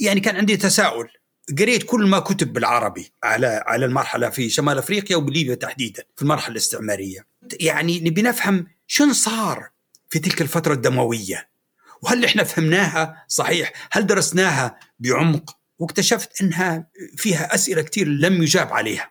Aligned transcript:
يعني 0.00 0.20
كان 0.20 0.36
عندي 0.36 0.56
تساؤل. 0.56 1.08
قريت 1.58 1.82
كل 1.82 2.06
ما 2.06 2.18
كتب 2.18 2.52
بالعربي 2.52 3.12
على 3.24 3.64
على 3.66 3.86
المرحلة 3.86 4.30
في 4.30 4.50
شمال 4.50 4.78
أفريقيا 4.78 5.16
وبليبيا 5.16 5.54
تحديدا 5.54 6.04
في 6.16 6.22
المرحلة 6.22 6.52
الاستعمارية. 6.52 7.26
يعني 7.60 8.00
نبي 8.00 8.22
نفهم 8.22 8.66
شن 8.86 9.12
صار 9.12 9.70
في 10.08 10.18
تلك 10.18 10.42
الفترة 10.42 10.74
الدموية؟ 10.74 11.48
وهل 12.02 12.24
إحنا 12.24 12.44
فهمناها؟ 12.44 13.24
صحيح. 13.28 13.72
هل 13.92 14.06
درسناها 14.06 14.78
بعمق؟ 14.98 15.56
واكتشفت 15.78 16.42
إنها 16.42 16.86
فيها 17.16 17.54
أسئلة 17.54 17.82
كثير 17.82 18.08
لم 18.08 18.42
يجاب 18.42 18.72
عليها. 18.72 19.10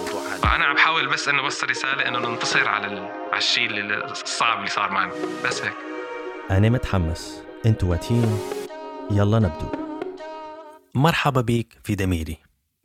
هذا 0.45 0.55
أنا 0.55 0.65
عم 0.65 0.75
بحاول 0.75 1.09
بس 1.09 1.27
إنه 1.27 1.43
أوصل 1.43 1.69
رسالة 1.69 2.07
إنه 2.07 2.19
ننتصر 2.19 2.67
على 2.67 2.87
ال... 2.87 2.97
على 3.31 3.37
الشيء 3.37 3.71
الصعب 4.11 4.57
اللي 4.57 4.69
صار 4.69 4.91
معنا. 4.91 5.13
بس 5.45 5.61
هيك. 5.61 5.73
أنا 6.51 6.69
متحمس. 6.69 7.43
أنتوا 7.65 7.89
واتين. 7.89 8.39
يلا 9.11 9.39
نبدو. 9.39 9.67
مرحبا 10.95 11.41
بيك 11.41 11.79
في 11.83 11.95
دميري. 11.95 12.37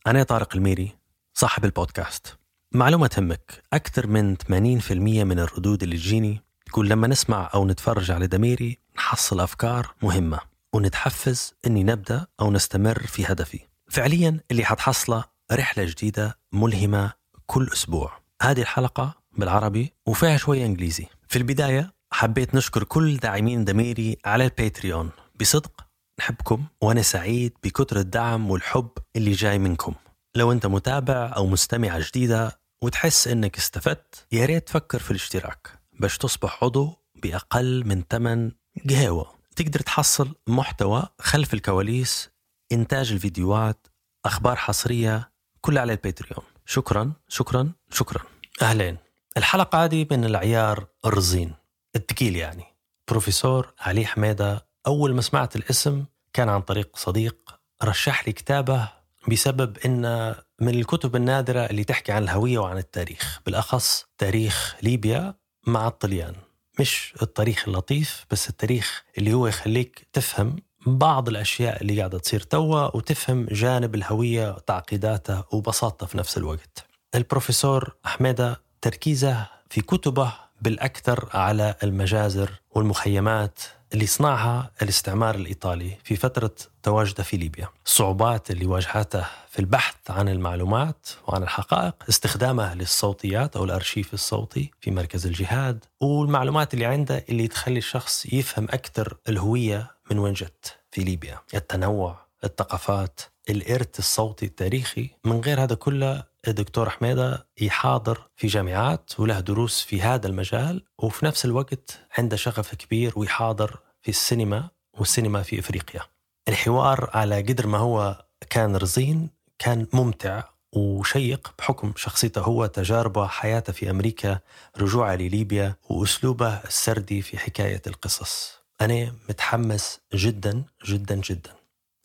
أنا 0.07 0.23
طارق 0.23 0.57
الميري 0.57 0.97
صاحب 1.35 1.65
البودكاست. 1.65 2.39
معلومة 2.73 3.07
تهمك 3.07 3.63
أكثر 3.73 4.07
من 4.07 4.37
80% 4.37 4.91
من 5.25 5.39
الردود 5.39 5.83
اللي 5.83 5.97
تجيني 5.97 6.41
تقول 6.67 6.89
لما 6.89 7.07
نسمع 7.09 7.51
أو 7.55 7.67
نتفرج 7.67 8.11
على 8.11 8.27
دميري 8.27 8.79
نحصل 8.97 9.41
أفكار 9.41 9.95
مهمة 10.03 10.39
ونتحفز 10.73 11.55
إني 11.67 11.85
نبدأ 11.85 12.27
أو 12.41 12.51
نستمر 12.51 12.99
في 13.07 13.25
هدفي. 13.27 13.61
فعليا 13.89 14.41
اللي 14.51 14.65
حتحصله 14.65 15.25
رحلة 15.53 15.85
جديدة 15.85 16.39
ملهمة 16.53 17.13
كل 17.47 17.69
أسبوع. 17.73 18.13
هذه 18.43 18.61
الحلقة 18.61 19.15
بالعربي 19.39 19.93
وفيها 20.07 20.37
شوية 20.37 20.67
إنجليزي. 20.67 21.07
في 21.29 21.37
البداية 21.39 21.93
حبيت 22.13 22.55
نشكر 22.55 22.85
كل 22.85 23.17
داعمين 23.17 23.65
دميري 23.65 24.17
على 24.25 24.45
الباتريون. 24.45 25.11
بصدق 25.41 25.87
نحبكم 26.21 26.65
وأنا 26.81 27.03
سعيد 27.03 27.53
بكتر 27.65 27.97
الدعم 27.97 28.51
والحب 28.51 28.91
اللي 29.17 29.33
جاي 29.33 29.59
منكم. 29.59 29.95
لو 30.37 30.53
أنت 30.53 30.67
متابع 30.67 31.33
أو 31.37 31.47
مستمع 31.47 31.99
جديدة 31.99 32.61
وتحس 32.83 33.29
إنك 33.29 33.57
استفدت 33.57 34.27
يا 34.33 34.47
ريت 34.47 34.67
تفكر 34.67 34.99
في 34.99 35.11
الاشتراك. 35.11 35.79
باش 36.01 36.19
تصبح 36.19 36.65
عضو 36.65 36.93
بأقل 37.23 37.87
من 37.87 38.03
8 38.11 38.51
قهوة 38.91 39.35
تقدر 39.57 39.81
تحصل 39.81 40.35
محتوى 40.47 41.09
خلف 41.21 41.55
الكواليس 41.55 42.31
إنتاج 42.73 43.13
الفيديوهات 43.13 43.87
أخبار 44.27 44.57
حصرية 44.57 45.33
كلها 45.61 45.83
على 45.83 45.93
الباتريون. 45.93 46.45
شكرا 46.67 47.13
شكرا 47.29 47.73
شكرا. 47.91 48.21
أهلين. 48.63 48.97
الحلقة 49.37 49.85
هذه 49.85 50.07
من 50.11 50.25
العيار 50.25 50.87
الرزين 51.05 51.55
الثقيل 51.97 52.37
يعني. 52.37 52.65
بروفيسور 53.09 53.73
علي 53.81 54.07
حميدة. 54.07 54.67
أول 54.87 55.15
ما 55.15 55.21
سمعت 55.23 55.57
الاسم 55.57 56.05
كان 56.33 56.49
عن 56.49 56.61
طريق 56.61 56.97
صديق 56.97 57.37
رشح 57.85 58.27
لي 58.27 58.33
كتابه 58.33 58.89
بسبب 59.29 59.79
إن 59.79 60.35
من 60.61 60.75
الكتب 60.75 61.17
النادرة 61.17 61.61
اللي 61.61 61.85
تحكي 61.85 62.13
عن 62.13 62.23
الهوية 62.23 62.59
وعن 62.59 62.79
التاريخ. 62.79 63.41
بالأخص 63.47 64.07
تاريخ 64.19 64.77
ليبيا 64.83 65.35
مع 65.67 65.87
الطليان. 65.89 66.35
مش 66.81 67.15
التاريخ 67.23 67.69
اللطيف 67.69 68.27
بس 68.31 68.49
التاريخ 68.49 69.05
اللي 69.19 69.33
هو 69.33 69.47
يخليك 69.47 70.07
تفهم 70.13 70.57
بعض 70.87 71.29
الأشياء 71.29 71.83
اللي 71.83 71.99
قاعدة 71.99 72.19
تصير 72.19 72.41
توا 72.41 72.97
وتفهم 72.97 73.47
جانب 73.51 73.95
الهوية 73.95 74.51
وتعقيداتها 74.51 75.45
وبساطة 75.53 76.07
في 76.07 76.19
نفس 76.19 76.39
الوقت. 76.39 76.87
البروفيسور 77.15 77.95
أحمد 78.07 78.57
تركيزه 78.81 79.47
في 79.71 79.81
كتبه 79.81 80.33
بالأكثر 80.63 81.29
على 81.35 81.75
المجازر 81.83 82.51
والمخيمات 82.71 83.61
اللي 83.95 84.07
صنعها 84.07 84.71
الاستعمار 84.83 85.35
الإيطالي 85.35 85.99
في 86.05 86.17
فترة 86.17 86.55
تواجده 86.83 87.23
في 87.23 87.37
ليبيا. 87.37 87.69
الصعوبات 87.87 88.51
اللي 88.51 88.67
واجهته 88.67 89.25
في 89.51 89.59
البحث 89.59 89.95
عن 90.09 90.29
المعلومات 90.29 91.09
وعن 91.27 91.43
الحقائق 91.43 91.95
استخدامه 92.09 92.75
للصوتيات 92.75 93.57
أو 93.57 93.65
الأرشيف 93.65 94.15
الصوتي 94.15 94.71
في 94.81 94.91
مركز 94.91 95.27
الجهاد 95.27 95.85
والمعلومات 96.01 96.75
اللي 96.75 96.85
عنده 96.85 97.25
اللي 97.29 97.49
تخلي 97.49 97.79
الشخص 97.79 98.27
يفهم 98.27 98.65
أكثر 98.65 99.17
الهوية 99.29 99.96
من 100.11 100.19
وين 100.19 100.33
جت؟ 100.33 100.79
في 100.91 101.01
ليبيا. 101.01 101.41
التنوع 101.55 102.27
الثقافات 102.45 103.21
الإرث 103.51 103.99
الصوتي 103.99 104.47
التاريخي. 104.47 105.11
من 105.25 105.41
غير 105.41 105.63
هذا 105.63 105.75
كله 105.75 106.25
الدكتور 106.49 106.91
حميدة 106.91 107.47
يحاضر 107.61 108.29
في 108.37 108.47
جامعات 108.47 109.21
وله 109.21 109.41
دروس 109.41 109.83
في 109.83 110.03
هذا 110.03 110.27
المجال 110.27 110.85
وفي 110.99 111.25
نفس 111.27 111.45
الوقت 111.45 112.01
عنده 112.19 112.37
شغف 112.37 112.75
كبير 112.75 113.13
ويحاضر 113.17 113.79
في 114.03 114.09
السينما 114.09 114.69
والسينما 114.99 115.43
في 115.43 115.59
إفريقيا. 115.59 116.01
الحوار 116.49 117.11
على 117.15 117.43
قدر 117.43 117.67
ما 117.67 117.79
هو 117.79 118.25
كان 118.51 118.77
رزين 118.77 119.31
كان 119.59 119.87
ممتع 119.93 120.45
وشيق 120.73 121.55
بحكم 121.59 121.93
شخصيته 121.97 122.41
هو 122.41 122.67
تجاربه 122.67 123.27
حياته 123.27 123.73
في 123.73 123.91
أمريكا 123.91 124.39
رجوعه 124.79 125.15
لليبيا 125.15 125.77
وأسلوبه 125.91 126.49
السردي 126.49 127.23
في 127.23 127.39
حكاية 127.39 127.83
القصص. 127.87 128.56
أنا 128.81 129.13
متحمس 129.29 130.01
جدا 130.15 130.65
جدا 130.87 131.15
جدا. 131.15 131.51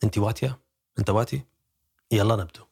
أنت 0.04 0.18
واتية؟ 0.18 0.58
أنت 0.98 1.10
واتي؟ 1.10 1.42
يلا 2.12 2.36
نبدو. 2.36 2.62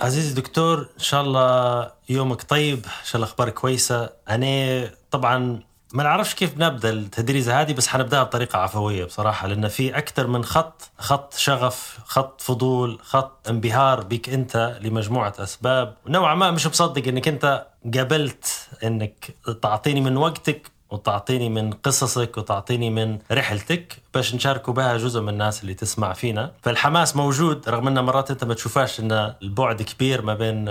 عزيزي 0.00 0.30
الدكتور 0.30 0.78
إن 0.78 1.02
شاء 1.02 1.22
الله 1.22 1.90
يومك 2.08 2.42
طيب 2.42 2.78
إن 2.84 3.04
شاء 3.04 3.16
الله 3.16 3.26
أخبارك 3.26 3.54
كويسة. 3.54 4.10
أنا 4.28 4.90
طبعا 5.10 5.62
ما 5.92 6.02
نعرفش 6.02 6.34
كيف 6.34 6.58
نبدأ 6.58 6.90
التدريزه 6.90 7.60
هذه 7.60 7.72
بس 7.72 7.88
حنبدأها 7.88 8.22
بطريقة 8.22 8.58
عفوية 8.58 9.04
بصراحة 9.04 9.46
لأن 9.46 9.68
في 9.68 9.98
أكثر 9.98 10.26
من 10.26 10.44
خط 10.44 10.90
خط 10.98 11.34
شغف 11.34 11.98
خط 12.04 12.40
فضول 12.40 12.98
خط 13.02 13.48
انبهار 13.48 14.00
بك 14.00 14.28
أنت 14.28 14.78
لمجموعة 14.80 15.34
أسباب. 15.38 15.96
نوعا 16.06 16.34
ما 16.34 16.50
مش 16.50 16.66
مصدق 16.66 17.08
إنك 17.08 17.28
أنت 17.28 17.66
قبلت 17.94 18.68
إنك 18.84 19.36
تعطيني 19.62 20.00
من 20.00 20.16
وقتك. 20.16 20.75
وتعطيني 20.90 21.48
من 21.48 21.72
قصصك 21.72 22.38
وتعطيني 22.38 22.90
من 22.90 23.18
رحلتك 23.32 23.96
باش 24.14 24.34
نشاركوا 24.34 24.74
بها 24.74 24.96
جزء 24.96 25.20
من 25.20 25.28
الناس 25.28 25.62
اللي 25.62 25.74
تسمع 25.74 26.12
فينا. 26.12 26.52
فالحماس 26.62 27.16
موجود 27.16 27.68
رغم 27.68 27.88
إن 27.88 28.04
مرات 28.04 28.30
أنت 28.30 28.44
ما 28.44 28.54
تشوفاش 28.54 29.00
إن 29.00 29.34
البعد 29.42 29.82
كبير 29.82 30.22
ما 30.22 30.34
بين 30.34 30.68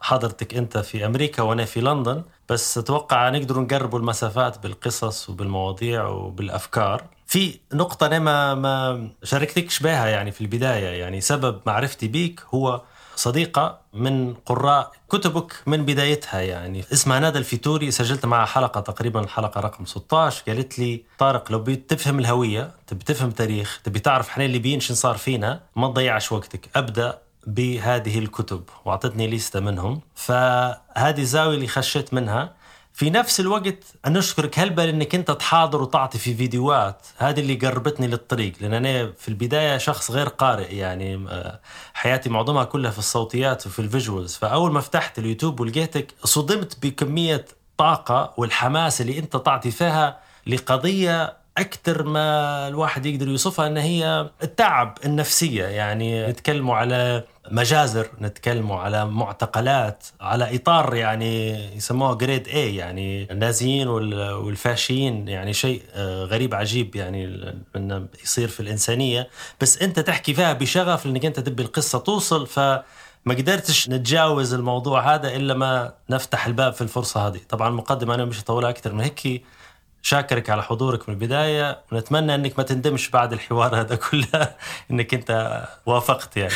حضرتك 0.00 0.54
أنت 0.54 0.78
في 0.78 1.06
أمريكا 1.06 1.42
وأنا 1.42 1.64
في 1.64 1.80
لندن. 1.80 2.22
بس 2.48 2.78
أتوقع 2.78 3.28
نقدر 3.28 3.60
نقربوا 3.60 3.98
المسافات 3.98 4.62
بالقصص 4.62 5.30
وبالمواضيع 5.30 6.06
وبالأفكار. 6.06 7.04
في 7.26 7.58
نقطة 7.72 8.06
أنا 8.06 8.18
ما 8.18 8.54
ما 8.54 9.08
شاركتكش 9.22 9.80
بها 9.80 10.06
يعني 10.06 10.30
في 10.30 10.40
البداية. 10.40 11.00
يعني 11.00 11.20
سبب 11.20 11.60
معرفتي 11.66 12.08
بيك 12.08 12.40
هو 12.54 12.82
صديقة 13.16 13.78
من 13.92 14.34
قراء 14.34 14.92
كتبك 15.10 15.54
من 15.66 15.84
بدايتها 15.84 16.40
يعني. 16.40 16.84
اسمها 16.92 17.20
ندى 17.30 17.38
الفيتوري 17.38 17.90
سجلت 17.90 18.26
معها 18.26 18.46
حلقة 18.46 18.80
تقريبا 18.80 19.20
الحلقة 19.20 19.60
رقم 19.60 19.84
16 19.86 20.42
قالت 20.48 20.78
لي 20.78 21.02
طارق 21.18 21.52
لو 21.52 21.58
بتفهم 21.58 22.18
الهوية 22.18 22.70
تبي 22.86 23.04
تفهم 23.04 23.30
تاريخ 23.30 23.80
تبي 23.84 23.98
تعرف 23.98 24.28
إحنا 24.28 24.44
الليبيين 24.44 24.80
شو 24.80 24.94
صار 24.94 25.16
فينا 25.16 25.60
ما 25.76 25.88
تضيعش 25.88 26.32
وقتك. 26.32 26.68
أبدأ 26.76 27.18
بهذه 27.46 28.18
الكتب. 28.18 28.62
وأعطتني 28.84 29.28
لستة 29.30 29.60
منهم. 29.60 30.00
فهذه 30.14 31.20
الزاوية 31.20 31.54
اللي 31.54 31.66
خشيت 31.68 32.14
منها. 32.14 32.52
في 32.94 33.10
نفس 33.10 33.40
الوقت 33.40 33.84
نشكرك 34.06 34.58
هلبة 34.58 34.84
إنك 34.84 35.14
أنت 35.14 35.30
تحاضر 35.30 35.82
وتعطي 35.82 36.18
في 36.18 36.34
فيديوهات؟ 36.34 37.06
هذه 37.16 37.40
اللي 37.40 37.54
قربتني 37.54 38.06
للطريق 38.06 38.52
لأن 38.60 38.74
أنا 38.74 39.12
في 39.18 39.28
البداية 39.28 39.78
شخص 39.78 40.10
غير 40.10 40.28
قارئ 40.28 40.74
يعني 40.74 41.26
حياتي 41.94 42.30
معظمها 42.30 42.64
كلها 42.64 42.90
في 42.90 42.98
الصوتيات 42.98 43.66
وفي 43.66 43.78
الفيجوالز. 43.78 44.34
فأول 44.34 44.72
ما 44.72 44.80
فتحت 44.80 45.18
اليوتيوب 45.18 45.60
ولقيتك 45.60 46.14
صدمت 46.24 46.86
بكمية 46.86 47.44
طاقة 47.76 48.34
والحماس 48.36 49.00
اللي 49.00 49.18
أنت 49.18 49.36
تعطي 49.36 49.70
فيها 49.70 50.20
لقضية 50.46 51.41
أكثر 51.58 52.02
ما 52.02 52.68
الواحد 52.68 53.06
يقدر 53.06 53.28
يوصفها 53.28 53.66
إن 53.66 53.76
هي 53.76 54.30
التعب 54.42 54.98
النفسية. 55.04 55.64
يعني 55.64 56.26
نتكلموا 56.26 56.76
على 56.76 57.24
مجازر 57.50 58.06
نتكلموا 58.20 58.76
على 58.80 59.06
معتقلات 59.06 60.04
على 60.20 60.56
إطار 60.56 60.94
يعني 60.94 61.50
يسموها 61.76 62.14
جريد 62.14 62.48
اي 62.48 62.76
يعني 62.76 63.32
النازيين 63.32 63.88
وال- 63.88 64.32
والفاشيين. 64.32 65.28
يعني 65.28 65.52
شيء 65.52 65.82
آه، 65.94 66.24
غريب 66.24 66.54
عجيب 66.54 66.96
يعني 66.96 67.52
انه 67.76 68.06
يصير 68.24 68.48
في 68.48 68.60
الإنسانية. 68.60 69.28
بس 69.60 69.82
أنت 69.82 70.00
تحكي 70.00 70.34
فيها 70.34 70.52
بشغف 70.52 71.06
لأنك 71.06 71.24
أنت 71.24 71.40
تبي 71.40 71.62
القصة 71.62 71.98
توصل 71.98 72.46
ف 72.46 72.58
ما 73.24 73.34
قدرتش 73.34 73.88
نتجاوز 73.88 74.54
الموضوع 74.54 75.14
هذا 75.14 75.36
إلا 75.36 75.54
ما 75.54 75.92
نفتح 76.10 76.46
الباب 76.46 76.72
في 76.72 76.80
الفرصة 76.82 77.26
هذه. 77.28 77.40
طبعا 77.48 77.68
المقدمه 77.68 78.14
أنا 78.14 78.24
مش 78.24 78.40
هطولها 78.40 78.70
أكثر 78.70 78.92
من 78.92 79.00
هيك 79.00 79.42
شاكرك 80.02 80.50
على 80.50 80.62
حضورك 80.62 81.08
من 81.08 81.14
البداية 81.14 81.78
ونتمنى 81.92 82.34
إنك 82.34 82.58
ما 82.58 82.64
تندمش 82.64 83.10
بعد 83.10 83.32
الحوار 83.32 83.80
هذا 83.80 83.96
كله 83.96 84.54
إنك 84.90 85.14
أنت 85.14 85.62
وافقت 85.86 86.36
يعني. 86.36 86.54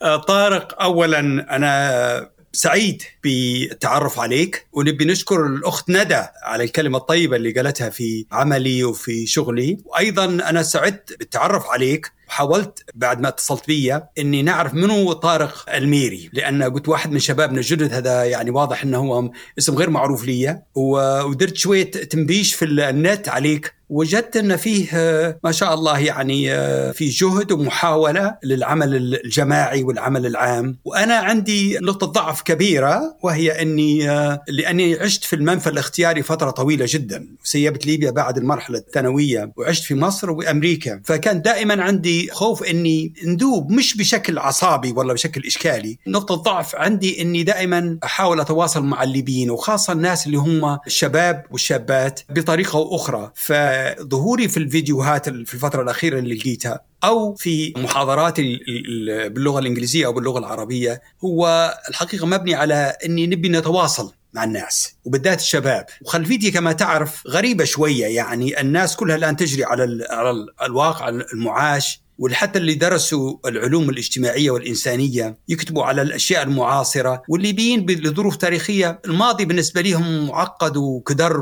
طارق 0.28 0.82
اولا 0.82 1.20
أنا 1.56 2.30
سعيد 2.52 3.02
بالتعرف 3.24 4.18
عليك 4.18 4.66
ونبي 4.72 5.04
نشكر 5.04 5.46
الأخت 5.46 5.90
ندى 5.90 6.22
على 6.42 6.64
الكلمة 6.64 6.98
الطيبة 6.98 7.36
اللي 7.36 7.52
قالتها 7.52 7.90
في 7.90 8.26
عملي 8.32 8.84
وفي 8.84 9.26
شغلي. 9.26 9.78
وأيضا 9.84 10.24
أنا 10.24 10.62
سعدت 10.62 11.18
بالتعرف 11.18 11.66
عليك 11.66 12.12
وحاولت 12.30 12.84
بعد 12.94 13.20
ما 13.20 13.28
اتصلت 13.28 13.66
بي 13.66 14.00
إني 14.18 14.42
نعرف 14.42 14.74
منو 14.74 15.12
طارق 15.12 15.64
الميري 15.74 16.30
لأن 16.32 16.62
قلت 16.62 16.88
واحد 16.88 17.12
من 17.12 17.18
شبابنا 17.18 17.58
الجدد 17.58 17.92
هذا 17.94 18.24
يعني 18.24 18.50
واضح 18.50 18.82
إنه 18.82 18.98
هو 18.98 19.30
اسم 19.58 19.74
غير 19.74 19.90
معروف 19.90 20.24
لي. 20.24 20.62
ودرت 20.74 21.56
شوية 21.56 21.90
تنبيش 21.90 22.54
في 22.54 22.64
النت 22.64 23.28
عليك 23.28 23.80
وجدت 23.90 24.36
إن 24.36 24.56
فيه 24.56 24.90
ما 25.44 25.52
شاء 25.52 25.74
الله 25.74 25.98
يعني 25.98 26.48
في 26.92 27.08
جهد 27.08 27.52
ومحاولة 27.52 28.36
للعمل 28.44 28.96
الجماعي 29.24 29.82
والعمل 29.82 30.26
العام. 30.26 30.78
وأنا 30.84 31.14
عندي 31.14 31.78
نقطة 31.78 32.06
ضعف 32.06 32.42
كبيرة 32.42 33.16
وهي 33.22 33.62
إني 33.62 34.06
لأني 34.48 34.94
عشت 34.94 35.24
في 35.24 35.36
المنفى 35.36 35.70
الاختياري 35.70 36.22
فترة 36.22 36.50
طويلة 36.50 36.86
جدا. 36.88 37.26
سيبت 37.42 37.86
ليبيا 37.86 38.10
بعد 38.10 38.38
المرحلة 38.38 38.78
الثانوية 38.78 39.52
وعشت 39.56 39.84
في 39.84 39.94
مصر 39.94 40.30
وأمريكا. 40.30 41.00
فكان 41.04 41.42
دائما 41.42 41.82
عندي 41.82 42.19
خوف 42.32 42.62
إني 42.62 43.12
ندوب 43.24 43.70
مش 43.72 43.96
بشكل 43.96 44.38
عصابي 44.38 44.92
ولا 44.92 45.12
بشكل 45.12 45.46
إشكالي. 45.46 45.98
نقطة 46.06 46.34
ضعف 46.34 46.76
عندي 46.76 47.22
إني 47.22 47.42
دائما 47.42 47.98
أحاول 48.04 48.40
أتواصل 48.40 48.84
مع 48.84 49.02
الليبيين 49.02 49.50
وخاصة 49.50 49.92
الناس 49.92 50.26
اللي 50.26 50.36
هم 50.38 50.78
الشباب 50.86 51.44
والشابات 51.50 52.20
بطريقة 52.30 52.94
أخرى. 52.96 53.32
فظهوري 53.34 54.48
في 54.48 54.56
الفيديوهات 54.56 55.24
في 55.28 55.54
الفترة 55.54 55.82
الأخيرة 55.82 56.18
اللي 56.18 56.34
لقيتها 56.34 56.80
أو 57.04 57.34
في 57.34 57.72
محاضراتي 57.76 58.42
ال- 58.42 58.60
ال- 58.68 59.30
باللغة 59.30 59.58
الإنجليزية 59.58 60.06
أو 60.06 60.12
باللغة 60.12 60.38
العربية 60.38 61.02
هو 61.24 61.74
الحقيقة 61.88 62.26
مبني 62.26 62.54
على 62.54 62.96
إني 63.04 63.26
نبي 63.26 63.48
نتواصل 63.48 64.12
مع 64.34 64.44
الناس 64.44 64.94
وبالذات 65.04 65.40
الشباب. 65.40 65.86
وخلفيتي 66.02 66.50
كما 66.50 66.72
تعرف 66.72 67.22
غريبة 67.28 67.64
شوية 67.64 68.06
يعني 68.06 68.60
الناس 68.60 68.96
كلها 68.96 69.16
الآن 69.16 69.36
تجري 69.36 69.64
على 69.64 70.06
على 70.10 70.30
ال 70.30 70.46
الواقع 70.62 71.08
المعاش. 71.08 72.00
وحتى 72.20 72.58
اللي 72.58 72.74
درسوا 72.74 73.36
العلوم 73.46 73.90
الاجتماعية 73.90 74.50
والإنسانية 74.50 75.38
يكتبوا 75.48 75.84
على 75.84 76.02
الأشياء 76.02 76.42
المعاصرة 76.42 77.22
والليبيين 77.28 77.86
لظروف 77.86 78.36
تاريخية 78.36 79.00
الماضي 79.04 79.44
بالنسبة 79.44 79.80
لهم 79.80 80.26
معقد 80.26 80.76
وكدر 80.76 81.36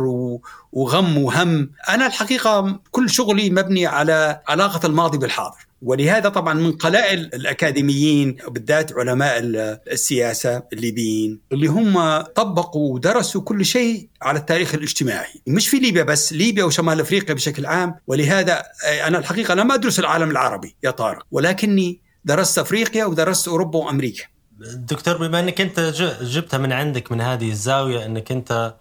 وغم 0.72 1.18
وهم. 1.18 1.70
أنا 1.88 2.06
الحقيقة 2.06 2.80
كل 2.90 3.10
شغلي 3.10 3.50
مبني 3.50 3.86
على 3.86 4.40
علاقة 4.48 4.86
الماضي 4.86 5.18
بالحاضر. 5.18 5.67
ولهذا 5.82 6.28
طبعا 6.28 6.54
من 6.54 6.72
قلائل 6.72 7.18
الأكاديميين 7.34 8.36
بالذات 8.48 8.92
علماء 8.92 9.38
ال- 9.38 9.78
السياسة 9.92 10.62
الليبيين 10.72 11.40
اللي 11.52 11.66
هم 11.66 12.20
طبقوا 12.20 12.94
ودرسوا 12.94 13.40
كل 13.42 13.64
شيء 13.64 14.08
على 14.22 14.38
التاريخ 14.38 14.74
الاجتماعي. 14.74 15.42
مش 15.46 15.68
في 15.68 15.78
ليبيا 15.78 16.02
بس 16.02 16.32
ليبيا 16.32 16.64
وشمال 16.64 17.00
أفريقيا 17.00 17.34
بشكل 17.34 17.66
عام. 17.66 17.94
ولهذا 18.06 18.62
آه، 18.86 19.06
أنا 19.06 19.18
الحقيقة 19.18 19.52
أنا 19.52 19.64
ما 19.64 19.74
أدرس 19.74 19.98
العالم 19.98 20.30
العربي 20.30 20.76
يا 20.84 20.90
طارق. 20.90 21.26
ولكني 21.30 22.00
درست 22.24 22.58
أفريقيا 22.58 23.04
ودرست 23.04 23.48
أوروبا 23.48 23.78
وأمريكا. 23.78 24.24
دكتور 24.74 25.16
بما 25.16 25.40
إنك 25.40 25.60
أنت 25.60 25.80
جبتها 26.22 26.58
من 26.58 26.72
عندك 26.72 27.12
من 27.12 27.20
هذه 27.20 27.50
الزاوية 27.50 28.06
إنك 28.06 28.32
أنت 28.32 28.74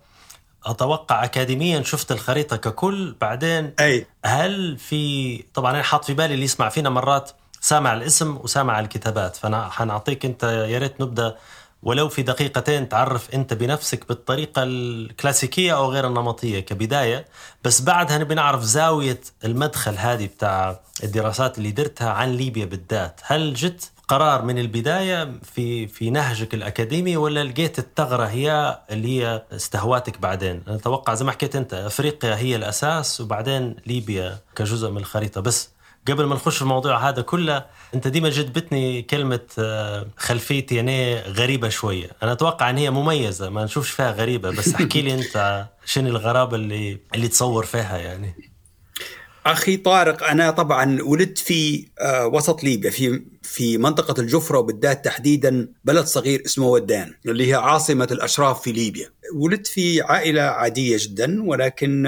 أتوقع 0.72 1.24
اكاديميا 1.24 1.82
شفت 1.84 2.12
الخريطة 2.12 2.56
ككل. 2.56 3.16
بعدين 3.22 3.74
أي. 3.80 4.08
هل 4.26 4.78
في 4.78 5.38
طبعا 5.54 5.72
أنا 5.72 5.84
حاط 5.84 6.06
في 6.06 6.14
بالي 6.14 6.34
اللي 6.34 6.46
يسمع 6.46 6.70
فينا 6.70 6.90
مرات 6.90 7.32
سامع 7.62 7.94
الاسم 7.94 8.38
وسامع 8.38 8.80
الكتابات. 8.80 9.36
فأنا 9.36 9.70
حنعطيك 9.70 10.26
أنت 10.26 10.44
يا 10.44 10.80
ريت 10.80 11.02
نبدأ. 11.02 11.36
ولو 11.84 12.10
في 12.10 12.22
دقيقتين 12.22 12.90
تعرف 12.90 13.34
أنت 13.34 13.54
بنفسك 13.54 14.08
بالطريقة 14.08 14.64
الكلاسيكية 14.64 15.76
أو 15.78 15.92
غير 15.92 16.08
النمطية 16.08 16.60
كبداية. 16.60 17.26
بس 17.64 17.82
بعدها 17.82 18.18
نبي 18.18 18.36
نعرف 18.36 18.64
زاوية 18.64 19.20
المدخل 19.46 19.96
هذه 19.98 20.26
بتاع 20.26 20.80
الدراسات 21.04 21.58
اللي 21.58 21.72
درتها 21.72 22.10
عن 22.10 22.32
ليبيا 22.32 22.66
بالذات. 22.66 23.22
هل 23.24 23.54
جت 23.54 23.92
قرار 24.08 24.46
من 24.46 24.60
البداية 24.60 25.32
في 25.44 25.88
في 25.88 26.10
نهجك 26.10 26.54
الأكاديمي 26.54 27.18
ولا 27.18 27.44
لقيت 27.44 27.80
الثغرة 27.80 28.26
هي 28.26 28.80
اللي 28.92 29.08
هي 29.08 29.44
استهواتك 29.52 30.20
بعدين؟ 30.20 30.62
أتوقع 30.68 31.14
زي 31.14 31.26
ما 31.26 31.32
حكيت 31.32 31.56
أنت 31.56 31.74
أفريقيا 31.74 32.36
هي 32.36 32.56
الأساس 32.56 33.22
وبعدين 33.22 33.76
ليبيا 33.88 34.38
كجزء 34.56 34.90
من 34.90 34.98
الخريطة. 34.98 35.42
بس 35.42 35.70
قبل 36.08 36.26
ما 36.26 36.36
نخش 36.36 36.56
في 36.56 36.62
الموضوع 36.62 37.10
هذا 37.10 37.22
كله 37.22 37.66
أنت 37.96 38.08
ديما 38.08 38.30
جذبتني 38.30 39.02
كلمة 39.02 39.40
آه، 39.60 40.08
خلفيتي 40.18 40.76
يعني 40.76 41.20
غريبة 41.20 41.70
شوية. 41.70 42.10
أنا 42.24 42.32
أتوقع 42.32 42.70
إن 42.70 42.78
هي 42.78 42.92
مميزة 42.92 43.50
ما 43.50 43.64
نشوفش 43.64 43.90
فيها 43.90 44.12
غريبة. 44.12 44.50
بس 44.50 44.74
احكي 44.74 45.02
لي 45.02 45.14
أنت 45.14 45.66
شنو 45.86 46.10
الغرابة 46.10 46.56
اللي 46.56 47.00
اللي 47.16 47.28
تصور 47.28 47.66
فيها 47.66 47.98
يعني؟ 47.98 48.36
أخي 49.46 49.78
طارق 49.78 50.24
أنا 50.24 50.52
طبعا 50.52 51.02
ولدت 51.02 51.38
في 51.38 51.88
آه، 52.00 52.28
وسط 52.28 52.64
ليبيا 52.64 52.90
في 52.90 53.22
في 53.48 53.78
منطقة 53.78 54.22
الجفرة 54.22 54.58
وبالذات 54.60 55.06
تحديدا 55.06 55.70
بلد 55.86 56.06
صغير 56.06 56.42
اسمه 56.46 56.68
ودان 56.68 57.14
اللي 57.26 57.50
هي 57.50 57.54
عاصمة 57.54 58.08
الأشراف 58.12 58.62
في 58.62 58.72
ليبيا. 58.72 59.10
ولدت 59.36 59.68
في 59.68 60.02
عائلة 60.02 60.42
عادية 60.42 60.98
جدا 61.00 61.44
ولكن 61.44 62.08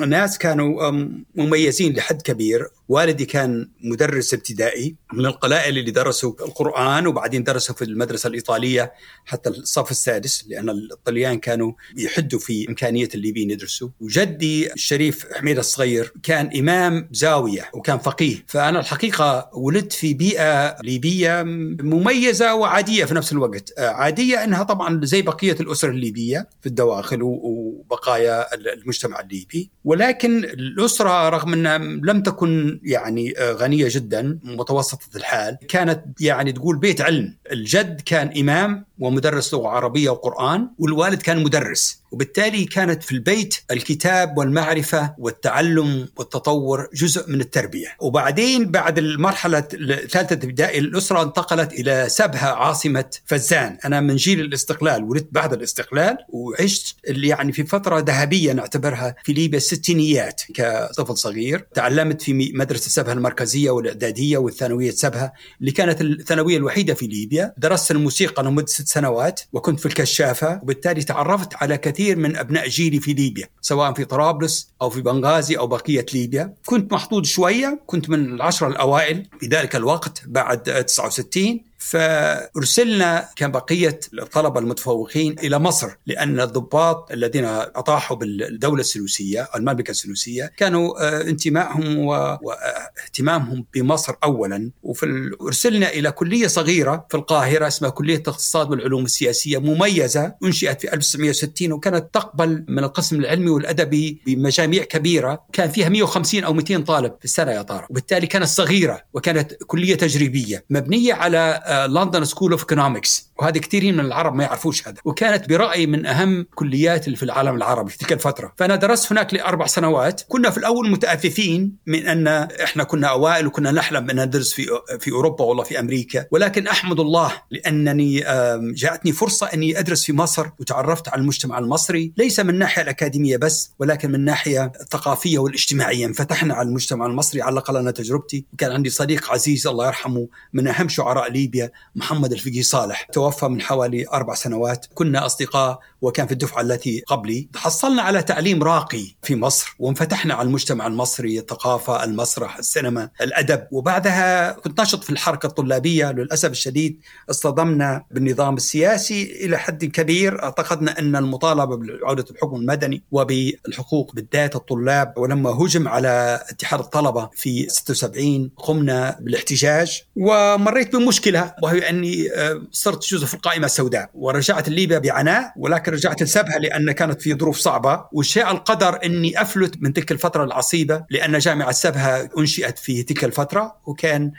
الناس 0.00 0.38
كانوا 0.38 0.90
مميزين 1.34 1.92
لحد 1.92 2.22
كبير. 2.22 2.68
والدي 2.88 3.24
كان 3.24 3.68
مدرس 3.80 4.34
ابتدائي 4.34 4.96
من 5.12 5.26
القلائل 5.26 5.78
اللي 5.78 5.90
درسوا 5.90 6.32
القرآن 6.40 7.06
وبعدين 7.06 7.44
درسوا 7.44 7.74
في 7.74 7.84
المدرسة 7.84 8.28
الإيطالية 8.28 8.92
حتى 9.24 9.50
الصف 9.50 9.90
السادس 9.90 10.44
لأن 10.48 10.70
الطليان 10.70 11.38
كانوا 11.38 11.72
يحدوا 11.96 12.38
في 12.38 12.68
إمكانية 12.68 13.08
الليبيين 13.14 13.50
يدرسوا. 13.50 13.88
وجدي 14.00 14.72
الشريف 14.72 15.26
حميد 15.32 15.58
الصغير 15.58 16.12
كان 16.22 16.58
إمام 16.58 17.08
زاوية 17.12 17.70
وكان 17.74 17.98
فقيه. 17.98 18.44
فأنا 18.46 18.80
الحقيقة 18.80 19.50
ولدت 19.54 19.92
في 19.92 20.14
بيئة 20.14 20.75
ليبية 20.82 21.42
مميزة 21.82 22.54
وعادية 22.54 23.04
في 23.04 23.14
نفس 23.14 23.32
الوقت. 23.32 23.72
آه، 23.78 23.88
عادية 23.88 24.44
أنها 24.44 24.62
طبعا 24.62 25.00
زي 25.04 25.22
بقية 25.22 25.56
الأسر 25.60 25.90
الليبية 25.90 26.48
في 26.60 26.66
الدواخل 26.66 27.18
وبقايا 27.22 28.54
المجتمع 28.54 29.20
الليبي. 29.20 29.70
ولكن 29.84 30.44
الأسرة 30.44 31.28
رغم 31.28 31.52
أنها 31.52 31.78
لم 31.78 32.22
تكن 32.22 32.80
يعني 32.82 33.38
آه، 33.38 33.52
غنية 33.52 33.88
جدا 33.90 34.38
متوسطة 34.42 35.16
الحال 35.16 35.58
كانت 35.68 36.04
يعني 36.20 36.52
تقول 36.52 36.78
بيت 36.78 37.00
علم. 37.00 37.36
الجد 37.52 38.00
كان 38.00 38.38
إمام 38.40 38.85
ومدرس 38.98 39.54
لغة 39.54 39.68
عربية 39.68 40.10
وقرآن 40.10 40.68
والوالد 40.78 41.22
كان 41.22 41.42
مدرس. 41.42 42.00
وبالتالي 42.12 42.64
كانت 42.64 43.02
في 43.02 43.12
البيت 43.12 43.56
الكتاب 43.70 44.38
والمعرفة 44.38 45.14
والتعلم 45.18 46.08
والتطور 46.16 46.88
جزء 46.94 47.30
من 47.30 47.40
التربية. 47.40 47.88
وبعدين 48.00 48.70
بعد 48.70 48.98
المرحلة 48.98 49.68
الثالثة 49.72 50.34
ابتدائي 50.34 50.78
الأسرة 50.78 51.22
انتقلت 51.22 51.72
إلى 51.72 52.06
سبها 52.08 52.52
عاصمة 52.52 53.04
فزان. 53.26 53.78
أنا 53.84 54.00
من 54.00 54.16
جيل 54.16 54.40
الاستقلال 54.40 55.04
ولدت 55.04 55.28
بعد 55.32 55.52
الاستقلال 55.52 56.18
وعشت 56.28 56.96
اللي 57.08 57.28
يعني 57.28 57.52
في 57.52 57.64
فترة 57.64 57.98
ذهبية 58.00 58.52
نعتبرها 58.52 59.16
في 59.24 59.32
ليبيا 59.32 59.58
الستينيات 59.58 60.42
كطفل 60.54 61.16
صغير. 61.16 61.66
تعلمت 61.74 62.22
في 62.22 62.52
مدرسة 62.54 62.90
سبها 62.90 63.12
المركزية 63.12 63.70
والإعدادية 63.70 64.38
والثانوية 64.38 64.90
سبها 64.90 65.32
اللي 65.60 65.70
كانت 65.70 66.00
الثانوية 66.00 66.56
الوحيدة 66.56 66.94
في 66.94 67.06
ليبيا. 67.06 67.54
درست 67.58 67.90
الموسيقى 67.90 68.42
لمدة 68.42 68.66
ست 68.86 68.96
سنوات 68.96 69.40
وكنت 69.52 69.80
في 69.80 69.86
الكشافة 69.86 70.60
وبالتالي 70.62 71.02
تعرفت 71.02 71.54
على 71.54 71.78
كثير 71.78 72.16
من 72.16 72.36
أبناء 72.36 72.68
جيلي 72.68 73.00
في 73.00 73.12
ليبيا 73.12 73.48
سواء 73.60 73.92
في 73.92 74.04
طرابلس 74.04 74.70
أو 74.82 74.90
في 74.90 75.00
بنغازي 75.00 75.58
أو 75.58 75.66
بقية 75.66 76.06
ليبيا. 76.14 76.54
كنت 76.66 76.92
محظوظ 76.92 77.24
شوية 77.24 77.80
كنت 77.86 78.10
من 78.10 78.34
العشرة 78.34 78.68
الأوائل. 78.68 79.26
في 79.40 79.46
ذلك 79.46 79.76
الوقت 79.76 80.22
بعد 80.26 80.84
69 80.84 81.60
فأرسلنا 81.90 83.28
كبقية 83.36 84.00
الطلبة 84.18 84.60
المتفوقين 84.60 85.36
إلى 85.38 85.58
مصر 85.58 85.88
لأن 86.06 86.40
الضباط 86.40 87.12
الذين 87.12 87.44
أطاحوا 87.44 88.16
بالدولة 88.16 88.80
السلوسية 88.80 89.48
المملكة 89.56 89.90
السلوسية 89.90 90.52
كانوا 90.56 91.08
آه، 91.08 91.22
انتمائهم 91.22 91.98
واهتمامهم 91.98 93.64
بمصر 93.74 94.14
اولا. 94.24 94.70
وفي 94.82 95.30
أرسلنا 95.42 95.88
إلى 95.88 96.10
كلية 96.10 96.46
صغيرة 96.46 97.06
في 97.10 97.16
القاهرة 97.16 97.66
اسمها 97.66 97.90
كلية 97.90 98.16
الاقتصاد 98.16 98.70
والعلوم 98.70 99.04
السياسية 99.04 99.58
مميزة 99.58 100.34
أنشئت 100.44 100.80
في 100.80 100.92
1960 100.92 101.72
وكانت 101.72 102.14
تقبل 102.14 102.64
من 102.68 102.84
القسم 102.84 103.20
العلمي 103.20 103.50
والأدبي 103.50 104.20
بمجاميع 104.26 104.84
كبيرة. 104.84 105.44
كان 105.52 105.70
فيها 105.70 105.88
150 105.88 106.44
أو 106.44 106.52
200 106.52 106.80
طالب 106.84 107.12
في 107.18 107.24
السنة 107.24 107.52
يا 107.52 107.62
طارق. 107.62 107.90
وبالتالي 107.90 108.26
كانت 108.26 108.46
صغيرة 108.46 109.00
وكانت 109.14 109.54
كلية 109.66 109.94
تجريبية 109.94 110.64
مبنية 110.70 111.14
على 111.14 111.62
Uh, 111.76 111.86
London 111.90 112.24
School 112.24 112.54
of 112.54 112.62
Economics. 112.62 113.25
وهذه 113.38 113.58
كثيرين 113.58 113.94
من 113.94 114.04
العرب 114.04 114.34
ما 114.34 114.44
يعرفوش 114.44 114.88
هذا. 114.88 114.96
وكانت 115.04 115.48
برأيي 115.48 115.86
من 115.86 116.06
أهم 116.06 116.46
كليات 116.54 117.06
اللي 117.06 117.16
في 117.16 117.22
العالم 117.22 117.56
العربي 117.56 117.90
في 117.90 117.98
تلك 117.98 118.12
الفترة. 118.12 118.52
فأنا 118.56 118.76
درست 118.76 119.12
هناك 119.12 119.34
لأربع 119.34 119.66
سنوات. 119.66 120.22
كنا 120.28 120.50
في 120.50 120.58
الأول 120.58 120.90
متأففين 120.90 121.76
من 121.86 122.06
أن 122.06 122.28
إحنا 122.62 122.84
كنا 122.84 123.06
أوائل 123.06 123.46
وكنا 123.46 123.70
نحلم 123.70 124.10
ان 124.10 124.24
ندرس 124.24 124.52
في 124.52 124.66
في 125.00 125.10
أوروبا 125.10 125.44
والله 125.44 125.64
في 125.64 125.80
أمريكا. 125.80 126.26
ولكن 126.30 126.66
أحمد 126.66 127.00
الله 127.00 127.32
لأنني 127.50 128.26
آم، 128.26 128.72
جاءتني 128.72 129.12
فرصة 129.12 129.46
أني 129.46 129.78
أدرس 129.78 130.04
في 130.04 130.12
مصر 130.12 130.46
وتعرفت 130.60 131.08
على 131.08 131.20
المجتمع 131.20 131.58
المصري. 131.58 132.12
ليس 132.16 132.40
من 132.40 132.50
الناحيه 132.50 132.82
الأكاديمية 132.82 133.36
بس 133.36 133.70
ولكن 133.78 134.08
من 134.08 134.14
الناحيه 134.14 134.72
الثقافية 134.80 135.38
والاجتماعية. 135.38 136.06
انفتحنا 136.06 136.54
على 136.54 136.68
المجتمع 136.68 137.06
المصري 137.06 137.42
على 137.42 137.52
الأقل 137.52 137.76
أنا 137.76 137.90
تجربتي. 137.90 138.44
وكان 138.52 138.72
عندي 138.72 138.90
صديق 138.90 139.32
عزيز 139.32 139.66
الله 139.66 139.86
يرحمه 139.86 140.28
من 140.52 140.68
أهم 140.68 140.88
شعراء 140.88 141.32
ليبيا 141.32 141.70
محمد 141.94 142.32
الفقي 142.32 142.62
صالح. 142.62 143.06
توفى 143.26 143.48
من 143.48 143.60
حوالي 143.60 144.06
أربع 144.12 144.34
سنوات. 144.34 144.86
كنا 144.94 145.26
أصدقاء 145.26 145.78
وكان 146.02 146.26
في 146.26 146.32
الدفعة 146.32 146.60
التي 146.60 147.02
قبلي. 147.06 147.48
حصلنا 147.56 148.02
على 148.02 148.22
تعليم 148.22 148.62
راقي 148.62 149.14
في 149.22 149.36
مصر 149.36 149.76
وانفتحنا 149.78 150.34
على 150.34 150.46
المجتمع 150.46 150.86
المصري 150.86 151.38
الثقافة 151.38 152.04
المسرح 152.04 152.58
السينما 152.58 153.10
الأدب. 153.20 153.66
وبعدها 153.70 154.52
كنت 154.52 154.80
نشط 154.80 155.04
في 155.04 155.10
الحركة 155.10 155.46
الطلابية. 155.46 156.12
للأسف 156.12 156.50
الشديد 156.50 157.00
اصطدمنا 157.30 158.04
بالنظام 158.10 158.54
السياسي 158.56 159.22
إلى 159.44 159.58
حد 159.58 159.84
كبير. 159.84 160.42
أعتقدنا 160.42 160.98
أن 160.98 161.16
المطالبة 161.16 161.76
بعودة 161.76 162.24
الحكم 162.30 162.56
المدني 162.56 163.02
وبالحقوق 163.12 164.14
بالذات 164.14 164.56
الطلاب 164.56 165.14
ولما 165.16 165.50
هجم 165.50 165.88
على 165.88 166.44
اتحاد 166.50 166.80
الطلبة 166.80 167.30
في 167.34 167.68
76 167.68 168.50
قمنا 168.56 169.16
بالاحتجاج. 169.20 170.02
ومريت 170.16 170.96
بمشكلة 170.96 171.54
وهي 171.62 171.90
أني 171.90 172.32
آه، 172.34 172.62
صرت 172.72 173.02
جزء 173.16 173.26
في 173.26 173.34
القائمه 173.34 173.66
السوداء 173.66 174.10
ورجعت 174.14 174.68
ليبيا 174.68 174.98
بعناء 174.98 175.52
ولكن 175.56 175.92
رجعت 175.92 176.22
لسبها 176.22 176.58
لأن 176.58 176.92
كانت 176.92 177.22
في 177.22 177.34
ظروف 177.34 177.58
صعبة. 177.58 178.04
وشاء 178.12 178.52
القدر 178.52 178.98
إني 179.04 179.40
أفلت 179.40 179.82
من 179.82 179.92
تلك 179.92 180.12
الفترة 180.12 180.44
العصيبة 180.44 181.04
لأن 181.10 181.38
جامعة 181.38 181.72
سبها 181.72 182.28
أنشئت 182.38 182.78
في 182.78 183.02
تلك 183.02 183.24
الفترة 183.24 183.76
وكان 183.86 184.32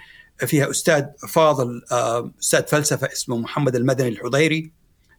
فيها 0.46 0.70
أستاذ 0.70 1.06
فاضل 1.30 1.82
آه، 1.92 2.32
أستاذ 2.42 2.68
فلسفة 2.68 3.08
اسمه 3.14 3.38
محمد 3.38 3.76
المدني 3.76 4.08
الحضيري. 4.08 4.72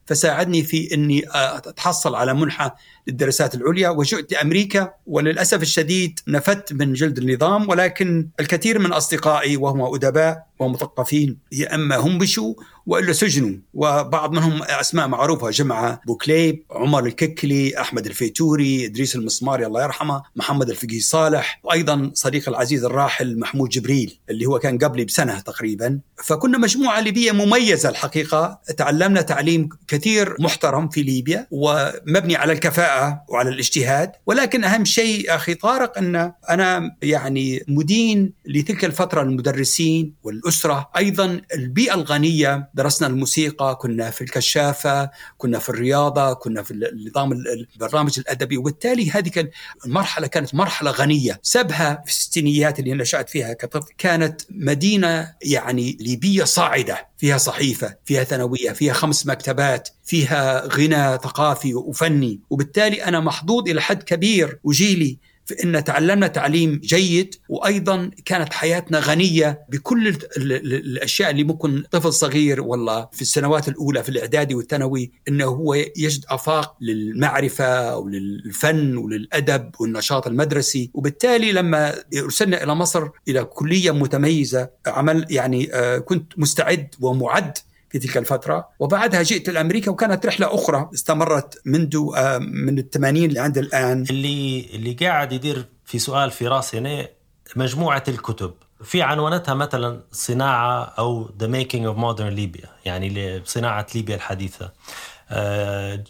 فساعدني 0.06 0.62
في 0.62 0.94
إني 0.94 1.28
آه، 1.28 1.56
أتحصل 1.56 2.14
على 2.14 2.34
منحة 2.34 2.76
للدراسات 3.06 3.54
العليا. 3.54 3.88
وجئت 3.88 4.32
لأمريكا 4.32 4.92
وللأسف 5.06 5.62
الشديد 5.62 6.20
نفدت 6.28 6.72
من 6.72 6.92
جلد 6.92 7.18
النظام 7.18 7.68
ولكن 7.68 8.28
الكثير 8.40 8.78
من 8.78 8.92
أصدقائي 8.92 9.56
وهم 9.56 9.94
أدباء 9.94 10.47
ومثقفين 10.58 11.38
يا 11.52 11.74
أما 11.74 11.96
همشوا 11.96 12.54
وإلا 12.86 13.12
سجنوا. 13.12 13.56
وبعض 13.74 14.32
منهم 14.32 14.62
أسماء 14.62 15.08
معروفة 15.08 15.50
جمعه 15.50 16.00
بوكليب 16.06 16.62
عمر 16.70 17.06
الككلي 17.06 17.80
أحمد 17.80 18.06
الفيتوري 18.06 18.86
إدريس 18.86 19.16
المسماري 19.16 19.66
الله 19.66 19.82
يرحمه 19.82 20.22
محمد 20.36 20.70
الفقي 20.70 21.00
صالح 21.00 21.60
وأيضا 21.64 22.10
صديق 22.14 22.48
العزيز 22.48 22.84
الراحل 22.84 23.38
محمود 23.38 23.68
جبريل 23.68 24.18
اللي 24.30 24.46
هو 24.46 24.58
كان 24.58 24.78
قبلي 24.78 25.04
بسنة 25.04 25.40
تقريبا. 25.40 26.00
فكنا 26.24 26.58
مجموعة 26.58 27.00
ليبية 27.00 27.32
مميزة 27.32 27.88
الحقيقة. 27.88 28.60
تعلمنا 28.76 29.22
تعليم 29.22 29.68
كثير 29.88 30.36
محترم 30.40 30.88
في 30.88 31.02
ليبيا 31.02 31.46
ومبني 31.50 32.36
على 32.36 32.52
الكفاءة 32.52 33.22
وعلى 33.28 33.50
الاجتهاد. 33.50 34.12
ولكن 34.26 34.64
أهم 34.64 34.84
شيء 34.84 35.34
أخي 35.34 35.54
طارق 35.54 35.98
أن 35.98 36.32
أنا 36.50 36.96
يعني 37.02 37.64
مدين 37.68 38.32
لتلك 38.46 38.84
الفترة 38.84 39.22
المدرسين 39.22 40.14
والأسرة. 40.48 40.90
أيضا 40.96 41.40
البيئة 41.54 41.94
الغنية 41.94 42.70
درسنا 42.74 43.08
الموسيقى 43.08 43.78
كنا 43.80 44.10
في 44.10 44.20
الكشافة 44.20 45.10
كنا 45.36 45.58
في 45.58 45.68
الرياضة 45.68 46.32
كنا 46.32 46.62
في 46.62 46.70
النظام 46.70 47.32
البرنامج 47.32 48.18
الأدبي. 48.18 48.56
وبالتالي 48.56 49.10
هذه 49.10 49.28
كان 49.28 49.50
المرحلة 49.86 50.26
كانت 50.26 50.54
مرحلة 50.54 50.90
غنية. 50.90 51.40
سبها 51.42 52.02
في 52.04 52.10
الستينيات 52.10 52.78
اللي 52.78 52.94
نشأت 52.94 53.30
فيها 53.30 53.52
كطفل 53.52 53.92
كانت 53.98 54.40
مدينة 54.50 55.34
يعني 55.42 55.96
ليبية 56.00 56.44
صاعدة. 56.44 57.08
فيها 57.18 57.38
صحيفة 57.38 57.94
فيها 58.04 58.24
ثانوية 58.24 58.72
فيها 58.72 58.92
خمس 58.92 59.26
مكتبات 59.26 59.88
فيها 60.04 60.66
غنى 60.66 61.18
ثقافي 61.18 61.74
وفني. 61.74 62.40
وبالتالي 62.50 63.04
أنا 63.04 63.20
محظوظ 63.20 63.68
إلى 63.68 63.80
حد 63.82 64.02
كبير. 64.02 64.58
وجيلي 64.64 65.18
في 65.48 65.64
ان 65.64 65.84
تعلمنا 65.84 66.26
تعليم 66.26 66.80
جيد 66.84 67.34
وأيضا 67.48 68.10
كانت 68.24 68.52
حياتنا 68.52 68.98
غنية 69.00 69.64
بكل 69.68 70.08
ال 70.08 70.16
ال 70.36 70.52
ال 70.52 70.74
الأشياء 70.74 71.30
اللي 71.30 71.44
ممكن 71.44 71.84
طفل 71.90 72.12
صغير 72.12 72.60
والله 72.60 73.08
في 73.12 73.22
السنوات 73.22 73.68
الأولى 73.68 74.02
في 74.02 74.08
الإعدادي 74.08 74.54
والثانوي 74.54 75.10
إنه 75.28 75.44
هو 75.44 75.74
يجد 75.74 76.24
أفاق 76.28 76.76
للمعرفة 76.80 77.96
وللفن 77.96 78.96
وللأدب 78.96 79.70
والنشاط 79.80 80.26
المدرسي. 80.26 80.90
وبالتالي 80.94 81.52
لما 81.52 81.94
أرسلنا 82.18 82.64
إلى 82.64 82.74
مصر 82.74 83.08
إلى 83.28 83.44
كلية 83.44 83.90
متميزة 83.90 84.68
عمل 84.86 85.26
يعني 85.30 85.74
آه 85.74 85.98
كنت 85.98 86.32
مستعد 86.36 86.94
ومعد 87.00 87.58
في 87.90 87.98
تلك 87.98 88.16
الفترة. 88.16 88.68
وبعدها 88.78 89.22
جئت 89.22 89.50
لأمريكا 89.50 89.90
وكانت 89.90 90.26
رحلة 90.26 90.54
أخرى 90.54 90.90
استمرت 90.94 91.60
منذ 91.64 91.96
آه 92.16 92.38
من 92.38 92.78
الثمانين 92.78 93.32
لعند 93.32 93.58
الآن. 93.58 94.04
اللي 94.10 94.66
اللي 94.74 94.92
قاعد 94.92 95.32
يدير 95.32 95.64
في 95.84 95.98
سؤال 95.98 96.30
في 96.30 96.48
راسي 96.48 96.78
أنا 96.78 97.08
مجموعة 97.56 98.02
الكتب. 98.08 98.54
في 98.84 99.02
عنوانتها 99.02 99.54
مثلا 99.54 100.00
صناعة 100.12 100.84
أو 100.84 101.28
The 101.28 101.46
Making 101.46 101.82
of 101.82 101.98
Modern 101.98 102.36
Libya 102.38 102.68
يعني 102.84 103.42
صناعة 103.44 103.86
ليبيا 103.94 104.16
الحديثة. 104.16 104.72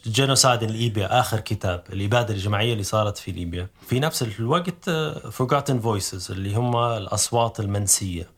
جينوسايد 0.07 0.63
ان 0.63 0.69
ليبيا 0.69 1.21
آخر 1.21 1.41
كتاب 1.41 1.83
الإبادة 1.93 2.35
الجماعيه 2.35 2.73
اللي 2.73 2.85
صارت 2.85 3.19
في 3.19 3.33
ليبيا. 3.33 3.69
في 3.89 4.01
نفس 4.01 4.23
الوقت 4.23 4.91
Forgotten 5.39 5.83
Voices 5.85 6.31
اللي 6.31 6.55
هم 6.55 6.77
الأصوات 6.77 7.61
المنسية. 7.61 8.31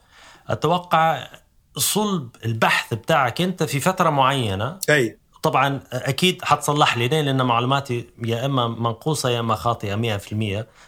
أتوقع 0.49 1.29
صلب 1.77 2.29
البحث 2.45 2.95
بتاعك 2.95 3.41
انت 3.41 3.63
في 3.63 3.81
فترة 3.81 4.11
معينة. 4.11 4.79
أي. 4.91 5.19
طبعا 5.43 5.81
أكيد 5.93 6.45
حتصلح 6.45 6.97
لي 6.97 7.09
لأن 7.09 7.43
معلوماتي 7.43 8.07
يا 8.25 8.47
إما 8.47 8.69
منقوصة 8.69 9.31
يا 9.31 9.41
إما 9.41 9.55
خاطئة 9.55 10.19
100% 10.19 10.19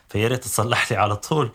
فيا 0.09 0.29
ريت 0.29 0.45
تصلح 0.45 0.93
لي 0.93 0.99
على 0.99 1.17
طول. 1.17 1.53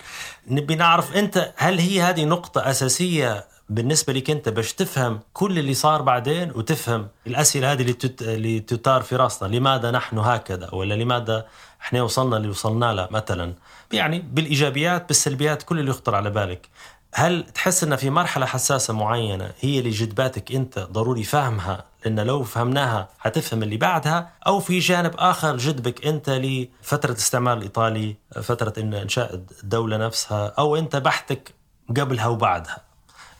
نبي 0.47 0.75
نعرف 0.75 1.15
أنت 1.15 1.53
هل 1.57 1.79
هي 1.79 2.01
هذه 2.01 2.25
نقطة 2.25 2.69
أساسية 2.69 3.45
بالنسبة 3.69 4.13
لك 4.13 4.29
أنت 4.29 4.49
باش 4.49 4.73
تفهم 4.73 5.19
كل 5.33 5.59
اللي 5.59 5.73
صار 5.73 6.01
بعدين 6.01 6.51
وتفهم 6.55 7.07
الأسئلة 7.27 7.71
هذه 7.71 7.81
اللي 7.81 7.93
تت... 7.93 8.21
اللي 8.21 8.59
تثار 8.59 9.01
في 9.01 9.15
راسنا. 9.15 9.47
لماذا 9.47 9.91
نحن 9.91 10.17
هكذا؟ 10.17 10.69
ولا 10.73 10.93
لماذا 10.93 11.47
إحنا 11.81 12.01
وصلنا 12.03 12.37
اللي 12.37 12.49
وصلنا 12.49 12.93
له 12.93 13.07
مثلا؟ 13.11 13.53
يعني 13.93 14.19
بالإيجابيات 14.19 15.07
بالسلبيات 15.07 15.63
كل 15.63 15.79
اللي 15.79 15.89
يخطر 15.89 16.15
على 16.15 16.29
بالك. 16.29 16.69
هل 17.13 17.45
تحس 17.53 17.83
ان 17.83 17.95
في 17.95 18.09
مرحلة 18.09 18.45
حساسة 18.45 18.93
معينة 18.93 19.51
هي 19.59 19.79
اللي 19.79 19.89
جذباتك 19.89 20.51
أنت 20.51 20.79
ضروري 20.79 21.23
فهمها 21.23 21.85
لأن 22.05 22.19
لو 22.19 22.43
فهمناها 22.43 23.09
حتفهم 23.19 23.63
اللي 23.63 23.77
بعدها 23.77 24.33
أو 24.47 24.59
في 24.59 24.79
جانب 24.79 25.11
آخر 25.17 25.57
جذبك 25.57 26.05
أنت 26.05 26.29
لفترة 26.29 27.11
الاستعمار 27.11 27.57
الإيطالي 27.57 28.15
فترة 28.41 28.73
إن 28.77 28.93
إنشاء 28.93 29.35
الدولة 29.63 29.97
نفسها 29.97 30.47
أو 30.47 30.75
أنت 30.75 30.95
بحثك 30.95 31.53
قبلها 31.97 32.27
وبعدها؟ 32.27 32.86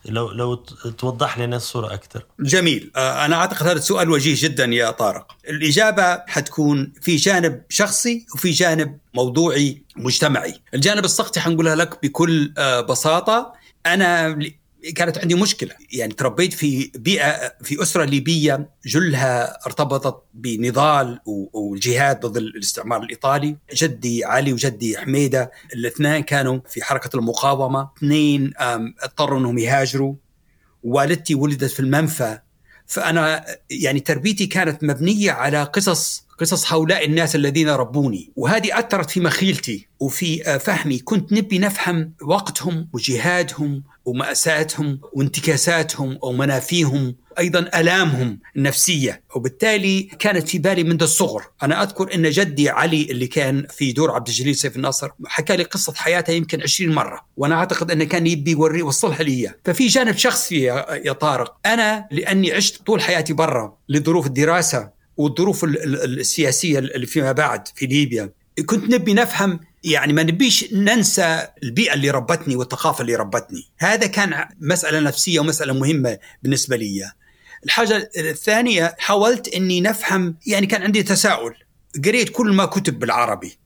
لو 0.07 0.31
لو 0.31 0.55
توضح 0.97 1.39
لنا 1.39 1.55
الصورة 1.55 1.93
أكثر. 1.93 2.25
جميل. 2.39 2.91
أنا 2.95 3.35
أعتقد 3.35 3.67
هذا 3.67 3.77
السؤال 3.77 4.09
وجيه 4.09 4.35
جدا 4.37 4.65
يا 4.65 4.91
طارق. 4.91 5.35
الإجابة 5.49 6.23
حتكون 6.27 6.93
في 7.01 7.15
جانب 7.15 7.61
شخصي 7.69 8.25
وفي 8.35 8.51
جانب 8.51 8.97
موضوعي 9.13 9.81
مجتمعي. 9.95 10.61
الجانب 10.73 11.05
السطحي 11.05 11.41
حنقولها 11.41 11.75
لك 11.75 12.01
بكل 12.03 12.53
بساطة. 12.89 13.53
أنا 13.85 14.39
كانت 14.95 15.17
عندي 15.17 15.35
مشكلة. 15.35 15.71
يعني 15.91 16.13
تربيت 16.13 16.53
في 16.53 16.91
بيئة 16.95 17.55
في 17.63 17.81
أسرة 17.81 18.05
ليبية 18.05 18.69
جلها 18.85 19.65
ارتبطت 19.65 20.23
بنضال 20.33 21.19
والجهاد 21.53 22.25
ضد 22.25 22.37
الاستعمار 22.37 23.03
الإيطالي. 23.03 23.57
جدي 23.73 24.25
علي 24.25 24.53
وجدي 24.53 24.97
حميدة 24.97 25.51
الاثنين 25.73 26.23
كانوا 26.23 26.59
في 26.69 26.83
حركة 26.83 27.17
المقاومة. 27.17 27.89
اثنين 27.97 28.53
اضطروا 28.59 29.39
إنهم 29.39 29.57
يهاجروا. 29.57 30.15
والدتي 30.83 31.35
ولدت 31.35 31.71
في 31.71 31.79
المنفى. 31.79 32.39
فأنا 32.85 33.45
يعني 33.69 33.99
تربيتي 33.99 34.45
كانت 34.45 34.83
مبنية 34.83 35.31
على 35.31 35.63
قصص 35.63 36.26
قصص 36.37 36.73
هؤلاء 36.73 37.05
الناس 37.05 37.35
الذين 37.35 37.69
ربوني. 37.69 38.31
وهذه 38.35 38.79
أثرت 38.79 39.09
في 39.09 39.19
مخيلتي 39.19 39.87
وفي 39.99 40.59
فهمي. 40.59 40.99
كنت 40.99 41.33
نبي 41.33 41.59
نفهم 41.59 42.13
وقتهم 42.21 42.89
وجهادهم 42.93 43.83
ومأساتهم 44.05 44.99
وانتكاساتهم 45.13 46.17
ومنافيهم 46.21 47.15
أيضا 47.39 47.59
ألامهم 47.59 48.39
النفسية. 48.55 49.23
وبالتالي 49.35 50.01
كانت 50.01 50.47
في 50.49 50.57
بالي 50.57 50.83
منذ 50.83 51.03
الصغر. 51.03 51.43
أنا 51.63 51.83
أذكر 51.83 52.15
إن 52.15 52.29
جدي 52.29 52.69
علي 52.69 53.07
اللي 53.11 53.27
كان 53.27 53.67
في 53.69 53.91
دور 53.91 54.11
عبد 54.11 54.27
الجليل 54.27 54.55
سيف 54.55 54.75
الناصر 54.75 55.09
حكى 55.25 55.55
لي 55.55 55.63
قصة 55.63 55.93
حياته 55.93 56.31
يمكن 56.31 56.61
20 56.61 56.95
مرة. 56.95 57.25
وأنا 57.37 57.55
أعتقد 57.55 57.91
إنه 57.91 58.03
كان 58.03 58.27
يبي 58.27 58.51
يوري 58.51 58.79
يوصلها 58.79 59.23
لي 59.23 59.53
ففي 59.65 59.87
جانب 59.87 60.17
شخصي 60.17 60.61
يا 61.05 61.13
طارق 61.13 61.57
أنا 61.65 62.07
لأني 62.11 62.51
عشت 62.51 62.85
طول 62.85 63.01
حياتي 63.01 63.33
برا 63.33 63.77
لظروف 63.89 64.27
الدراسة 64.27 64.96
والظروف 65.17 65.63
ال- 65.63 65.83
ال- 65.83 66.19
السياسية 66.19 66.79
اللي 66.79 67.05
فيما 67.07 67.31
بعد 67.31 67.67
في 67.75 67.85
ليبيا. 67.85 68.29
كنت 68.65 68.89
نبي 68.93 69.13
نفهم 69.13 69.59
يعني 69.83 70.13
ما 70.13 70.23
نبيش 70.23 70.73
ننسى 70.73 71.47
البيئة 71.63 71.93
اللي 71.93 72.09
ربتني 72.09 72.55
والثقافة 72.55 73.01
اللي 73.01 73.15
ربتني. 73.15 73.67
هذا 73.77 74.07
كان 74.07 74.45
مسألة 74.61 74.99
نفسية 74.99 75.39
ومسألة 75.39 75.73
مهمة 75.73 76.17
بالنسبة 76.43 76.75
لي. 76.75 77.11
الحاجة 77.65 78.09
الثانية 78.17 78.95
حاولت 78.99 79.47
أني 79.47 79.81
نفهم 79.81 80.37
يعني 80.45 80.67
كان 80.67 80.81
عندي 80.81 81.03
تساؤل. 81.03 81.53
قريت 82.05 82.29
كل 82.29 82.53
ما 82.53 82.65
كتب 82.65 82.99
بالعربي 82.99 83.57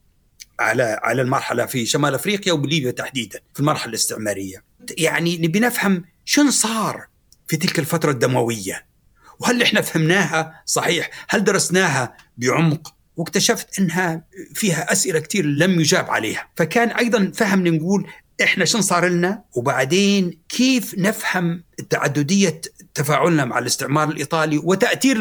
على 0.60 1.00
على 1.02 1.22
المرحلة 1.22 1.66
في 1.66 1.86
شمال 1.86 2.14
أفريقيا 2.14 2.52
وبليبيا 2.52 2.90
تحديدا 2.90 3.40
في 3.54 3.60
المرحلة 3.60 3.88
الاستعمارية. 3.90 4.64
يعني 4.98 5.38
نبي 5.38 5.60
نفهم 5.60 6.04
شنو 6.24 6.50
صار 6.50 7.06
في 7.48 7.56
تلك 7.56 7.78
الفترة 7.78 8.10
الدموية. 8.10 8.86
وهل 9.42 9.62
إحنا 9.62 9.80
فهمناها؟ 9.80 10.62
صحيح. 10.66 11.10
هل 11.28 11.44
درسناها؟ 11.44 12.16
بعمق. 12.36 12.94
واكتشفت 13.16 13.78
إنها 13.78 14.24
فيها 14.54 14.92
أسئلة 14.92 15.18
كثير 15.18 15.44
لم 15.46 15.80
يجاب 15.80 16.10
عليها. 16.10 16.48
فكان 16.56 16.88
أيضا 16.88 17.32
فهم 17.34 17.66
نقول 17.66 18.06
إحنا 18.42 18.64
شن 18.64 18.80
صار 18.80 19.08
لنا؟ 19.08 19.42
وبعدين 19.56 20.38
كيف 20.48 20.94
نفهم 20.98 21.64
تعددية 21.90 22.60
تفاعلنا 22.94 23.44
مع 23.44 23.58
الاستعمار 23.58 24.08
الإيطالي 24.08 24.58
وتأثير 24.58 25.16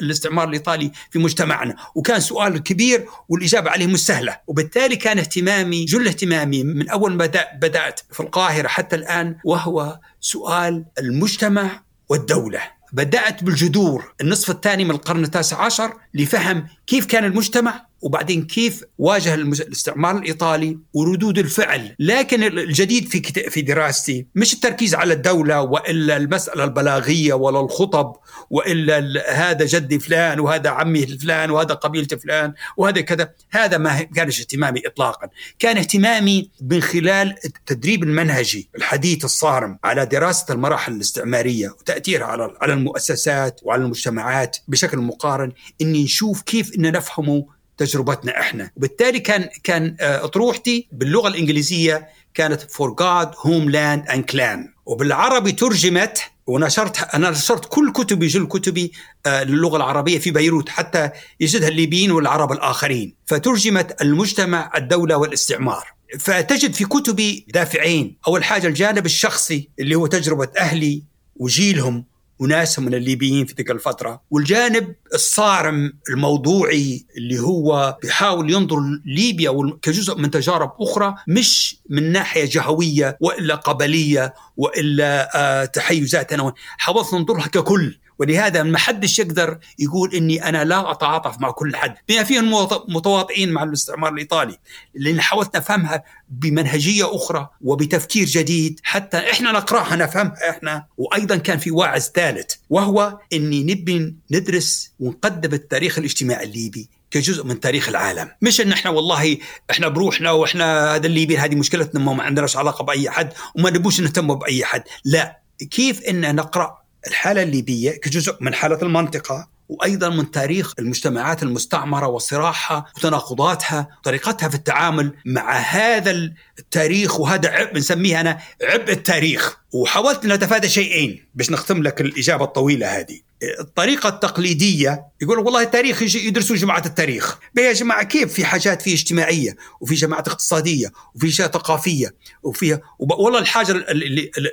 الاستعمار 0.00 0.48
الإيطالي 0.48 0.90
في 1.10 1.18
مجتمعنا؟ 1.18 1.76
وكان 1.94 2.20
سؤال 2.20 2.62
كبير 2.62 3.06
والإجابة 3.28 3.70
عليه 3.70 3.86
مش 3.86 4.06
سهلة. 4.06 4.40
وبالتالي 4.46 4.96
كان 4.96 5.18
اهتمامي 5.18 5.84
جل 5.84 6.06
اهتمامي 6.06 6.64
من 6.64 6.88
أول 6.88 7.12
ما 7.12 7.26
بدأت 7.54 8.00
في 8.12 8.20
القاهرة 8.20 8.68
حتى 8.68 8.96
الآن 8.96 9.36
وهو 9.44 10.00
سؤال 10.20 10.84
المجتمع 10.98 11.82
والدولة. 12.08 12.73
بدأت 12.94 13.44
بالجذور. 13.44 14.14
النصف 14.20 14.50
الثاني 14.50 14.84
من 14.84 14.90
القرن 14.90 15.24
التاسع 15.24 15.64
عشر 15.64 15.92
لفهم 16.14 16.66
كيف 16.86 17.06
كان 17.06 17.24
المجتمع 17.24 17.86
وبعدين 18.00 18.46
كيف 18.46 18.84
واجه 18.98 19.34
الاستعمار 19.34 20.18
الإيطالي 20.18 20.78
وردود 20.94 21.38
الفعل، 21.38 21.96
لكن 21.98 22.42
الجديد 22.42 23.08
في 23.08 23.50
في 23.50 23.62
دراستي 23.62 24.26
مش 24.34 24.54
التركيز 24.54 24.94
على 24.94 25.12
الدولة 25.14 25.60
وإلا 25.60 26.16
المسألة 26.16 26.64
البلاغية 26.64 27.34
ولا 27.34 27.60
الخطب 27.60 28.16
وإلا 28.50 29.22
هذا 29.50 29.66
جدي 29.66 29.98
فلان 29.98 30.40
وهذا 30.40 30.70
عمي 30.70 31.06
فلان 31.06 31.50
وهذا 31.50 31.74
قبيلة 31.74 32.06
فلان 32.06 32.52
وهذا 32.76 33.00
كذا، 33.00 33.30
هذا 33.50 33.78
ما 33.78 34.02
كانش 34.02 34.40
اهتمامي 34.40 34.80
اطلاقا، 34.86 35.28
كان 35.58 35.76
اهتمامي 35.76 36.50
من 36.60 36.82
خلال 36.82 37.34
التدريب 37.44 38.02
المنهجي 38.02 38.68
الحديث 38.76 39.24
الصارم 39.24 39.78
على 39.84 40.06
دراسة 40.06 40.54
المراحل 40.54 40.92
الاستعمارية 40.92 41.68
وتأثيرها 41.68 42.26
على 42.26 42.54
على 42.60 42.72
المؤسسات 42.72 43.60
وعلى 43.62 43.82
المجتمعات 43.82 44.56
بشكل 44.68 44.98
مقارن. 44.98 45.52
إني 45.80 46.04
نشوف 46.04 46.42
كيف 46.42 46.73
ان 46.78 46.92
نفهمه 46.92 47.46
تجربتنا 47.76 48.40
إحنا. 48.40 48.70
وبالتالي 48.76 49.20
كان 49.20 49.48
كان 49.64 49.96
أطروحتي 50.00 50.88
باللغة 50.92 51.28
الإنجليزية 51.28 52.08
كانت 52.34 52.60
For 52.60 52.94
God 52.94 53.30
Homeland 53.38 54.08
and 54.08 54.24
Clan 54.24 54.68
وبالعربي 54.86 55.52
ترجمت 55.52 56.18
ونشرت 56.46 57.14
أنا 57.14 57.30
نشرت 57.30 57.64
كل 57.64 57.92
كتبي 57.92 58.26
جل 58.26 58.46
كتبي 58.46 58.92
للغة 59.26 59.76
العربية 59.76 60.18
في 60.18 60.30
بيروت 60.30 60.68
حتى 60.68 61.10
يجدها 61.40 61.68
الليبيين 61.68 62.10
والعرب 62.12 62.52
الآخرين. 62.52 63.14
فترجمت 63.26 64.02
المجتمع 64.02 64.70
الدولة 64.76 65.16
والاستعمار. 65.16 65.94
فتجد 66.18 66.72
في 66.72 66.84
كتبي 66.84 67.46
دافعين. 67.48 68.16
أول 68.28 68.44
حاجة 68.44 68.66
الجانب 68.66 69.06
الشخصي 69.06 69.68
اللي 69.80 69.94
هو 69.94 70.06
تجربة 70.06 70.48
أهلي 70.58 71.02
وجيلهم. 71.36 72.04
وناسهم 72.44 72.84
من 72.84 72.94
الليبيين 72.94 73.46
في 73.46 73.54
تلك 73.54 73.70
الفترة. 73.70 74.22
والجانب 74.30 74.94
الصارم 75.14 75.92
الموضوعي 76.10 77.06
اللي 77.16 77.40
هو 77.40 77.98
بيحاول 78.02 78.52
ينظر 78.52 78.76
ليبيا 79.06 79.50
كجزء 79.82 80.18
من 80.18 80.30
تجارب 80.30 80.72
أخرى 80.80 81.14
مش 81.28 81.76
من 81.90 82.12
ناحية 82.12 82.44
جهوية 82.44 83.16
وإلا 83.20 83.54
قبلية 83.54 84.34
وإلا 84.56 85.30
آه 85.34 85.64
تحيزات 85.64 86.32
حاولت 86.78 87.14
ننظرها 87.14 87.46
ككل. 87.46 87.98
ولهذا 88.18 88.62
ما 88.62 88.78
حدش 88.78 89.18
يقدر 89.18 89.58
يقول 89.78 90.14
إني 90.14 90.48
أنا 90.48 90.64
لا 90.64 90.90
أتعاطف 90.90 91.40
مع 91.40 91.50
كل 91.50 91.76
حد. 91.76 91.94
بما 92.08 92.24
فيهم 92.24 92.50
متواطئين 92.88 93.52
مع 93.52 93.62
الاستعمار 93.62 94.12
الإيطالي. 94.12 94.58
لأن 94.94 95.20
حاولت 95.20 95.56
نفهمها 95.56 96.04
بمنهجية 96.28 97.16
أخرى 97.16 97.48
وبتفكير 97.60 98.26
جديد. 98.26 98.80
حتى 98.82 99.30
إحنا 99.30 99.52
نقرأها 99.52 99.96
نفهمها 99.96 100.50
إحنا. 100.50 100.86
وأيضا 100.96 101.36
كان 101.36 101.58
في 101.58 101.70
واعظ 101.70 102.00
ثالث. 102.00 102.54
وهو 102.70 103.18
إني 103.32 103.62
نبي 103.62 104.14
ندرس 104.30 104.92
ونقدم 105.00 105.54
التاريخ 105.54 105.98
الاجتماعي 105.98 106.44
الليبي 106.44 106.88
كجزء 107.10 107.44
من 107.44 107.60
تاريخ 107.60 107.88
العالم. 107.88 108.30
مش 108.42 108.60
إن 108.60 108.72
إحنا 108.72 108.90
والله 108.90 109.38
إحنا 109.70 109.88
بروحنا 109.88 110.30
وإحنا 110.30 110.94
هذا 110.94 111.06
الليبي 111.06 111.38
هذه 111.38 111.54
مشكلتنا 111.54 112.00
ما 112.00 112.22
عندناش 112.22 112.56
علاقة 112.56 112.84
بأي 112.84 113.10
حد 113.10 113.32
وما 113.54 113.70
نبوش 113.70 114.00
نهتم 114.00 114.34
بأي 114.34 114.64
حد. 114.64 114.82
لا. 115.04 115.44
كيف 115.70 116.02
إن 116.02 116.34
نقرأ 116.34 116.83
الحالة 117.06 117.42
الليبية 117.42 117.90
كجزء 117.90 118.36
من 118.40 118.54
حالة 118.54 118.82
المنطقة 118.82 119.48
وأيضا 119.68 120.08
من 120.08 120.30
تاريخ 120.30 120.72
المجتمعات 120.78 121.42
المستعمرة 121.42 122.06
وصراعها 122.06 122.86
وتناقضاتها 122.96 123.88
وطريقتها 123.98 124.48
في 124.48 124.54
التعامل 124.54 125.12
مع 125.26 125.52
هذا 125.52 126.10
التاريخ 126.58 127.20
وهذا 127.20 127.48
عبء 127.48 127.72
بنسميه 127.72 128.20
أنا 128.20 128.38
عبء 128.62 128.92
التاريخ. 128.92 129.56
وحاولت 129.72 130.24
أن 130.24 130.30
أتفادى 130.30 130.68
شيئين 130.68 131.26
باش 131.34 131.50
نختم 131.50 131.82
لك 131.82 132.00
الإجابة 132.00 132.44
الطويلة 132.44 132.86
هذه. 132.98 133.20
الطريقة 133.60 134.08
التقليدية 134.08 135.06
يقول 135.22 135.38
والله 135.38 135.62
التاريخ 135.62 136.02
يدرسوا 136.02 136.56
جماعة 136.56 136.82
التاريخ. 136.86 137.38
يا 137.56 137.72
جماعة 137.72 138.02
كيف 138.02 138.32
في 138.32 138.44
حاجات 138.44 138.82
في 138.82 138.92
اجتماعية 138.92 139.56
وفي 139.80 139.94
جماعات 139.94 140.28
اقتصادية 140.28 140.92
وفي 141.14 141.28
أشياء 141.28 141.48
ثقافية 141.48 142.14
وفيها 142.42 142.80
والله 142.98 143.38
الحاجة 143.38 143.84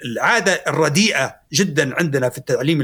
العادة 0.05 0.63
الرديئة 0.67 1.35
جدا 1.53 1.95
عندنا 1.95 2.29
في 2.29 2.37
التعليم 2.37 2.81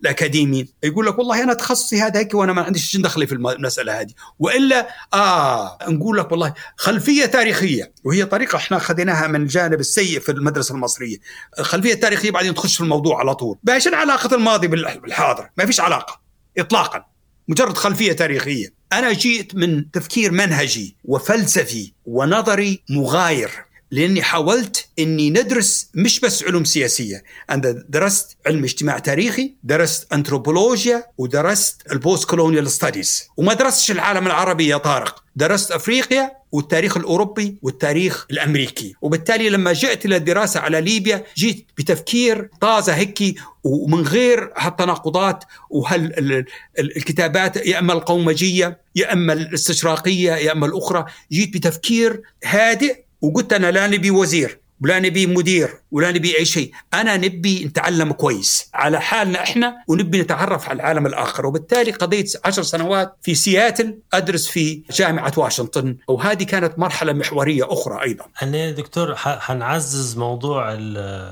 الأكاديمي. 0.00 0.68
يقول 0.82 1.06
لك 1.06 1.18
والله 1.18 1.42
أنا 1.42 1.54
تخصصي 1.54 2.00
هذا 2.00 2.20
هيك 2.20 2.34
وأنا 2.34 2.52
ما 2.52 2.62
عنديش 2.62 2.96
دخلي 2.96 3.26
في 3.26 3.34
المسألة 3.34 4.00
هذه. 4.00 4.12
وإلا 4.38 4.88
آه 5.14 5.78
نقول 5.88 6.18
لك 6.18 6.32
والله 6.32 6.54
خلفية 6.76 7.26
تاريخية 7.26 7.92
وهي 8.04 8.24
طريقة 8.24 8.58
إحنا 8.60 8.78
خذيناها 8.78 9.26
من 9.26 9.42
الجانب 9.42 9.80
السيء 9.80 10.20
في 10.20 10.32
المدرسة 10.32 10.74
المصرية. 10.74 11.16
خلفية 11.60 11.94
تاريخية 11.94 12.30
بعدين 12.30 12.54
تخش 12.54 12.76
في 12.76 12.80
الموضوع 12.80 13.18
على 13.18 13.34
طول. 13.34 13.58
بايش 13.62 13.88
علاقة 13.88 14.34
الماضي 14.36 14.66
بالحاضر؟ 14.68 15.50
ما 15.56 15.66
فيش 15.66 15.80
علاقة. 15.80 16.20
إطلاقا. 16.58 17.04
مجرد 17.48 17.76
خلفية 17.76 18.12
تاريخية. 18.12 18.66
أنا 18.92 19.12
جيت 19.12 19.54
من 19.54 19.90
تفكير 19.90 20.32
منهجي 20.32 20.96
وفلسفي 21.04 21.92
ونظري 22.06 22.82
مغاير. 22.90 23.50
لأني 23.90 24.22
حاولت 24.22 24.88
إني 24.98 25.30
ندرس 25.30 25.88
مش 25.94 26.20
بس 26.20 26.44
علوم 26.44 26.64
سياسية، 26.64 27.22
أنا 27.50 27.84
درست 27.88 28.36
علم 28.46 28.64
اجتماع 28.64 28.98
تاريخي، 28.98 29.54
درست 29.64 30.12
انثروبولوجيا 30.12 31.04
ودرست 31.18 31.82
ال 31.92 32.24
postcolonial 32.24 32.70
studies، 32.70 33.28
وما 33.36 33.54
درستش 33.54 33.90
العالم 33.90 34.26
العربي 34.26 34.68
يا 34.68 34.76
طارق، 34.76 35.24
درست 35.36 35.70
أفريقيا 35.70 36.40
والتاريخ 36.52 36.96
الأوروبي 36.96 37.56
والتاريخ 37.62 38.26
الأمريكي، 38.30 38.94
وبالتالي 39.02 39.50
لما 39.50 39.72
جئت 39.72 40.04
إلى 40.04 40.16
الدراسة 40.16 40.60
على 40.60 40.80
ليبيا 40.80 41.24
جيت 41.36 41.66
بتفكير 41.78 42.48
طازة 42.60 42.92
هيك 42.94 43.34
ومن 43.64 44.00
غير 44.00 44.52
هالتناقضات 44.56 45.44
وهال 45.70 46.44
الكتابات 46.78 47.56
يا 47.56 47.78
أما 47.78 47.92
القومجية 47.92 48.80
يا 48.96 49.12
أما 49.12 49.32
الاستشراقية 49.32 50.32
يا 50.32 50.52
أما 50.52 50.66
الأخرى، 50.66 51.04
جيت 51.32 51.54
بتفكير 51.54 52.22
هادئ 52.44 52.96
وقلت 53.22 53.52
أنا 53.52 53.70
لا 53.70 53.86
نبي 53.86 54.10
وزير 54.10 54.60
ولا 54.80 54.98
نبي 55.00 55.26
مدير. 55.26 55.79
ولا 55.92 56.10
نبي 56.10 56.38
أي 56.38 56.44
شيء. 56.44 56.72
أنا 56.94 57.16
نبي 57.16 57.64
نتعلم 57.64 58.12
كويس. 58.12 58.70
على 58.74 59.00
حالنا 59.00 59.42
إحنا 59.42 59.76
ونبي 59.88 60.20
نتعرف 60.20 60.68
على 60.68 60.76
العالم 60.76 61.06
الآخر. 61.06 61.46
وبالتالي 61.46 61.90
قضيت 61.90 62.40
عشر 62.44 62.62
سنوات 62.62 63.16
في 63.22 63.34
سياتل 63.34 63.98
أدرس 64.12 64.46
في 64.46 64.82
جامعة 64.92 65.32
واشنطن. 65.36 65.96
وهذه 66.08 66.42
كانت 66.42 66.78
مرحلة 66.78 67.12
محورية 67.12 67.72
أخرى 67.72 68.02
أيضا. 68.02 68.24
أنا 68.42 68.70
دكتور 68.70 69.14
حنعزز 69.16 70.18
موضوع 70.18 70.76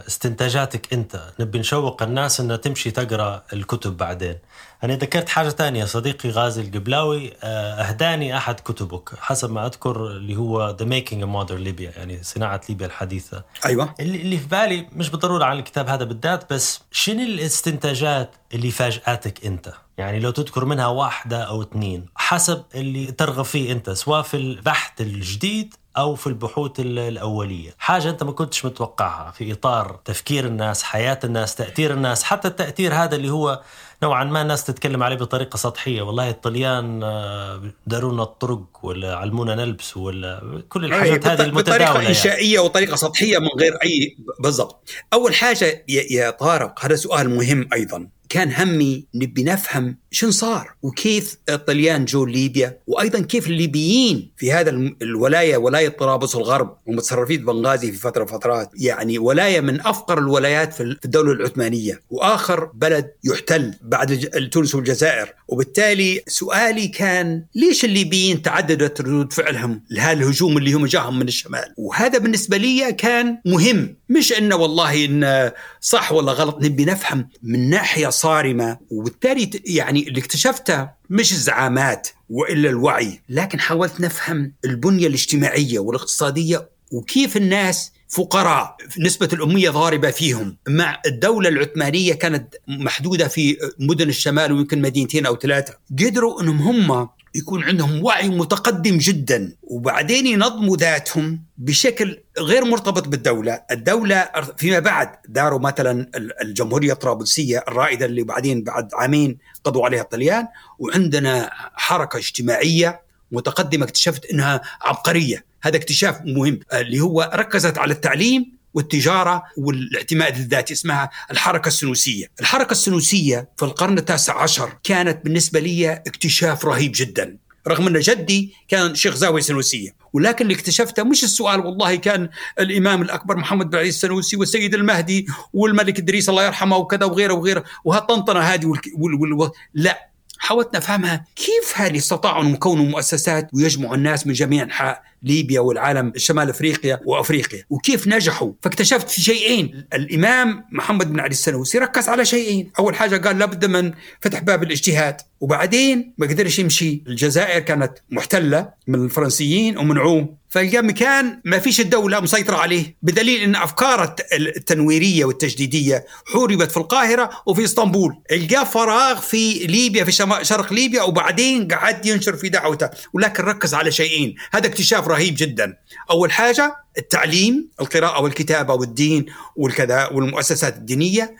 استنتاجاتك 0.06 0.92
أنت. 0.92 1.20
نبي 1.40 1.58
نشوق 1.58 2.02
الناس 2.02 2.40
أنها 2.40 2.56
تمشي 2.56 2.90
تقرأ 2.90 3.42
الكتب 3.52 3.96
بعدين. 3.96 4.38
أنا 4.84 4.96
ذكرت 4.96 5.28
حاجة 5.28 5.48
تانية. 5.48 5.84
صديقي 5.84 6.30
غازي 6.30 6.62
القبلاوي 6.62 7.32
آه، 7.42 7.74
أهداني 7.74 8.36
أحد 8.36 8.60
كتبك. 8.60 9.10
حسب 9.18 9.52
ما 9.52 9.66
أذكر 9.66 10.06
اللي 10.06 10.36
هو 10.36 10.76
The 10.80 10.84
Making 10.84 11.22
a 11.22 11.26
Modern 11.26 11.64
Libya 11.66 11.96
يعني 11.96 12.22
صناعة 12.22 12.60
ليبيا 12.68 12.86
الحديثة. 12.86 13.42
أيوه. 13.66 13.94
اللي 14.00 14.20
اللي 14.20 14.38
في 14.38 14.47
بالي 14.48 14.86
مش 14.92 15.10
بالضرورة 15.10 15.44
عن 15.44 15.58
الكتاب 15.58 15.88
هذا 15.88 16.04
بالذات 16.04 16.52
بس 16.52 16.80
شنو 16.90 17.22
الاستنتاجات 17.22 18.30
اللي 18.54 18.70
فاجأتك 18.70 19.46
أنت؟ 19.46 19.72
يعني 19.98 20.20
لو 20.20 20.30
تذكر 20.30 20.64
منها 20.64 20.86
واحدة 20.86 21.42
أو 21.42 21.62
اثنين 21.62 22.06
حسب 22.16 22.62
اللي 22.74 23.06
ترغب 23.06 23.44
فيه 23.44 23.72
أنت 23.72 23.90
سواء 23.90 24.22
في 24.22 24.36
البحث 24.36 25.00
الجديد 25.00 25.74
أو 25.96 26.14
في 26.14 26.26
البحوث 26.26 26.80
ال- 26.80 26.98
الأولية. 26.98 27.74
حاجة 27.78 28.10
أنت 28.10 28.22
ما 28.22 28.32
كنتش 28.32 28.64
متوقعها 28.64 29.30
في 29.30 29.52
إطار 29.52 30.00
تفكير 30.04 30.46
الناس 30.46 30.82
حياة 30.82 31.18
الناس 31.24 31.54
تأثير 31.54 31.92
الناس 31.92 32.22
حتى 32.22 32.48
التأثير 32.48 32.94
هذا 32.94 33.16
اللي 33.16 33.30
هو 33.30 33.60
نوعا 34.02 34.24
ما 34.24 34.42
الناس 34.42 34.64
تتكلم 34.64 35.02
عليه 35.02 35.16
بطريقة 35.16 35.56
سطحية. 35.56 36.02
والله 36.02 36.30
الطليان 36.30 37.02
آه، 37.02 37.62
دارونا 37.86 38.22
الطرق 38.22 38.64
ولا 38.82 39.16
علمونا 39.16 39.54
نلبس 39.54 39.96
ولا 39.96 40.62
كل 40.68 40.84
الحاجات 40.84 41.26
أي، 41.26 41.32
هذه 41.32 41.48
بط- 41.50 41.54
بطريقه 41.58 41.94
يعني. 41.94 42.08
إنشائية 42.08 42.58
وطريقة 42.58 42.96
سطحية 42.96 43.38
من 43.38 43.48
غير 43.60 43.72
أي 43.84 44.16
بالضبط. 44.40 44.88
أول 45.12 45.34
حاجة 45.34 45.84
يا 45.88 46.30
طارق 46.30 46.84
هذا 46.84 46.94
سؤال 46.96 47.30
مهم 47.36 47.68
أيضا. 47.72 48.08
كان 48.28 48.52
همي 48.52 49.06
نبي 49.14 49.42
نفهم 49.44 49.96
شن 50.10 50.30
صار 50.30 50.74
وكيف 50.82 51.36
الطليان 51.48 52.04
جو 52.04 52.24
ليبيا 52.26 52.78
وأيضا 52.86 53.20
كيف 53.20 53.46
الليبيين 53.46 54.30
في 54.36 54.52
هذا 54.52 54.70
الولاية 55.02 55.56
ولاية 55.56 55.88
طرابلس 55.88 56.36
الغرب 56.36 56.76
ومتصرفين 56.86 57.44
بنغازي 57.44 57.92
في 57.92 57.98
فترة 57.98 58.24
فترات. 58.24 58.70
يعني 58.74 59.18
ولاية 59.18 59.60
من 59.60 59.80
أفقر 59.80 60.18
الولايات 60.18 60.72
في 60.74 60.82
ال- 60.82 60.98
في 60.98 61.04
الدولة 61.04 61.32
العثمانية. 61.32 62.00
وآخر 62.10 62.64
بلد 62.64 63.10
يحتل 63.24 63.74
بعد 63.82 64.18
تونس 64.52 64.74
والجزائر. 64.74 65.28
وبالتالي 65.48 66.22
سؤالي 66.28 66.88
كان 66.88 67.44
ليش 67.54 67.84
الليبيين 67.84 68.42
تعددت 68.42 69.00
ردود 69.00 69.32
فعلهم 69.32 69.82
لهذا 69.90 70.12
الهجوم 70.20 70.58
اللي 70.58 70.72
هم 70.72 70.86
جاهم 70.86 71.18
من 71.18 71.28
الشمال؟ 71.28 71.74
وهذا 71.76 72.18
بالنسبة 72.18 72.56
لي 72.56 72.92
كان 72.92 73.38
مهم. 73.46 73.96
مش 74.08 74.32
إنه 74.32 74.56
والله 74.56 75.04
إن 75.04 75.52
صح 75.80 76.12
ولا 76.12 76.32
غلط 76.32 76.58
نبي 76.62 76.84
نفهم 76.84 77.28
من 77.42 77.70
ناحية 77.70 78.08
صارمة 78.18 78.78
وبالتالي 78.90 79.50
يعني 79.64 80.08
اللي 80.08 80.20
اكتشفته 80.20 80.88
مش 81.10 81.32
الزعامات 81.32 82.08
وإلا 82.30 82.68
الوعي. 82.68 83.20
لكن 83.28 83.60
حاولت 83.60 84.00
نفهم 84.00 84.52
البنية 84.64 85.06
الاجتماعية 85.06 85.78
والاقتصادية 85.78 86.68
وكيف 86.92 87.36
الناس 87.36 87.92
فقراء 88.08 88.76
نسبة 88.98 89.28
الأمية 89.32 89.70
ضاربة 89.70 90.10
فيهم. 90.10 90.56
مع 90.68 91.00
الدولة 91.06 91.48
العثمانية 91.48 92.14
كانت 92.14 92.54
محدودة 92.68 93.28
في 93.28 93.56
مدن 93.78 94.08
الشمال 94.08 94.52
ويمكن 94.52 94.80
مدينتين 94.82 95.26
أو 95.26 95.36
ثلاثة. 95.36 95.74
قدروا 95.98 96.42
أنهم 96.42 96.62
هم 96.62 97.08
يكون 97.34 97.64
عندهم 97.64 98.04
وعي 98.04 98.28
متقدم 98.28 98.98
جدا. 98.98 99.52
وبعدين 99.62 100.26
ينظموا 100.26 100.76
ذاتهم 100.76 101.42
بشكل 101.58 102.18
غير 102.38 102.64
مرتبط 102.64 103.08
بالدولة. 103.08 103.62
الدولة 103.70 104.28
فيما 104.56 104.78
بعد 104.78 105.08
داروا 105.28 105.58
مثلا 105.58 106.10
الجمهورية 106.42 106.92
الطرابلسية 106.92 107.64
الرائدة 107.68 108.06
اللي 108.06 108.22
بعدين 108.22 108.62
بعد 108.62 108.90
عامين 108.94 109.38
قضوا 109.64 109.84
عليها 109.84 110.02
الطليان. 110.02 110.46
وعندنا 110.78 111.50
حركة 111.74 112.16
اجتماعية 112.16 113.00
متقدمة 113.32 113.84
اكتشفت 113.84 114.24
أنها 114.24 114.60
عبقرية. 114.82 115.44
هذا 115.62 115.76
اكتشاف 115.76 116.20
مهم 116.24 116.60
اللي 116.72 117.00
هو 117.00 117.30
ركزت 117.34 117.78
على 117.78 117.92
التعليم 117.92 118.57
والتجارة 118.78 119.42
والاعتماد 119.56 120.36
الذاتي 120.36 120.74
اسمها 120.74 121.10
الحركة 121.30 121.68
السنوسية. 121.68 122.26
الحركة 122.40 122.72
السنوسية 122.72 123.48
في 123.56 123.64
القرن 123.64 123.98
التاسع 123.98 124.42
عشر 124.42 124.72
كانت 124.84 125.24
بالنسبة 125.24 125.60
لي 125.60 125.92
اكتشاف 125.92 126.64
رهيب 126.64 126.92
جدا. 126.94 127.36
رغم 127.68 127.86
أن 127.86 128.00
جدي 128.00 128.54
كان 128.68 128.94
شيخ 128.94 129.14
زاوية 129.14 129.42
سنوسية 129.42 129.90
ولكن 130.12 130.44
اللي 130.44 130.54
اكتشفته 130.54 131.02
مش 131.02 131.24
السؤال 131.24 131.60
والله 131.60 131.94
كان 131.94 132.28
الإمام 132.60 133.02
الأكبر 133.02 133.36
محمد 133.36 133.70
بن 133.70 133.78
علي 133.78 133.88
السنوسي 133.88 134.36
والسيد 134.36 134.74
المهدي 134.74 135.26
والملك 135.52 135.98
إدريس 135.98 136.28
الله 136.28 136.46
يرحمه 136.46 136.76
وكذا 136.76 137.04
وغيره 137.04 137.34
وغيره 137.34 137.64
وهالطنطنة 137.84 138.40
هذه 138.40 138.66
والك... 138.66 138.84
وال... 138.98 139.32
وال... 139.32 139.50
لا. 139.74 140.08
حاولت 140.38 140.76
نفهمها 140.76 141.24
كيف 141.36 141.72
هذه 141.80 141.96
استطاعوا 141.96 142.42
أن 142.42 142.48
يكونوا 142.54 142.84
مؤسسات 142.84 143.50
ويجمعوا 143.54 143.94
الناس 143.94 144.26
من 144.26 144.32
جميع 144.32 144.62
أنحاء. 144.62 145.02
ليبيا 145.22 145.60
والعالم 145.60 146.12
شمال 146.16 146.50
أفريقيا 146.50 147.00
وأفريقيا. 147.04 147.64
وكيف 147.70 148.08
نجحوا؟ 148.08 148.52
فاكتشفت 148.62 149.10
في 149.10 149.20
شيئين. 149.20 149.84
الإمام 149.94 150.64
محمد 150.72 151.12
بن 151.12 151.20
علي 151.20 151.30
السنوسي 151.30 151.78
ركز 151.78 152.08
على 152.08 152.24
شيئين. 152.24 152.70
أول 152.78 152.94
حاجة 152.94 153.16
قال 153.16 153.38
لابد 153.38 153.64
من 153.64 153.92
فتح 154.20 154.40
باب 154.40 154.62
الاجتهاد. 154.62 155.16
وبعدين 155.40 156.14
ما 156.18 156.26
قدرش 156.26 156.58
يمشي. 156.58 157.02
الجزائر 157.06 157.60
كانت 157.60 157.92
محتلة 158.10 158.68
من 158.86 159.04
الفرنسيين 159.04 159.78
ومن 159.78 159.98
عوم 159.98 160.38
فلقى 160.50 160.82
مكان 160.82 161.40
ما 161.44 161.58
فيش 161.58 161.80
الدولة 161.80 162.20
مسيطرة 162.20 162.56
عليه. 162.56 162.96
بدليل 163.02 163.42
أن 163.42 163.56
أفكار 163.56 164.16
التنويرية 164.32 165.24
والتجديدية 165.24 166.06
حوربت 166.32 166.70
في 166.70 166.76
القاهرة 166.76 167.30
وفي 167.46 167.64
إسطنبول. 167.64 168.14
لقى 168.30 168.66
فراغ 168.66 169.20
في 169.20 169.54
ليبيا 169.54 170.04
في 170.04 170.12
شرق 170.42 170.72
ليبيا. 170.72 171.02
وبعدين 171.02 171.68
قعد 171.68 172.06
ينشر 172.06 172.36
في 172.36 172.48
دعوته. 172.48 172.90
ولكن 173.12 173.42
ركز 173.42 173.74
على 173.74 173.90
شيئين. 173.90 174.34
هذا 174.52 174.66
اكتشاف 174.66 175.07
رهيب 175.08 175.34
جدا. 175.38 175.76
أول 176.10 176.32
حاجة 176.32 176.76
التعليم 176.98 177.68
القراءة 177.80 178.22
والكتابة 178.22 178.74
والدين 178.74 179.26
والكذا 179.56 180.06
والمؤسسات 180.06 180.76
الدينية 180.76 181.36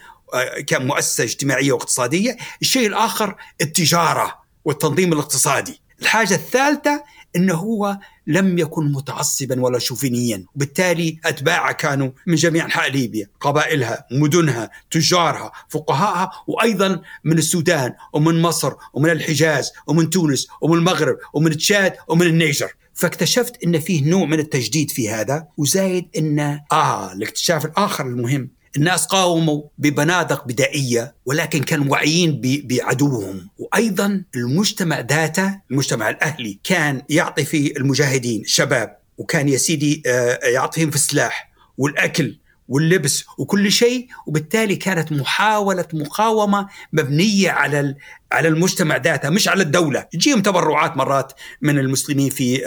كمؤسسة 0.67 1.25
اجتماعية 1.25 1.73
واقتصادية. 1.73 2.37
الشيء 2.63 2.87
الآخر 2.87 3.37
التجارة 3.61 4.39
والتنظيم 4.65 5.13
الاقتصادي. 5.13 5.81
الحاجة 6.03 6.35
الثالثة 6.35 7.05
إنه 7.37 7.55
هو 7.55 7.99
لم 8.27 8.59
يكن 8.59 8.93
متعصبا 8.93 9.61
ولا 9.61 9.79
شوفينيا. 9.79 10.45
وبالتالي 10.55 11.21
أتباعه 11.25 11.73
كانوا 11.73 12.11
من 12.27 12.35
جميع 12.35 12.65
أنحاء 12.65 12.91
ليبيا 12.91 13.31
قبائلها 13.41 14.07
مدنها 14.13 14.71
تجارها 14.91 15.53
فقهاءها 15.69 16.31
وأيضا 16.47 17.03
من 17.25 17.39
السودان 17.39 17.95
ومن 18.13 18.43
مصر 18.43 18.73
ومن 18.93 19.11
الحجاز 19.11 19.73
ومن 19.87 20.11
تونس 20.11 20.49
ومن 20.61 20.79
المغرب 20.79 21.17
ومن 21.33 21.57
تشاد 21.57 21.95
ومن 22.09 22.27
النيجر. 22.27 22.73
فاكتشفت 22.99 23.65
إن 23.65 23.81
فيه 23.81 24.11
نوع 24.11 24.25
من 24.25 24.39
التجديد 24.39 24.91
في 24.91 25.11
هذا 25.11 25.47
وزايد 25.57 26.09
إن 26.17 26.61
آه 26.73 27.13
الاكتشاف 27.13 27.65
الآخر 27.65 28.07
المهم 28.07 28.51
الناس 28.77 29.07
قاوموا 29.07 29.63
ببنادق 29.79 30.47
بدائية 30.47 31.15
ولكن 31.27 31.63
كانوا 31.63 31.93
واعيين 31.93 32.41
بعدوهم. 32.65 33.49
وأيضا 33.59 34.25
المجتمع 34.37 35.01
ذاته 35.01 35.61
المجتمع 35.71 36.11
الأهلي 36.11 36.59
كان 36.65 37.03
يعطي 37.09 37.45
في 37.45 37.77
المجاهدين 37.77 38.41
الشباب 38.41 38.99
وكان 39.19 39.49
يا 39.49 39.57
سيدي 39.57 40.03
يعطيهم 40.53 40.91
في 40.91 40.97
السلاح 40.97 41.51
والأكل 41.79 42.39
واللبس 42.69 43.25
وكل 43.39 43.73
شيء. 43.73 44.09
وبالتالي 44.27 44.77
كانت 44.77 45.13
محاولة 45.13 45.87
مقاومة 45.93 46.69
مبنية 46.93 47.51
على 47.51 47.95
على 48.33 48.49
المجتمع 48.49 48.97
ذاته 48.97 49.31
مش 49.31 49.49
على 49.49 49.63
الدولة. 49.63 50.01
تجيهم 50.01 50.43
تبرعات 50.43 50.97
مرات 50.97 51.33
من 51.63 51.79
المسلمين 51.79 52.31
في 52.31 52.63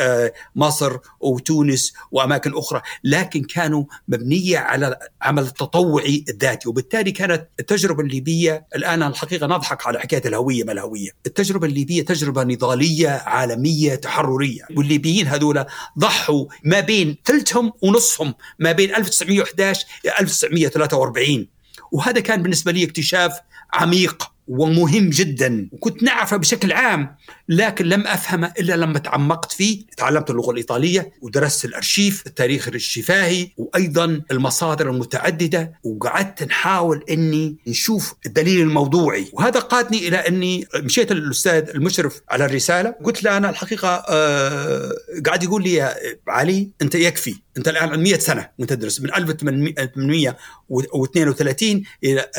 مصر 0.56 0.97
وتونس 1.19 1.93
وأماكن 2.12 2.58
أخرى. 2.58 2.82
لكن 3.04 3.43
كانوا 3.43 3.86
مبنية 4.08 4.58
على 4.58 5.00
عمل 5.21 5.43
التطوعي 5.43 6.26
الذاتي 6.30 6.69
وبالتالي 6.69 7.12
كانت 7.12 7.47
التجربة 7.60 8.04
الليبية 8.04 8.67
الآن 8.76 9.04
الحقيقة 9.04 9.47
نضحك 9.47 9.88
على 9.88 10.00
حكاية 10.00 10.21
الهوية 10.26 10.63
ما 10.63 10.71
الهوية 10.71 11.10
التجربة 11.26 11.67
الليبية 11.67 12.06
تجربة 12.06 12.43
نضالية 12.43 13.10
عالمية 13.10 13.95
تحررية. 13.95 14.62
والليبيين 14.78 15.28
هذولا 15.28 15.67
ضحوا 16.00 16.45
ما 16.63 16.80
بين 16.80 17.17
ثلثهم 17.26 17.74
ونصهم 17.82 18.34
ما 18.60 18.71
بين 18.71 18.95
1911 18.95 19.86
إلى 20.06 20.13
1943 20.19 21.47
وهذا 21.91 22.19
كان 22.19 22.43
بالنسبة 22.43 22.71
لي 22.71 22.84
اكتشاف 22.84 23.39
عميق. 23.74 24.30
ومهم 24.51 25.09
جدا. 25.09 25.69
وكنت 25.71 26.03
نعرفه 26.03 26.37
بشكل 26.37 26.71
عام 26.71 27.15
لكن 27.49 27.85
لم 27.85 28.07
أفهمه 28.07 28.53
إلا 28.59 28.73
لما 28.73 28.99
تعمقت 28.99 29.51
فيه. 29.51 29.85
تعلمت 29.97 30.29
اللغة 30.29 30.51
الإيطالية 30.51 31.11
ودرست 31.21 31.65
الأرشيف 31.65 32.23
التاريخ 32.27 32.67
الشفاهي 32.67 33.49
وأيضا 33.57 34.21
المصادر 34.31 34.89
المتعددة. 34.89 35.73
وقعدت 35.83 36.43
نحاول 36.43 37.03
أني 37.09 37.57
نشوف 37.67 38.13
الدليل 38.25 38.61
الموضوعي. 38.61 39.27
وهذا 39.33 39.59
قادني 39.59 40.07
إلى 40.07 40.17
أني 40.17 40.67
مشيت 40.75 41.11
للأستاذ 41.11 41.69
المشرف 41.69 42.21
على 42.29 42.45
الرسالة. 42.45 42.95
قلت 43.03 43.23
له 43.23 43.37
أنا 43.37 43.49
الحقيقة 43.49 44.03
آه 44.09 44.91
قاعد 45.25 45.43
يقول 45.43 45.63
لي 45.63 45.73
يا 45.73 45.95
علي 46.27 46.69
أنت 46.81 46.95
يكفي. 46.95 47.35
انت 47.57 47.67
الآن 47.67 47.89
عن 47.89 48.03
100 48.03 48.17
سنة 48.17 48.49
وانت 48.59 48.73
تدرس 48.73 49.01
من 49.01 49.15
1832 49.15 51.83
إلى 52.03 52.31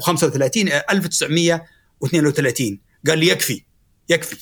35 0.00 0.62
إلى 0.62 0.84
1932 0.90 2.80
قال 3.06 3.18
لي 3.18 3.28
يكفي 3.28 3.62
يكفي 4.08 4.36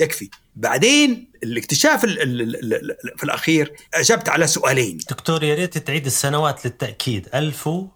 يكفي. 0.00 0.30
بعدين 0.56 1.30
الاكتشاف 1.42 2.04
ال 2.04 2.22
ال 2.22 2.74
ال 2.74 2.96
في 3.16 3.24
الأخير 3.24 3.72
أجبت 3.94 4.28
على 4.28 4.46
سؤالين. 4.46 4.98
دكتور 5.10 5.44
يا 5.44 5.54
ريت 5.54 5.78
تعيد 5.78 6.06
السنوات 6.06 6.66
للتأكيد. 6.66 7.28
1000 7.34 7.66
و؟ 7.66 7.88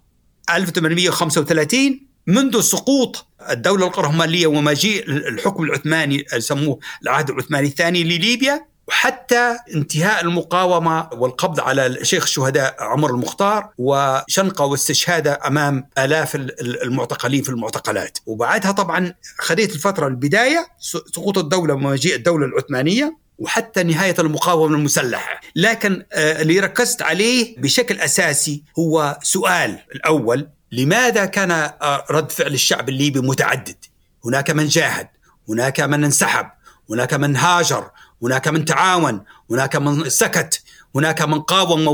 1835 0.51 2.07
منذ 2.27 2.61
سقوط 2.61 3.27
الدولة 3.51 3.87
القرهمالية 3.87 4.47
ومجيء 4.47 5.09
الحكم 5.09 5.63
العثماني 5.63 6.25
يسموه 6.35 6.79
العهد 7.03 7.31
العثماني 7.31 7.69
الثاني 7.69 8.05
لليبيا. 8.05 8.67
وحتى 8.89 9.57
انتهاء 9.75 10.25
المقاومة 10.25 11.09
والقبض 11.13 11.61
على 11.61 12.05
شيخ 12.05 12.23
الشهداء 12.23 12.77
عمر 12.81 13.11
المختار 13.11 13.71
وشنقة 13.79 14.65
واستشهاده 14.65 15.41
أمام 15.47 15.89
آلاف 15.99 16.35
المعتقلين 16.61 17.43
في 17.43 17.49
المعتقلات. 17.49 18.19
وبعدها 18.27 18.73
طبعا 18.73 19.15
خذيت 19.39 19.73
الفترة 19.75 20.07
البداية 20.07 20.67
سقوط 21.15 21.39
الدولة 21.39 21.75
ومجيء 21.75 22.15
الدولة 22.15 22.47
العثمانية 22.47 23.17
وحتى 23.39 23.83
نهاية 23.83 24.15
المقاومة 24.19 24.77
المسلحة. 24.77 25.41
لكن 25.57 26.05
آه، 26.13 26.43
اللي 26.43 26.61
ركزت 26.61 27.03
عليه 27.03 27.59
بشكل 27.59 28.01
أساسي 28.01 28.63
هو 28.79 29.19
سؤال 29.23 29.79
الأول 29.95 30.49
لماذا 30.73 31.25
كان 31.25 31.51
آه، 31.51 32.05
رد 32.11 32.31
فعل 32.31 32.55
الشعب 32.55 32.89
الليبي 32.89 33.21
متعدد؟ 33.21 33.77
هناك 34.25 34.51
من 34.51 34.67
جاهد 34.69 35.09
هناك 35.49 35.81
من 35.81 36.05
انسحب 36.05 36.47
هناك 36.91 37.15
من 37.15 37.37
هاجر 37.37 37.91
هناك 38.23 38.49
من 38.49 38.65
تعاون 38.65 39.25
هناك 39.51 39.77
من 39.77 40.09
سكت 40.09 40.63
هناك 40.97 41.23
من 41.23 41.41
قاوم 41.41 41.85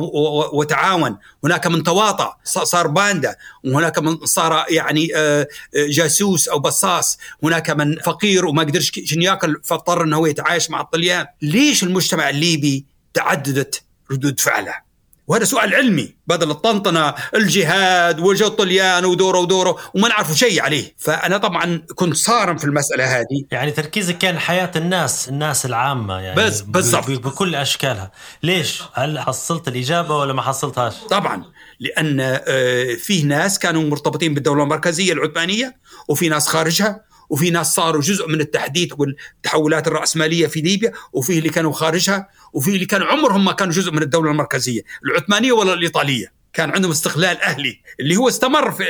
وتعاون 0.52 1.18
هناك 1.44 1.66
من 1.66 1.82
تواطأ 1.82 2.36
صار 2.44 2.86
باندا 2.86 3.36
وهناك 3.64 3.98
من 3.98 4.26
صار 4.26 4.64
يعني 4.68 5.16
آه، 5.16 5.48
جاسوس 5.74 6.48
أو 6.48 6.58
بصاص 6.58 7.18
هناك 7.42 7.70
من 7.70 7.96
فقير 7.98 8.46
وما 8.46 8.62
قدرش 8.62 8.92
شنو 9.04 9.22
ياكل 9.22 9.60
فاضطر 9.64 10.14
هو 10.14 10.26
يتعايش 10.26 10.70
مع 10.70 10.80
الطليان. 10.80 11.26
ليش 11.42 11.82
المجتمع 11.82 12.30
الليبي 12.30 12.84
تعددت 13.14 13.82
ردود 14.10 14.40
فعله؟ 14.40 14.89
وهذا 15.30 15.44
سؤال 15.44 15.74
علمي 15.74 16.14
بدل 16.26 16.50
الطنطنة 16.50 17.14
الجهاد 17.34 18.20
وجو 18.20 18.46
الطليان 18.46 19.04
ودورة 19.04 19.38
ودورة 19.38 19.76
وما 19.94 20.08
نعرفوا 20.08 20.34
شيء 20.34 20.62
عليه. 20.62 20.94
فأنا 20.98 21.38
طبعا 21.38 21.82
كنت 21.94 22.16
صارم 22.16 22.56
في 22.56 22.64
المسألة 22.64 23.20
هذه. 23.20 23.44
يعني 23.50 23.70
تركيزك 23.70 24.18
كان 24.18 24.38
حياة 24.38 24.70
الناس 24.76 25.28
الناس 25.28 25.66
العامة 25.66 26.18
يعني 26.20 26.36
بس 26.40 26.60
بالضبط. 26.60 27.10
بكل 27.10 27.54
أشكالها. 27.54 28.10
ليش؟ 28.42 28.82
هل 28.92 29.18
حصلت 29.18 29.68
الإجابة 29.68 30.16
ولا 30.16 30.32
ما 30.32 30.42
حصلتهاش؟ 30.42 30.94
طبعا 31.10 31.44
لأن 31.80 32.20
آه، 32.20 32.94
فيه 32.94 33.24
ناس 33.24 33.58
كانوا 33.58 33.82
مرتبطين 33.82 34.34
بالدولة 34.34 34.62
المركزية 34.62 35.12
العثمانية 35.12 35.76
وفي 36.08 36.28
ناس 36.28 36.48
خارجها. 36.48 37.09
وفي 37.30 37.50
ناس 37.50 37.74
صاروا 37.74 38.02
جزء 38.02 38.28
من 38.28 38.40
التحديث 38.40 38.92
والتحولات 38.98 39.86
الرأسمالية 39.86 40.46
في 40.46 40.60
ليبيا 40.60 40.92
وفي 41.12 41.38
اللي 41.38 41.48
كانوا 41.48 41.72
خارجها 41.72 42.28
وفي 42.52 42.70
اللي 42.70 42.86
كانوا 42.86 43.06
عمرهم 43.06 43.44
ما 43.44 43.52
كانوا 43.52 43.72
جزء 43.72 43.92
من 43.92 44.02
الدولة 44.02 44.30
المركزية 44.30 44.82
العثمانية 45.04 45.52
ولا 45.52 45.74
الإيطالية. 45.74 46.40
كان 46.52 46.70
عندهم 46.70 46.90
استقلال 46.90 47.40
أهلي 47.40 47.80
اللي 48.00 48.16
هو 48.16 48.28
استمر 48.28 48.70
في 48.70 48.84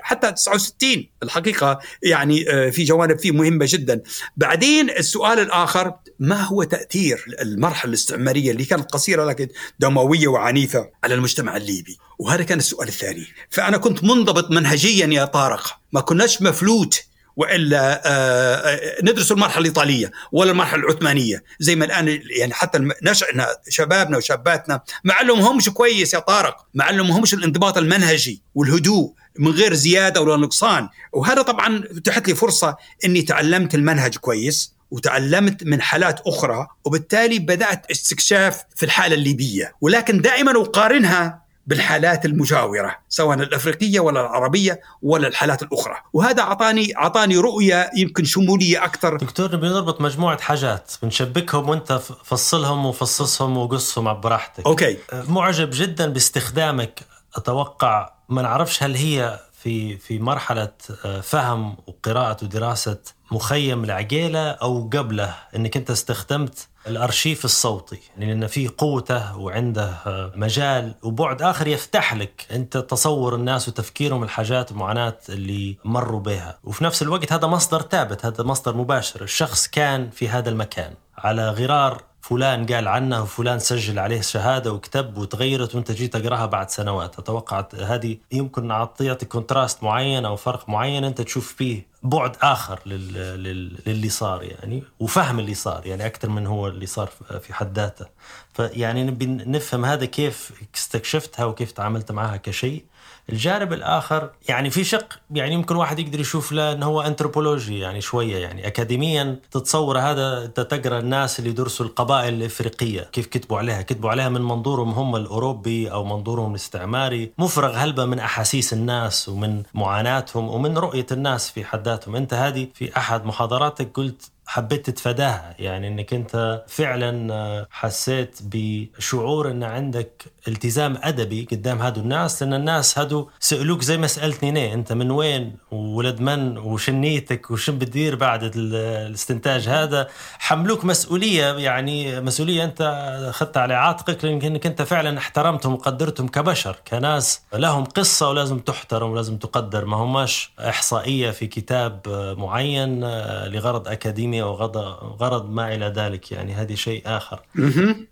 حتى 0.00 0.32
69 0.32 1.06
الحقيقة 1.22 1.78
يعني 2.02 2.50
آه، 2.50 2.70
في 2.70 2.84
جوانب 2.84 3.18
فيه 3.18 3.30
مهمة 3.30 3.66
جدا. 3.68 4.02
بعدين 4.36 4.90
السؤال 4.90 5.38
الآخر 5.38 5.94
ما 6.18 6.42
هو 6.42 6.62
تأثير 6.62 7.24
المرحلة 7.40 7.88
الاستعمارية 7.88 8.50
اللي 8.50 8.64
كانت 8.64 8.92
قصيرة 8.92 9.24
لكن 9.24 9.48
دموية 9.78 10.28
وعنيفة 10.28 10.90
على 11.04 11.14
المجتمع 11.14 11.56
الليبي؟ 11.56 11.98
وهذا 12.18 12.42
كان 12.42 12.58
السؤال 12.58 12.88
الثاني. 12.88 13.26
فأنا 13.50 13.76
كنت 13.76 14.04
منضبط 14.04 14.50
منهجيا 14.50 15.06
يا 15.06 15.24
طارق. 15.24 15.78
ما 15.92 16.00
كناش 16.00 16.42
مفلوت 16.42 17.05
وإلا 17.36 18.02
آه، 18.06 18.56
آه، 18.56 19.02
ندرس 19.02 19.32
المرحلة 19.32 19.60
الإيطالية 19.60 20.10
ولا 20.32 20.50
المرحلة 20.50 20.80
العثمانية. 20.80 21.42
زي 21.60 21.76
ما 21.76 21.84
الآن 21.84 22.20
يعني 22.40 22.54
حتى 22.54 22.88
نشأنا 23.02 23.46
شبابنا 23.68 24.16
وشاباتنا 24.16 24.80
ما 25.04 25.14
علمهمش 25.14 25.68
كويس 25.68 26.14
يا 26.14 26.18
طارق. 26.18 26.66
ما 26.74 26.84
علمهمش 26.84 27.34
الانضباط 27.34 27.78
المنهجي 27.78 28.42
والهدوء 28.54 29.12
من 29.38 29.52
غير 29.52 29.74
زيادة 29.74 30.20
ولا 30.20 30.36
نقصان. 30.36 30.88
وهذا 31.12 31.42
طبعا 31.42 31.82
اتاحت 31.96 32.28
لي 32.28 32.34
فرصة 32.34 32.76
إني 33.04 33.22
تعلمت 33.22 33.74
المنهج 33.74 34.16
كويس 34.16 34.76
وتعلمت 34.90 35.64
من 35.64 35.82
حالات 35.82 36.20
أخرى 36.26 36.66
وبالتالي 36.84 37.38
بدأت 37.38 37.90
استكشاف 37.90 38.62
في 38.76 38.82
الحالة 38.82 39.14
الليبية. 39.14 39.74
ولكن 39.80 40.20
دائما 40.20 40.60
أقارنها 40.62 41.45
بالحالات 41.66 42.24
المجاورة 42.24 42.96
سواء 43.08 43.38
الأفريقية 43.38 44.00
ولا 44.00 44.20
العربية 44.20 44.80
ولا 45.02 45.28
الحالات 45.28 45.62
الأخرى. 45.62 45.96
وهذا 46.12 46.42
اعطاني 46.42 46.96
أعطاني 46.96 47.36
رؤية 47.36 47.90
يمكن 47.96 48.24
شمولية 48.24 48.84
أكثر. 48.84 49.16
دكتور 49.16 49.56
بنربط 49.56 50.00
مجموعة 50.00 50.40
حاجات 50.40 50.92
بنشبكهم 51.02 51.68
وأنت 51.68 51.92
فصلهم 52.24 52.86
وفصصهم 52.86 53.56
وقصهم 53.56 54.20
براحتك 54.20 54.66
أوكي. 54.66 54.96
معجب 55.12 55.70
جدا 55.72 56.06
باستخدامك 56.06 57.00
أتوقع 57.36 58.12
ما 58.28 58.42
نعرفش 58.42 58.82
هل 58.82 58.96
هي 58.96 59.40
في 59.62 59.96
في 59.96 60.18
مرحلة 60.18 60.72
آه، 61.04 61.20
فهم 61.20 61.76
وقراءة 61.86 62.44
ودراسة 62.44 62.98
مخيم 63.30 63.84
العقيله 63.84 64.50
أو 64.50 64.90
قبله 64.92 65.34
إنك 65.56 65.76
أنت 65.76 65.90
استخدمت 65.90 66.68
الأرشيف 66.86 67.44
الصوتي 67.44 68.00
يعني 68.10 68.26
لأن 68.26 68.46
في 68.46 68.68
قوته 68.68 69.38
وعنده 69.38 69.92
مجال 70.36 70.94
وبعد 71.02 71.42
آخر 71.42 71.66
يفتح 71.66 72.14
لك 72.14 72.46
أنت 72.50 72.76
تصور 72.76 73.34
الناس 73.34 73.68
وتفكيرهم 73.68 74.22
الحاجات 74.22 74.70
المعاناه 74.70 75.18
اللي 75.28 75.76
مروا 75.84 76.20
بها. 76.20 76.58
وفي 76.64 76.84
نفس 76.84 77.02
الوقت 77.02 77.32
هذا 77.32 77.46
مصدر 77.46 77.82
ثابت 77.82 78.26
هذا 78.26 78.44
مصدر 78.44 78.76
مباشر. 78.76 79.22
الشخص 79.22 79.66
كان 79.66 80.10
في 80.10 80.28
هذا 80.28 80.50
المكان 80.50 80.94
على 81.18 81.50
غرار 81.50 82.02
فلان 82.28 82.66
قال 82.66 82.88
عنه 82.88 83.22
وفلان 83.22 83.58
سجل 83.58 83.98
عليه 83.98 84.20
شهادة 84.20 84.72
وكتب 84.72 85.18
وتغيرت 85.18 85.74
وانت 85.74 85.92
جيت 85.92 86.16
تقراها 86.16 86.46
بعد 86.46 86.70
سنوات. 86.70 87.18
أتوقع 87.18 87.64
هذه 87.78 88.16
يمكن 88.32 88.70
اعطيتك 88.70 89.28
كونتراست 89.28 89.82
معين 89.82 90.24
أو 90.24 90.36
فرق 90.36 90.68
معين 90.68 91.04
أنت 91.04 91.20
تشوف 91.20 91.54
فيه 91.54 91.86
بعد 92.02 92.36
آخر 92.42 92.80
للي 92.86 94.08
صار 94.08 94.42
يعني 94.42 94.82
وفهم 95.00 95.38
اللي 95.38 95.54
صار 95.54 95.86
يعني 95.86 96.06
أكثر 96.06 96.28
من 96.28 96.46
هو 96.46 96.66
اللي 96.68 96.86
صار 96.86 97.10
في 97.40 97.54
حد 97.54 97.78
ذاته. 97.78 98.06
فيعني 98.54 99.04
نبي 99.04 99.26
نفهم 99.26 99.84
هذا 99.84 100.04
كيف 100.04 100.52
استكشفتها 100.74 101.44
وكيف 101.44 101.72
تعاملت 101.72 102.12
معها 102.12 102.36
كشيء. 102.36 102.84
الجانب 103.30 103.72
الآخر 103.72 104.30
يعني 104.48 104.70
في 104.70 104.84
شق 104.84 105.18
يعني 105.30 105.54
يمكن 105.54 105.76
واحد 105.76 105.98
يقدر 105.98 106.20
يشوف 106.20 106.52
له 106.52 106.72
إنه 106.72 106.86
هو 106.86 107.00
انثروبولوجي 107.02 107.78
يعني 107.78 108.00
شوية 108.00 108.36
يعني 108.36 108.66
اكاديميا 108.66 109.40
تتصور 109.50 109.98
هذا 109.98 110.44
أنت 110.44 110.60
تقرأ 110.60 110.98
الناس 110.98 111.38
اللي 111.38 111.52
درسوا 111.52 111.86
القبائل 111.86 112.34
الإفريقية 112.34 113.00
كيف 113.00 113.26
كتبوا 113.26 113.58
عليها؟ 113.58 113.82
كتبوا 113.82 114.10
عليها 114.10 114.28
من 114.28 114.42
منظورهم 114.42 114.90
هم 114.90 115.16
الأوروبي 115.16 115.92
أو 115.92 116.04
منظورهم 116.04 116.50
الاستعماري. 116.50 117.32
مفرغ 117.38 117.76
هلبة 117.76 118.04
من 118.04 118.18
أحاسيس 118.18 118.72
الناس 118.72 119.28
ومن 119.28 119.62
معاناتهم 119.74 120.48
ومن 120.48 120.78
رؤية 120.78 121.06
الناس 121.12 121.50
في 121.50 121.64
حد 121.64 121.88
ذاتهم. 121.88 122.16
أنت 122.16 122.34
هذه 122.34 122.68
في 122.74 122.96
أحد 122.96 123.24
محاضراتك 123.24 123.90
قلت 123.94 124.30
حبيت 124.46 124.86
تتفاداها 124.90 125.54
يعني 125.58 125.88
إنك 125.88 126.14
أنت 126.14 126.64
فعلا 126.68 127.66
حسيت 127.70 128.38
بشعور 128.42 129.50
إن 129.50 129.62
عندك 129.62 130.24
التزام 130.48 130.98
أدبي 131.02 131.48
قدام 131.50 131.78
هادو 131.82 132.00
الناس 132.00 132.42
لأن 132.42 132.54
الناس 132.54 132.98
هادو 132.98 133.28
سألوك 133.40 133.82
زي 133.82 133.96
ما 133.98 134.06
سألتني 134.06 134.50
نيه 134.50 134.74
أنت 134.74 134.92
من 134.92 135.10
وين؟ 135.10 135.56
وولد 135.70 136.20
من؟ 136.20 136.58
وشنيتك؟ 136.58 137.50
وشن 137.50 137.78
بتدير 137.78 138.16
بعد 138.16 138.52
الاستنتاج 138.56 139.68
هذا؟ 139.68 140.08
حملوك 140.38 140.84
مسؤولية 140.84 141.54
يعني 141.54 142.20
مسؤولية 142.20 142.64
أنت 142.64 142.80
أخذتها 143.28 143.60
على 143.62 143.74
عاتقك 143.74 144.24
لأنك 144.24 144.66
أنت 144.66 144.82
فعلا 144.82 145.18
احترمتهم 145.18 145.72
وقدرتهم 145.72 146.28
كبشر 146.28 146.76
كناس. 146.88 147.40
لهم 147.54 147.84
قصة 147.84 148.30
ولازم 148.30 148.58
تحترم 148.58 149.10
ولازم 149.10 149.36
تقدر. 149.36 149.84
ما 149.84 149.96
هماش 149.96 150.52
إحصائية 150.58 151.30
في 151.30 151.46
كتاب 151.46 152.00
معين 152.38 153.04
آه، 153.04 153.48
لغرض 153.48 153.88
أكاديمي 153.88 154.26
الدينية 154.26 154.44
وغرض 154.44 155.50
ما 155.50 155.74
إلى 155.74 155.86
ذلك 155.86 156.32
يعني 156.32 156.54
هذه 156.54 156.74
شيء 156.74 157.02
آخر. 157.06 157.40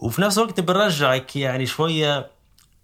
وفي 0.00 0.22
نفس 0.22 0.38
الوقت 0.38 0.60
برجعك 0.60 1.36
يعني 1.36 1.66
شوية 1.66 2.23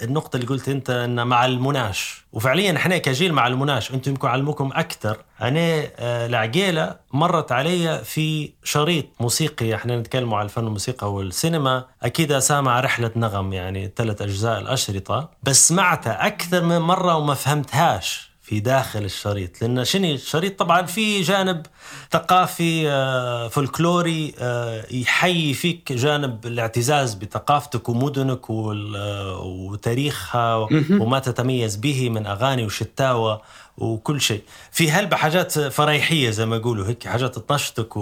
النقطة 0.03 0.37
اللي 0.37 0.47
قلت 0.47 0.69
أنت 0.69 0.91
أن 0.91 1.27
مع 1.27 1.45
المناش. 1.45 2.25
وفعليا 2.33 2.77
إحنا 2.77 2.99
كجيل 2.99 3.33
مع 3.33 3.47
المناش 3.47 3.91
أنتم 3.91 4.11
يمكن 4.11 4.29
علموكم 4.29 4.71
أكثر 4.75 5.17
أنا 5.41 5.83
آه، 5.97 6.27
العقيلة 6.27 6.97
مرت 7.13 7.53
علي 7.53 8.05
في 8.05 8.53
شريط 8.65 9.07
موسيقي. 9.21 9.75
إحنا 9.75 9.99
نتكلم 9.99 10.35
على 10.35 10.45
الفن 10.45 10.65
والموسيقى 10.65 11.13
والسينما. 11.13 11.85
أكيد 12.03 12.39
سامع 12.39 12.81
رحلة 12.81 13.11
نغم 13.17 13.53
يعني 13.53 13.93
ثلاث 13.97 14.23
أجزاء 14.23 14.59
الأشرطة. 14.61 15.31
بس 15.43 15.69
سمعتها 15.69 16.27
أكثر 16.27 16.65
من 16.65 16.79
مرة 16.79 17.17
وما 17.17 17.35
فهمتهاش. 17.35 18.30
في 18.51 18.61
داخل 18.61 19.05
الشريط 19.05 19.63
لأن 19.63 19.85
شنو 19.85 20.07
الشريط 20.15 20.59
طبعا 20.59 20.83
في 20.87 21.23
جانب 21.23 21.67
ثقافي 22.13 22.89
آه، 22.91 23.49
فولكلوري 23.49 24.35
آه، 24.39 24.87
يحيي 24.91 25.55
فيك 25.55 25.93
جانب 25.93 26.47
الاعتزاز 26.47 27.15
بثقافتك 27.15 27.89
ومدنك 27.89 28.51
وال- 28.51 28.97
آه، 28.97 29.41
وتاريخها. 29.43 30.55
وما 30.91 31.19
تتميز 31.19 31.77
به 31.77 32.11
من 32.11 32.27
أغاني 32.27 32.65
وشتاوى 32.67 33.41
وكل 33.79 34.21
شيء 34.21 34.43
في 34.73 34.91
هلبة 34.91 35.17
حاجات 35.17 35.59
فريحية 35.59 36.31
زي 36.31 36.47
ما 36.47 36.57
يقولوا 36.57 36.87
هيك 36.89 37.07
حاجات 37.09 37.39
تنشطك. 37.39 37.97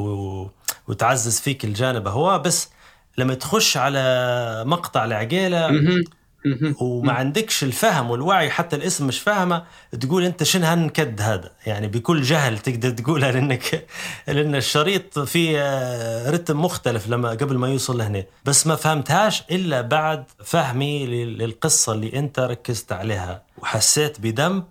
وتعزز 0.89 1.41
فيك 1.41 1.65
الجانب 1.65 2.09
هو 2.09 2.39
بس 2.39 2.69
لما 3.19 3.35
تخش 3.35 3.77
على 3.77 4.65
مقطع 4.67 5.05
العقيلة. 5.05 5.69
وما 6.81 7.13
عندكش 7.13 7.65
الفهم 7.65 8.11
والوعي 8.11 8.51
حتى 8.51 8.77
الاسم 8.77 9.07
مش 9.07 9.21
فاهمة 9.21 9.63
تقول 10.01 10.25
أنت 10.25 10.43
شنو 10.43 10.67
هالنكد 10.67 11.21
هذا؟ 11.21 11.51
يعني 11.67 11.89
بكل 11.89 12.23
جهل 12.23 12.59
تقدر 12.59 12.91
تقولها 12.91 13.33
لأنك 13.33 13.87
لأن 14.29 14.55
الشريط 14.55 15.19
فيه 15.19 15.59
آه، 15.63 16.31
رتم 16.31 16.61
مختلف 16.65 17.09
لما 17.09 17.31
قبل 17.31 17.57
ما 17.59 17.69
يوصل 17.69 17.99
لهنا. 17.99 18.25
بس 18.45 18.67
ما 18.67 18.77
فهمتهاش 18.77 19.43
إلا 19.51 19.81
بعد 19.81 20.25
فهمي 20.45 21.07
لل- 21.07 21.39
للقصة 21.39 21.93
اللي 21.93 22.19
أنت 22.19 22.41
ركزت 22.41 22.93
عليها. 22.93 23.43
وحسيت 23.59 24.21
بذنب 24.21 24.65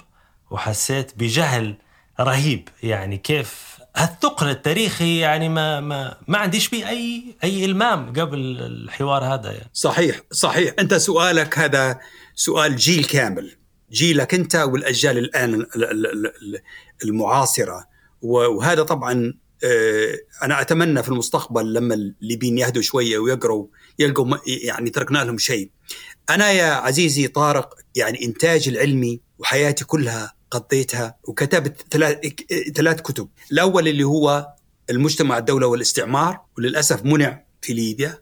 وحسيت 0.51 1.11
بجهل 1.17 1.75
رهيب. 2.19 2.69
يعني 2.83 3.17
كيف 3.17 3.76
هالثقل 3.97 4.49
التاريخي 4.49 5.17
يعني 5.19 5.49
ما 5.49 5.79
ما 5.79 6.17
ما 6.27 6.37
عنديش 6.37 6.69
بيه 6.69 6.89
اي 6.89 7.35
أي 7.43 7.65
إلمام 7.65 8.13
قبل 8.13 8.39
الحوار 8.61 9.23
هذا 9.23 9.51
يعني. 9.51 9.69
صحيح 9.73 10.21
صحيح 10.31 10.73
أنت 10.79 10.93
سؤالك 10.93 11.59
هذا 11.59 11.99
سؤال 12.35 12.75
جيل 12.75 13.05
كامل 13.05 13.55
جيلك 13.91 14.33
أنت 14.33 14.55
والأجيال 14.55 15.17
الآن 15.17 15.53
ال- 15.53 15.75
ال- 15.75 15.83
ال- 16.07 16.25
ال- 16.27 16.61
المعاصرة 17.03 17.85
وهذا 18.21 18.83
طبعا 18.83 19.33
آه، 19.63 20.17
أنا 20.43 20.61
أتمنى 20.61 21.03
في 21.03 21.09
المستقبل 21.09 21.73
لما 21.73 21.93
الليبيين 21.93 22.57
يهدوا 22.57 22.81
شوية 22.81 23.17
ويقروا 23.19 23.67
يلقوا 23.99 24.37
يعني 24.63 24.89
تركنا 24.89 25.17
لهم 25.23 25.37
شيء. 25.37 25.71
أنا 26.29 26.51
يا 26.51 26.71
عزيزي 26.71 27.27
طارق 27.27 27.73
يعني 27.95 28.25
انتاج 28.25 28.67
العلمي 28.67 29.21
وحياتي 29.39 29.85
كلها 29.85 30.33
قضيتها 30.51 31.15
وكتبت 31.23 31.85
ثلاث 31.91 32.17
ثلاث 32.75 33.01
كتب، 33.01 33.29
الأول 33.51 33.87
اللي 33.87 34.03
هو 34.03 34.47
المجتمع 34.89 35.37
الدولة 35.37 35.67
والاستعمار 35.67 36.39
وللأسف 36.57 37.05
منع 37.05 37.43
في 37.61 37.73
ليبيا 37.73 38.17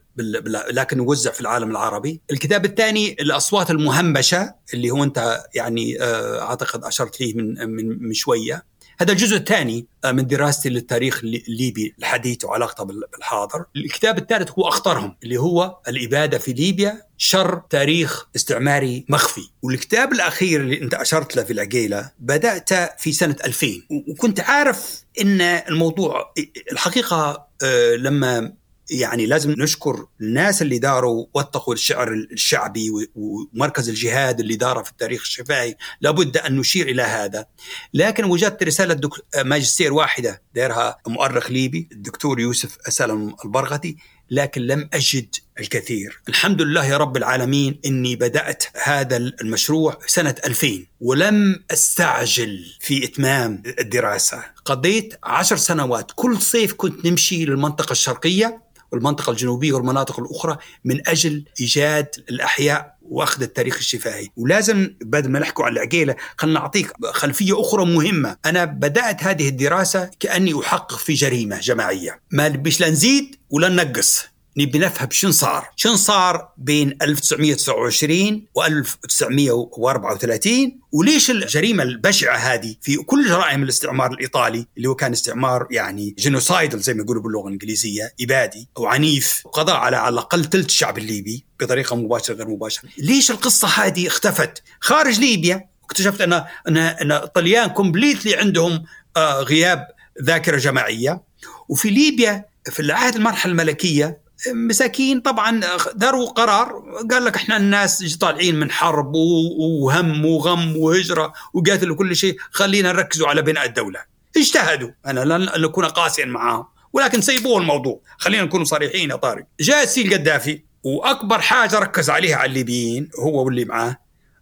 لكن 0.72 1.00
وزع 1.00 1.32
في 1.32 1.42
العالم 1.42 1.72
العربي. 1.72 2.22
الكتاب 2.32 2.66
الثاني 2.66 3.14
الأصوات 3.20 3.72
المهمشة 3.72 4.56
اللي 4.74 4.92
هو 4.92 5.04
أنت 5.04 5.44
يعني 5.56 6.02
آه، 6.02 6.42
أعتقد 6.42 6.84
أشرت 6.84 7.22
ليه 7.22 7.34
من, 7.34 7.70
من, 7.70 8.04
من 8.04 8.14
شوية. 8.14 8.64
هذا 9.00 9.12
الجزء 9.12 9.36
الثاني 9.38 9.86
آه، 10.06 10.12
من 10.12 10.28
دراستي 10.28 10.70
للتاريخ 10.70 11.20
اللي- 11.24 11.44
الليبي 11.48 11.96
الحديث 12.00 12.46
وعلاقته 12.46 12.84
بال- 12.84 13.04
بالحاضر. 13.14 13.66
الكتاب 13.76 14.18
الثالث 14.18 14.52
هو 14.52 14.68
أخطرهم 14.68 15.16
اللي 15.24 15.38
هو 15.38 15.78
الإبادة 15.88 16.38
في 16.38 16.54
ليبيا 16.54 17.02
شر 17.18 17.62
تاريخ 17.70 18.28
استعماري 18.36 19.06
مخفي. 19.10 19.50
والكتاب 19.62 20.14
الأخير 20.14 20.62
اللي 20.62 20.82
أنت 20.82 20.94
أشرت 20.94 21.36
له 21.36 21.44
في 21.44 21.54
العقيلة 21.54 22.12
بدأت 22.20 22.74
في 23.02 23.12
سنة 23.14 23.36
2000 23.46 23.84
و- 23.92 24.12
وكنت 24.12 24.40
عارف 24.40 25.04
أن 25.22 25.42
الموضوع 25.42 26.34
الحقيقة 26.72 27.48
آه، 27.64 27.96
لما 27.96 28.54
يعني 28.90 29.26
لازم 29.26 29.52
نشكر 29.52 30.08
الناس 30.22 30.62
اللي 30.62 30.80
داروا 30.80 31.26
وثقوا 31.34 31.74
الشعر 31.74 32.14
الشعبي 32.14 32.90
ومركز 33.16 33.90
الجهاد 33.90 34.40
اللي 34.40 34.56
دار 34.56 34.84
في 34.84 34.92
التاريخ 34.92 35.22
الشفاهي. 35.22 35.76
لابد 36.02 36.38
أن 36.38 36.56
نشير 36.56 36.90
إلى 36.90 37.02
هذا. 37.02 37.46
لكن 37.94 38.24
وجدت 38.24 38.64
رسالة 38.64 38.94
دك... 38.94 39.12
ماجستير 39.46 39.94
واحدة 39.94 40.42
دارها 40.56 40.98
مؤرخ 41.08 41.52
ليبي 41.52 41.90
الدكتور 41.92 42.40
يوسف 42.40 42.78
أسلم 42.88 43.36
البرغتي 43.46 43.98
لكن 44.32 44.62
لم 44.62 44.90
أجد 44.94 45.36
الكثير. 45.60 46.22
الحمد 46.30 46.62
لله 46.62 46.86
يا 46.86 46.98
رب 46.98 47.18
العالمين 47.18 47.80
أني 47.86 48.16
بدأت 48.16 48.64
هذا 48.84 49.18
المشروع 49.18 49.98
سنة 50.08 50.36
2000 50.46 50.86
ولم 51.02 51.64
أستعجل 51.72 52.66
في 52.80 53.06
إتمام 53.06 53.64
الدراسة. 53.80 54.44
قضيت 54.66 55.14
عشر 55.24 55.56
سنوات. 55.58 56.12
كل 56.16 56.42
صيف 56.42 56.74
كنت 56.74 57.06
نمشي 57.06 57.46
للمنطقة 57.46 57.92
الشرقية 57.92 58.65
والمنطقة 58.96 59.32
الجنوبية 59.32 59.74
والمناطق 59.74 60.20
الأخرى 60.20 60.58
من 60.86 61.08
أجل 61.08 61.46
إيجاد 61.62 62.08
الأحياء 62.30 62.96
وأخذ 63.02 63.42
التاريخ 63.42 63.78
الشفاهي. 63.78 64.28
ولازم 64.38 64.90
بدل 65.02 65.32
ما 65.32 65.40
نحكوا 65.40 65.66
عن 65.66 65.72
العقيلة 65.72 66.16
خلينا 66.38 66.60
نعطيك 66.60 66.92
خلفية 67.06 67.62
أخرى 67.62 67.86
مهمة. 67.86 68.38
أنا 68.46 68.66
بدأت 68.66 69.24
هذه 69.24 69.50
الدراسة 69.50 70.10
كأني 70.20 70.60
أحقق 70.60 70.98
في 70.98 71.14
جريمة 71.14 71.60
جماعية. 71.60 72.22
ما 72.32 72.50
مش 72.50 72.82
لا 72.82 72.90
نزيد 72.90 73.36
ولا 73.50 73.70
ننقص. 73.70 74.35
نبي 74.58 74.80
نفهم 74.80 75.08
شن 75.12 75.32
صار. 75.32 75.70
شن 75.76 75.96
صار 75.96 76.50
بين 76.58 76.98
1929 77.02 78.46
و 78.56 78.64
1934 78.64 80.80
وليش 80.92 81.32
الجريمة 81.32 81.84
البشعة 81.84 82.38
هذه 82.38 82.76
في 82.82 82.96
كل 82.96 83.28
جرائم 83.28 83.64
الاستعمار 83.64 84.12
الإيطالي 84.12 84.68
اللي 84.78 84.90
هو 84.90 84.96
كان 84.96 85.12
استعمار 85.12 85.68
يعني 85.72 86.16
جينوسايدل 86.20 86.80
زي 86.80 86.94
ما 86.94 87.04
يقولوا 87.04 87.24
باللغة 87.24 87.48
الإنجليزية 87.48 88.14
إبادي 88.22 88.70
أو 88.78 88.86
عنيف 88.86 89.42
وقضى 89.46 89.72
على 89.72 89.98
على 89.98 90.14
الأقل 90.14 90.46
ثلث 90.46 90.66
الشعب 90.66 90.98
الليبي 90.98 91.46
بطريقة 91.60 91.96
مباشرة 91.96 92.36
غير 92.36 92.48
مباشرة. 92.48 92.90
ليش 92.98 93.32
القصة 93.32 93.68
هذه 93.68 94.08
اختفت؟ 94.08 94.64
خارج 94.80 95.20
ليبيا 95.20 95.70
اكتشفت 95.84 96.22
أن 96.22 96.34
أن 96.68 96.78
أن 96.78 97.12
الطليان 97.12 97.70
completely 97.70 98.36
عندهم 98.36 98.84
آه 99.18 99.42
غياب 99.42 99.88
ذاكرة 100.22 100.58
جماعية. 100.58 101.22
وفي 101.70 101.90
ليبيا 101.90 102.46
في 102.72 102.80
العهد 102.80 103.16
المرحلة 103.16 103.52
الملكية 103.52 104.25
مساكين 104.54 105.22
طبعا 105.22 105.62
داروا 105.96 106.30
قرار. 106.30 106.84
قال 107.12 107.26
لك 107.26 107.36
إحنا 107.36 107.58
الناس 107.58 108.18
طالعين 108.18 108.56
من 108.56 108.72
حرب 108.72 109.16
وهم 109.16 110.26
وغم 110.26 110.78
وهجرة 110.78 111.34
وقتل 111.54 111.92
وكل 111.92 112.16
شيء. 112.16 112.38
خلينا 112.52 112.92
نركزوا 112.92 113.28
على 113.28 113.42
بناء 113.42 113.66
الدولة. 113.66 114.00
اجتهدوا. 114.38 114.92
أنا 115.06 115.20
لن 115.20 115.66
اكون 115.66 115.86
قاسيا 115.86 116.26
معاهم. 116.26 116.66
ولكن 116.94 117.22
سيبوا 117.22 117.60
الموضوع. 117.60 118.02
خلينا 118.18 118.44
نكون 118.44 118.66
صريحين 118.66 119.10
يا 119.10 119.16
طارق. 119.16 119.46
جاء 119.60 119.84
السيل 119.84 120.14
القذافي 120.14 120.64
وأكبر 120.84 121.42
حاجة 121.42 121.80
ركز 121.80 122.10
عليها 122.10 122.36
على 122.36 122.50
الليبيين. 122.50 123.10
هو 123.20 123.46
واللي 123.46 123.66
معاه. 123.66 123.98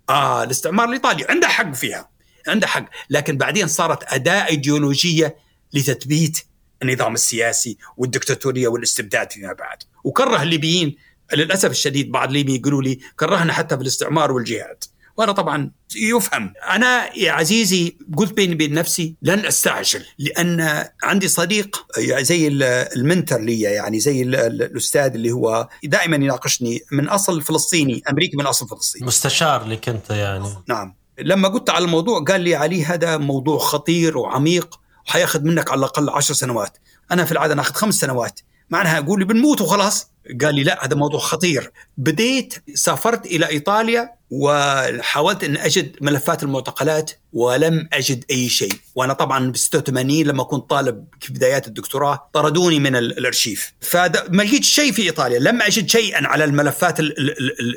آه 0.09 0.43
الاستعمار 0.43 0.87
الإيطالي. 0.87 1.25
عنده 1.29 1.47
حق 1.47 1.73
فيها. 1.73 2.09
عنده 2.47 2.67
حق. 2.67 2.85
لكن 3.09 3.37
بعدين 3.37 3.67
صارت 3.67 4.13
أداة 4.13 4.47
إيديولوجية 4.47 5.35
لتثبيت 5.73 6.39
النظام 6.83 7.13
السياسي 7.13 7.77
والدكتاتورية 7.97 8.67
والاستبداد 8.67 9.31
فيما 9.31 9.53
بعد. 9.53 9.83
وكره 10.03 10.43
الليبيين 10.43 10.95
للأسف 11.33 11.71
الشديد 11.71 12.11
بعض 12.11 12.27
الليبيين 12.27 12.59
يقولوا 12.59 12.83
لي 12.83 12.99
كرهنا 13.19 13.53
حتى 13.53 13.75
في 13.75 13.81
الاستعمار 13.81 14.31
والجهاد. 14.31 14.83
وأنا 15.17 15.31
طبعا 15.31 15.71
يفهم. 15.95 16.53
أنا 16.69 17.17
يا 17.17 17.31
عزيزي 17.31 17.97
قلت 18.17 18.33
بيني 18.33 18.53
وبين 18.53 18.73
نفسي 18.73 19.15
لن 19.21 19.45
أستعجل 19.45 20.05
لأن 20.19 20.85
عندي 21.03 21.27
صديق 21.27 21.85
زي 21.99 22.47
المنتر 22.47 23.39
لي 23.39 23.61
يعني 23.61 23.99
زي 23.99 24.21
الأستاذ 24.21 25.13
اللي 25.13 25.31
هو 25.31 25.69
دائما 25.83 26.15
يناقشني 26.15 26.81
من 26.91 27.09
أصل 27.09 27.41
فلسطيني 27.41 28.03
أمريكي 28.09 28.37
من 28.37 28.45
أصل 28.45 28.67
فلسطيني. 28.67 29.05
مستشار 29.05 29.65
لك 29.65 29.89
أنت 29.89 30.09
يعني. 30.09 30.47
نعم. 30.67 30.95
لما 31.19 31.47
قلت 31.47 31.69
على 31.69 31.85
الموضوع 31.85 32.23
قال 32.23 32.41
لي 32.41 32.55
علي 32.55 32.85
هذا 32.85 33.17
موضوع 33.17 33.57
خطير 33.57 34.17
وعميق 34.17 34.79
وحياخذ 35.07 35.43
منك 35.43 35.71
على 35.71 35.79
الأقل 35.79 36.09
عشر 36.09 36.33
سنوات. 36.33 36.77
أنا 37.11 37.25
في 37.25 37.31
العادة 37.31 37.55
ناخذ 37.55 37.73
خمس 37.73 37.95
سنوات. 37.95 38.39
معناها 38.69 38.97
أقول 38.97 39.19
لي 39.19 39.25
بنموت 39.25 39.61
وخلاص. 39.61 40.13
قال 40.41 40.55
لي 40.55 40.63
لا 40.63 40.85
هذا 40.85 40.95
موضوع 40.95 41.19
خطير. 41.19 41.71
بديت 41.97 42.53
سافرت 42.73 43.25
إلى 43.25 43.47
إيطاليا 43.47 44.09
وحاولت 44.29 45.43
أن 45.43 45.57
أجد 45.57 45.95
ملفات 46.01 46.43
المعتقلات 46.43 47.11
ولم 47.33 47.89
أجد 47.93 48.25
أي 48.31 48.49
شيء. 48.49 48.73
وأنا 48.95 49.13
طبعا 49.13 49.51
ب 49.51 49.57
86 49.57 50.23
لما 50.23 50.43
كنت 50.43 50.69
طالب 50.69 51.05
في 51.21 51.33
بدايات 51.33 51.67
الدكتوراه 51.67 52.29
طردوني 52.33 52.79
من 52.79 52.95
الأرشيف. 52.95 53.73
فما 53.81 54.43
لقيت 54.43 54.63
شيء 54.63 54.91
في 54.91 55.01
إيطاليا. 55.01 55.39
لم 55.39 55.61
أجد 55.61 55.89
شيئا 55.89 56.27
على 56.27 56.43
الملفات 56.43 56.99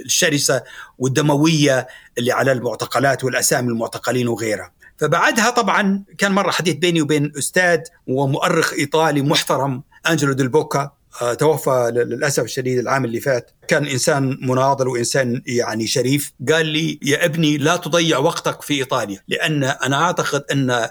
الشرسة 0.04 0.62
والدموية 0.98 1.86
اللي 2.18 2.32
على 2.32 2.52
المعتقلات 2.52 3.24
والأسامي 3.24 3.68
المعتقلين 3.68 4.28
وغيرها. 4.28 4.72
فبعدها 4.98 5.50
طبعا 5.50 6.04
كان 6.18 6.32
مرة 6.32 6.50
حديث 6.50 6.74
بيني 6.74 7.02
وبين 7.02 7.32
أستاذ 7.38 7.80
ومؤرخ 8.06 8.72
إيطالي 8.72 9.22
محترم 9.22 9.82
أنجلو 10.10 10.32
ديل 10.32 10.48
بوكا 10.48 10.92
توفى 11.38 11.92
للأسف 11.94 12.44
الشديد 12.44 12.78
العام 12.78 13.04
اللي 13.04 13.20
فات. 13.20 13.50
كان 13.68 13.86
إنسان 13.86 14.38
مناضل 14.42 14.88
وإنسان 14.88 15.42
يعني 15.46 15.86
شريف. 15.86 16.32
قال 16.52 16.66
لي 16.66 16.98
يا 17.02 17.24
ابني 17.24 17.58
لا 17.58 17.76
تضيع 17.76 18.18
وقتك 18.18 18.62
في 18.62 18.74
إيطاليا 18.74 19.20
لأن 19.28 19.64
أنا 19.64 20.02
أعتقد 20.02 20.44
أن 20.52 20.88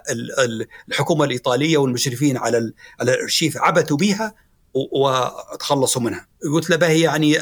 الحكومة 0.89 1.25
الإيطالية 1.25 1.77
والمشرفين 1.77 2.37
على 2.37 2.71
الأرشيف 3.01 3.57
عبثوا 3.57 3.97
بها 3.97 4.35
وتخلصوا 4.73 6.01
منها. 6.01 6.27
قلت 6.53 6.69
له 6.69 6.75
باهي 6.75 7.01
يعني 7.01 7.37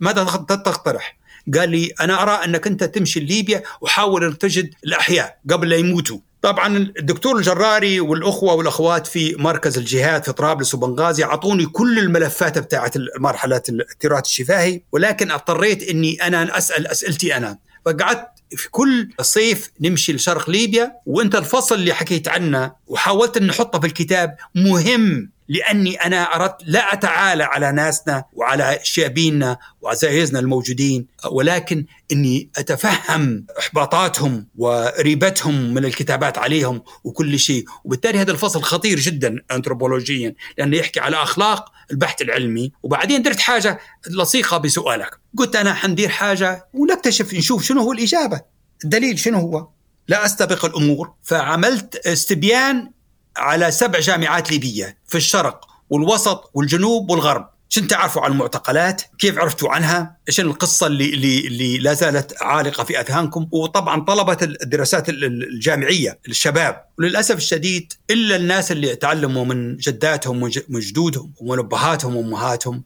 ماذا 0.00 0.24
تقترح؟ 0.48 1.18
قال 1.54 1.70
لي 1.70 1.92
أنا 2.00 2.22
أرى 2.22 2.44
أنك 2.44 2.66
أنت 2.66 2.84
تمشي 2.84 3.20
ليبيا 3.20 3.62
وحاول 3.80 4.24
أن 4.24 4.38
تجد 4.38 4.70
الأحياء 4.84 5.38
قبل 5.50 5.68
لا 5.68 5.76
يموتوا. 5.76 6.18
طبعا 6.42 6.76
الدكتور 6.76 7.36
الجراري 7.36 8.00
والأخوة 8.00 8.54
والأخوات 8.54 9.06
في 9.06 9.34
مركز 9.38 9.78
الجهاد 9.78 10.24
في 10.24 10.32
طرابلس 10.32 10.74
وبنغازي 10.74 11.24
أعطوني 11.24 11.66
كل 11.66 11.98
الملفات 11.98 12.58
بتاعت 12.58 12.94
مرحلة 13.18 13.62
التراث 13.68 14.24
الشفاهي 14.26 14.80
ولكن 14.92 15.30
اضطريت 15.30 15.82
إني 15.82 16.14
أنا 16.26 16.58
أسأل 16.58 16.86
أسئلتي 16.86 17.36
أنا. 17.36 17.58
فقعدت 17.86 18.28
في 18.56 18.70
كل 18.70 19.08
صيف 19.20 19.70
نمشي 19.80 20.12
لشرق 20.12 20.50
ليبيا 20.50 20.92
وإنت 21.06 21.34
الفصل 21.34 21.74
اللي 21.74 21.94
حكيت 21.94 22.28
عنه 22.28 22.72
وحاولت 22.86 23.36
ان 23.36 23.46
نحطه 23.46 23.80
في 23.80 23.86
الكتاب 23.86 24.36
مهم. 24.54 25.30
لأني 25.52 25.94
أنا 25.94 26.36
أردت 26.36 26.56
لا 26.66 26.92
أتعالى 26.92 27.44
على 27.44 27.72
ناسنا 27.72 28.24
وعلى 28.32 28.78
شابينا 28.82 29.58
وعزائزنا 29.80 30.38
الموجودين 30.38 31.06
ولكن 31.30 31.86
إني 32.12 32.50
أتفهم 32.56 33.46
إحباطاتهم 33.58 34.46
وريبتهم 34.56 35.74
من 35.74 35.84
الكتابات 35.84 36.38
عليهم 36.38 36.82
وكل 37.04 37.38
شيء. 37.38 37.64
وبالتالي 37.84 38.18
هذا 38.18 38.32
الفصل 38.32 38.62
خطير 38.62 38.98
جدا 39.00 39.36
انثروبولوجيا 39.50 40.34
لأنه 40.58 40.76
يحكي 40.76 41.00
على 41.00 41.16
أخلاق 41.22 41.72
البحث 41.90 42.22
العلمي. 42.22 42.72
وبعدين 42.82 43.22
درت 43.22 43.40
حاجة 43.40 43.78
لصيقة 44.10 44.58
بسؤالك. 44.58 45.18
قلت 45.36 45.56
أنا 45.56 45.74
حندير 45.74 46.08
حاجة 46.08 46.68
ونكتشف 46.74 47.34
نشوف 47.34 47.64
شنو 47.64 47.80
هو 47.80 47.92
الإجابة. 47.92 48.40
الدليل 48.84 49.18
شنو 49.18 49.38
هو؟ 49.38 49.68
لا 50.08 50.24
أستبق 50.24 50.64
الأمور. 50.64 51.12
فعملت 51.22 51.96
استبيان 52.06 52.90
على 53.36 53.70
سبع 53.70 54.00
جامعات 54.00 54.50
ليبية 54.50 54.98
في 55.06 55.14
الشرق 55.14 55.66
والوسط 55.90 56.50
والجنوب 56.54 57.10
والغرب 57.10 57.48
شنو 57.68 57.86
تعرفوا 57.86 58.22
عن 58.22 58.32
المعتقلات؟ 58.32 59.02
كيف 59.18 59.38
عرفتوا 59.38 59.70
عنها؟ 59.70 60.16
إيش 60.28 60.40
القصة 60.40 60.86
اللي 60.86 61.14
اللي 61.14 61.46
اللي 61.46 61.78
لا 61.78 61.92
زالت 61.92 62.42
عالقة 62.42 62.84
في 62.84 63.00
أذهانكم؟ 63.00 63.48
وطبعا 63.52 64.00
طلبة 64.04 64.36
الدراسات 64.42 65.08
الجامعية 65.08 66.18
الشباب، 66.28 66.84
وللأسف 66.98 67.36
الشديد 67.36 67.92
إلا 68.10 68.36
الناس 68.36 68.72
اللي 68.72 68.96
تعلموا 68.96 69.44
من 69.44 69.76
جداتهم 69.76 70.42
وجدودهم 70.42 71.32
ومنبهاتهم 71.40 72.16
وأمهاتهم 72.16 72.84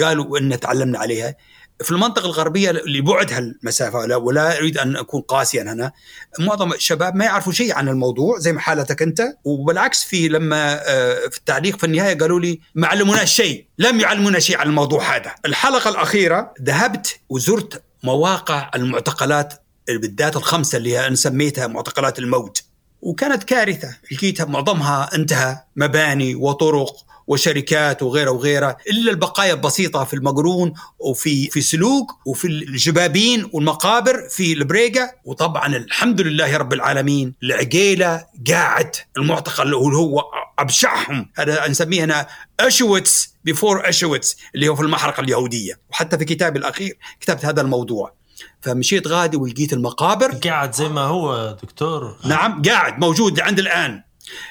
قالوا 0.00 0.38
إن 0.38 0.60
تعلمنا 0.60 0.98
عليها 0.98 1.36
في 1.82 1.90
المنطقة 1.90 2.26
الغربية 2.26 2.70
لبعد 2.70 3.32
هالمسافة 3.32 4.16
ولا 4.16 4.58
أريد 4.58 4.78
أن 4.78 4.96
أكون 4.96 5.20
قاسيا 5.20 5.62
هنا. 5.62 5.92
معظم 6.38 6.72
الشباب 6.72 7.14
ما 7.14 7.24
يعرفوا 7.24 7.52
شيء 7.52 7.74
عن 7.74 7.88
الموضوع 7.88 8.38
زي 8.38 8.52
ما 8.52 8.60
حالتك 8.60 9.02
أنت 9.02 9.22
وبالعكس 9.44 10.04
في 10.04 10.28
لما 10.28 10.80
آه، 10.90 11.28
في 11.28 11.38
التعليق 11.38 11.76
في 11.78 11.84
النهاية 11.86 12.18
قالوا 12.18 12.40
لي 12.40 12.60
ما 12.74 12.86
علمونا 12.86 13.24
شيء 13.24 13.66
لم 13.78 14.00
يعلمونا 14.00 14.38
شيء 14.38 14.58
عن 14.58 14.66
الموضوع 14.66 15.16
هذا. 15.16 15.34
الحلقة 15.46 15.90
الأخيرة 15.90 16.54
ذهبت 16.62 17.20
وزرت 17.28 17.82
مواقع 18.02 18.70
المعتقلات 18.74 19.54
بالذات 19.88 20.36
الخمسة 20.36 20.78
اللي 20.78 21.06
أنا 21.06 21.16
سميتها 21.16 21.66
معتقلات 21.66 22.18
الموت. 22.18 22.71
وكانت 23.02 23.42
كارثة. 23.44 23.96
لقيتها 24.12 24.44
معظمها 24.44 25.14
انتهى. 25.14 25.58
مباني 25.76 26.34
وطرق 26.34 26.96
وشركات 27.26 28.02
وغيرها 28.02 28.30
وغيرها 28.30 28.76
إلا 28.90 29.10
البقايا 29.10 29.52
البسيطة 29.52 30.04
في 30.04 30.14
المقرون 30.14 30.72
وفي 30.98 31.50
في 31.50 31.60
سلوك 31.60 32.10
وفي 32.26 32.46
الجبابين 32.46 33.50
والمقابر 33.52 34.28
في 34.28 34.52
البريقة. 34.52 35.14
وطبعا 35.24 35.76
الحمد 35.76 36.20
لله 36.20 36.56
رب 36.56 36.72
العالمين 36.72 37.34
العقيلة 37.42 38.26
قاعد. 38.48 38.96
المعتقل 39.16 39.64
اللي 39.64 39.76
هو 39.76 40.22
أبشعهم. 40.58 41.30
هذا 41.34 41.68
نسميه 41.68 42.04
هنا 42.04 42.26
Auschwitz 42.60 43.34
before 43.44 43.88
Auschwitz 43.88 44.36
اللي 44.54 44.68
هو 44.68 44.74
في 44.74 44.82
المحرقة 44.82 45.20
اليهودية. 45.20 45.78
وحتى 45.90 46.18
في 46.18 46.24
كتابي 46.24 46.58
الأخير 46.58 46.98
كتبت 47.20 47.44
هذا 47.44 47.60
الموضوع. 47.60 48.21
فمشيت 48.60 49.06
غادي 49.06 49.36
ولقيت 49.36 49.72
المقابر. 49.72 50.34
قاعد 50.34 50.74
زي 50.74 50.88
ما 50.88 51.00
هو 51.00 51.56
دكتور. 51.62 52.16
نعم 52.24 52.62
قاعد 52.62 52.98
موجود 52.98 53.40
عند 53.40 53.58
الآن. 53.58 54.02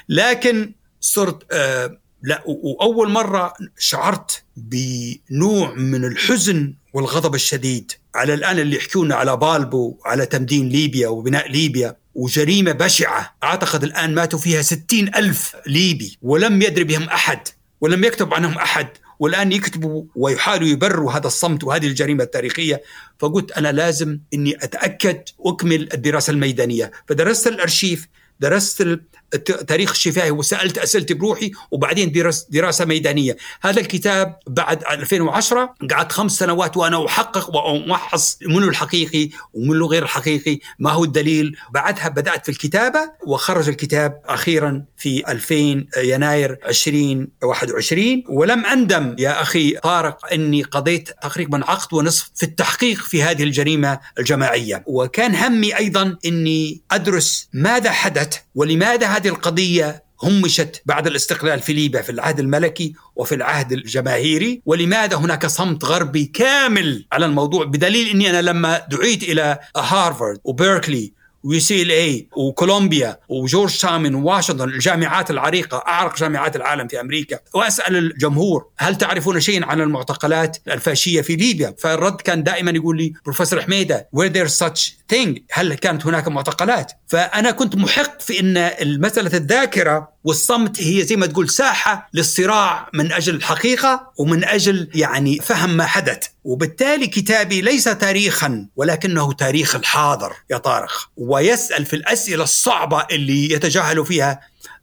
لكن 0.08 0.72
صرت 1.00 1.42
آه 1.52 1.98
لا 2.22 2.42
وأول 2.46 3.10
مرة 3.10 3.54
شعرت 3.78 4.42
بنوع 4.56 5.74
من 5.74 6.04
الحزن 6.04 6.74
والغضب 6.92 7.34
الشديد. 7.34 7.92
على 8.14 8.34
الآن 8.34 8.58
اللي 8.58 8.76
يحكونا 8.76 9.14
على 9.14 9.36
بالبو 9.36 9.98
على 10.04 10.26
تمدين 10.26 10.68
ليبيا 10.68 11.08
وبناء 11.08 11.50
ليبيا 11.50 11.96
وجريمة 12.14 12.72
بشعة. 12.72 13.34
أعتقد 13.44 13.84
الآن 13.84 14.14
ماتوا 14.14 14.38
فيها 14.38 14.62
ستين 14.62 15.14
ألف 15.14 15.56
ليبي 15.66 16.18
ولم 16.22 16.62
يدري 16.62 16.84
بهم 16.84 17.02
أحد 17.02 17.48
ولم 17.80 18.04
يكتب 18.04 18.34
عنهم 18.34 18.58
أحد. 18.58 18.88
والآن 19.22 19.52
يكتبوا 19.52 20.04
ويحاولوا 20.16 20.68
يبرروا 20.68 21.12
هذا 21.12 21.26
الصمت 21.26 21.64
وهذه 21.64 21.86
الجريمة 21.86 22.24
التاريخية. 22.24 22.82
فقلت 23.18 23.52
أنا 23.52 23.72
لازم 23.72 24.18
أني 24.34 24.54
أتأكد 24.64 25.22
وأكمل 25.38 25.88
الدراسة 25.94 26.30
الميدانية. 26.30 26.90
فدرست 27.08 27.46
الأرشيف 27.46 28.08
درست 28.40 29.00
التاريخ 29.34 29.90
الشفاهي 29.90 30.30
وسألت 30.30 30.78
اسئلتي 30.78 31.14
بروحي 31.14 31.50
وبعدين 31.70 32.12
درس 32.12 32.46
دراسة 32.50 32.84
ميدانية. 32.84 33.36
هذا 33.62 33.80
الكتاب 33.80 34.38
بعد 34.46 34.84
2010 34.90 35.74
قعدت 35.90 36.12
خمس 36.12 36.32
سنوات 36.32 36.76
وأنا 36.76 37.06
أحقق 37.06 37.56
وأمحص 37.56 38.38
منه 38.42 38.68
الحقيقي 38.68 39.30
ومنه 39.52 39.86
غير 39.86 40.02
الحقيقي 40.02 40.58
ما 40.78 40.90
هو 40.90 41.04
الدليل؟ 41.04 41.56
بعدها 41.70 42.08
بدأت 42.08 42.44
في 42.44 42.52
الكتابة 42.52 42.98
وخرج 43.26 43.68
الكتاب 43.68 44.20
أخيرا 44.24 44.84
في 44.96 45.32
2000 45.32 45.86
يناير 45.96 46.58
2021 46.68 48.24
ولم 48.28 48.66
أندم 48.66 49.16
يا 49.18 49.42
أخي 49.42 49.70
طارق 49.70 50.32
إني 50.32 50.62
قضيت 50.62 51.08
تقريبا 51.22 51.64
عقد 51.64 51.94
ونصف 51.94 52.30
في 52.34 52.42
التحقيق 52.42 52.98
في 52.98 53.22
هذه 53.22 53.42
الجريمة 53.42 54.00
الجماعية. 54.18 54.84
وكان 54.86 55.34
همي 55.34 55.76
أيضا 55.76 56.16
إني 56.26 56.82
أدرس 56.90 57.48
ماذا 57.52 57.90
حدث 57.90 58.21
ولماذا 58.54 59.06
هذه 59.06 59.28
القضية 59.28 60.02
همشت 60.22 60.82
بعد 60.86 61.06
الاستقلال 61.06 61.60
في 61.60 61.72
ليبيا 61.72 62.02
في 62.02 62.12
العهد 62.12 62.40
الملكي 62.40 62.94
وفي 63.16 63.34
العهد 63.34 63.72
الجماهيري؟ 63.72 64.62
ولماذا 64.66 65.16
هناك 65.16 65.46
صمت 65.46 65.84
غربي 65.84 66.24
كامل 66.24 67.06
على 67.12 67.26
الموضوع؟ 67.26 67.64
بدليل 67.64 68.08
إني 68.08 68.30
أنا 68.30 68.42
لما 68.42 68.86
دعيت 68.90 69.22
إلى 69.22 69.58
هارفارد 69.76 70.38
وبيركلي 70.44 71.12
و 71.44 71.60
UCLA 71.60 72.28
وكولومبيا 72.36 73.18
وجورج 73.28 73.78
تاون 73.78 74.14
وواشنطن 74.14 74.68
الجامعات 74.68 75.30
العريقة 75.30 75.84
أعرق 75.88 76.16
جامعات 76.16 76.56
العالم 76.56 76.88
في 76.88 77.00
أمريكا 77.00 77.38
وأسأل 77.54 77.96
الجمهور 77.96 78.66
هل 78.78 78.98
تعرفون 78.98 79.40
شيئا 79.40 79.66
عن 79.66 79.80
المعتقلات 79.80 80.56
الفاشية 80.68 81.20
في 81.22 81.36
ليبيا؟ 81.36 81.74
فالرد 81.78 82.20
كان 82.20 82.42
دائما 82.42 82.70
يقول 82.70 82.96
لي 82.96 83.12
بروفيسور 83.24 83.62
حميدة 83.62 84.08
were 84.16 84.28
there 84.28 84.50
such 84.64 84.80
thing 85.14 85.40
هل 85.50 85.74
كانت 85.74 86.06
هناك 86.06 86.28
معتقلات؟ 86.28 86.92
فأنا 87.08 87.50
كنت 87.50 87.76
محق 87.76 88.20
في 88.20 88.40
إن 88.40 89.00
مساله 89.00 89.36
الذاكرة 89.36 90.08
والصمت 90.24 90.82
هي 90.82 91.02
زي 91.02 91.16
ما 91.16 91.26
تقول 91.26 91.50
ساحة 91.50 92.10
للصراع 92.14 92.88
من 92.94 93.12
أجل 93.12 93.34
الحقيقة 93.34 94.12
ومن 94.18 94.44
أجل 94.44 94.88
يعني 94.94 95.38
فهم 95.38 95.76
ما 95.76 95.86
حدث 95.86 96.26
وبالتالي 96.44 97.06
كتابي 97.06 97.60
ليس 97.60 97.84
تاريخا 97.84 98.68
ولكنه 98.76 99.32
تاريخ 99.32 99.74
الحاضر 99.74 100.32
يا 100.50 100.58
طارق. 100.58 101.10
ويسأل 101.16 101.86
في 101.86 101.96
الأسئلة 101.96 102.44
الصعبة 102.44 103.06
اللي 103.10 103.52
يتجاهل 103.52 104.06
فيها 104.06 104.40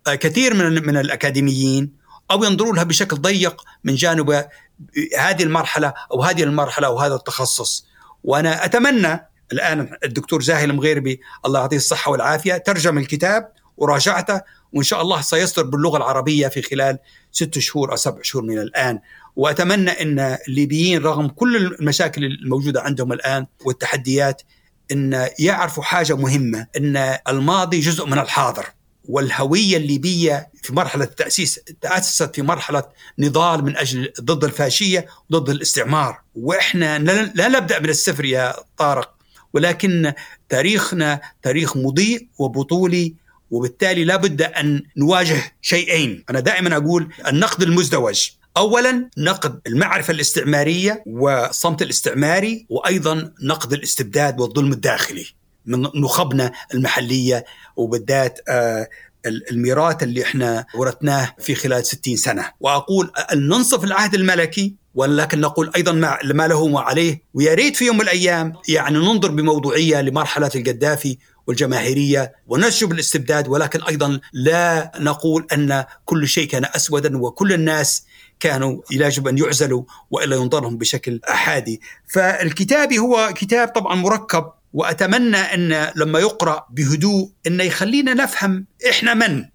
آه، 0.08 0.16
كثير 0.16 0.54
من 0.54 0.86
من 0.86 0.98
الأكاديميين 0.98 1.94
أو 2.32 2.44
ينظروا 2.44 2.74
لها 2.74 2.84
بشكل 2.84 3.18
ضيق 3.18 3.64
من 3.84 3.96
جانب 3.96 4.46
هذه 5.18 5.44
المرحلة 5.44 5.94
أو 6.12 6.24
هذه 6.24 6.44
المرحلة 6.44 6.88
أو 6.88 7.00
هذا 7.00 7.16
التخصص. 7.16 7.86
وأنا 8.24 8.66
أتمنى 8.66 9.30
الآن 9.52 9.98
الدكتور 10.04 10.42
زاهي 10.42 10.66
المغيربي 10.66 11.22
الله 11.46 11.60
يعطيه 11.60 11.78
الصحة 11.78 12.12
والعافية 12.12 12.58
ترجم 12.58 12.98
الكتاب 12.98 13.52
وراجعته 13.78 14.42
وإن 14.74 14.84
شاء 14.84 15.02
الله 15.02 15.22
سيصدر 15.22 15.64
باللغة 15.64 15.98
العربية 15.98 16.48
في 16.48 16.62
خلال 16.62 17.00
ست 17.32 17.60
شهور 17.60 17.92
أو 17.92 17.96
سبع 17.96 18.20
شهور 18.22 18.44
من 18.46 18.60
الآن. 18.60 19.00
وأتمنى 19.40 19.92
إن 19.92 20.38
الليبيين 20.48 21.02
رغم 21.02 21.28
كل 21.28 21.56
المشاكل 21.58 22.26
الموجودة 22.26 22.82
عندهم 22.82 23.14
الآن 23.14 23.46
والتحديات 23.66 24.42
إن 24.92 25.28
يعرفوا 25.40 25.84
حاجة 25.84 26.16
مهمة 26.16 26.68
إن 26.78 27.18
الماضي 27.28 27.80
جزء 27.80 28.06
من 28.06 28.20
الحاضر. 28.20 28.66
والهوية 29.06 29.78
الليبية 29.78 30.50
في 30.64 30.74
مرحلة 30.74 31.04
التاسيس 31.04 31.60
تأسست 31.82 32.36
في 32.36 32.42
مرحلة 32.42 32.84
نضال 33.20 33.66
من 33.66 33.78
أجل 33.78 34.14
ضد 34.22 34.44
الفاشية 34.44 35.06
ضد 35.32 35.50
الاستعمار. 35.50 36.22
وإحنا 36.36 37.00
لا 37.36 37.48
نبدأ 37.48 37.80
من 37.80 37.90
الصفر 37.90 38.26
يا 38.26 38.56
طارق 38.78 39.14
ولكن 39.54 40.14
تاريخنا 40.50 41.22
تاريخ 41.42 41.78
مضيء 41.78 42.28
وبطولي 42.38 43.16
وبالتالي 43.52 44.04
لا 44.04 44.16
بد 44.16 44.42
أن 44.42 44.84
نواجه 44.98 45.56
شيئين. 45.62 46.24
أنا 46.30 46.40
دائما 46.40 46.78
أقول 46.78 47.10
النقد 47.28 47.64
المزدوج. 47.64 48.30
اولا 48.58 49.10
نقد 49.18 49.60
المعرفة 49.68 50.14
الاستعمارية 50.14 51.04
والصمت 51.06 51.82
الاستعماري 51.82 52.66
وأيضا 52.70 53.32
نقد 53.44 53.74
الاستبداد 53.74 54.40
والظلم 54.40 54.72
الداخلي 54.72 55.26
من 55.66 55.82
نخبنا 55.96 56.52
المحلية 56.74 57.46
وبالذات 57.76 58.40
آه 58.50 58.88
الميراث 59.26 60.04
اللي 60.04 60.24
إحنا 60.24 60.66
ورثناه 60.76 61.36
في 61.40 61.56
خلال 61.56 61.86
60 61.86 62.16
سنة. 62.16 62.52
وأقول 62.60 63.12
ان 63.34 63.48
ننصف 63.48 63.84
العهد 63.84 64.14
الملكي؟ 64.14 64.76
ولكن 64.96 65.42
نقول 65.42 65.72
أيضا 65.76 65.92
ما 65.92 66.48
له 66.48 66.56
وما 66.56 66.80
عليه. 66.80 67.22
ويا 67.34 67.54
ريت 67.54 67.76
في 67.76 67.86
يوم 67.86 67.96
من 67.96 68.02
الأيام 68.02 68.54
يعني 68.70 68.98
ننظر 68.98 69.32
بموضوعية 69.32 70.02
لمرحلة 70.02 70.52
القذافي 70.56 71.18
والجماهيرية 71.48 72.34
ونشجب 72.48 72.92
الاستبداد 72.92 73.48
ولكن 73.48 73.84
أيضا 73.84 74.20
لا 74.34 74.92
نقول 75.00 75.48
أن 75.54 75.86
كل 76.06 76.28
شيء 76.28 76.48
كان 76.48 76.66
اسودا 76.76 77.18
وكل 77.18 77.54
الناس 77.54 78.04
كانوا 78.40 78.82
يجب 78.92 79.28
أن 79.28 79.38
يعزلوا 79.38 79.84
وإلا 80.12 80.36
ينظر 80.36 80.62
لهم 80.62 80.78
بشكل 80.78 81.20
احادي 81.30 81.82
فالكتاب 82.08 82.94
هو 82.94 83.34
كتاب 83.36 83.68
طبعا 83.68 83.96
مركب 83.96 84.52
وأتمنى 84.74 85.38
أن 85.38 85.92
لما 85.96 86.20
يقرأ 86.20 86.68
بهدوء 86.70 87.30
إنه 87.48 87.64
يخلينا 87.64 88.14
نفهم 88.14 88.66
إحنا 88.90 89.14
من 89.14 89.46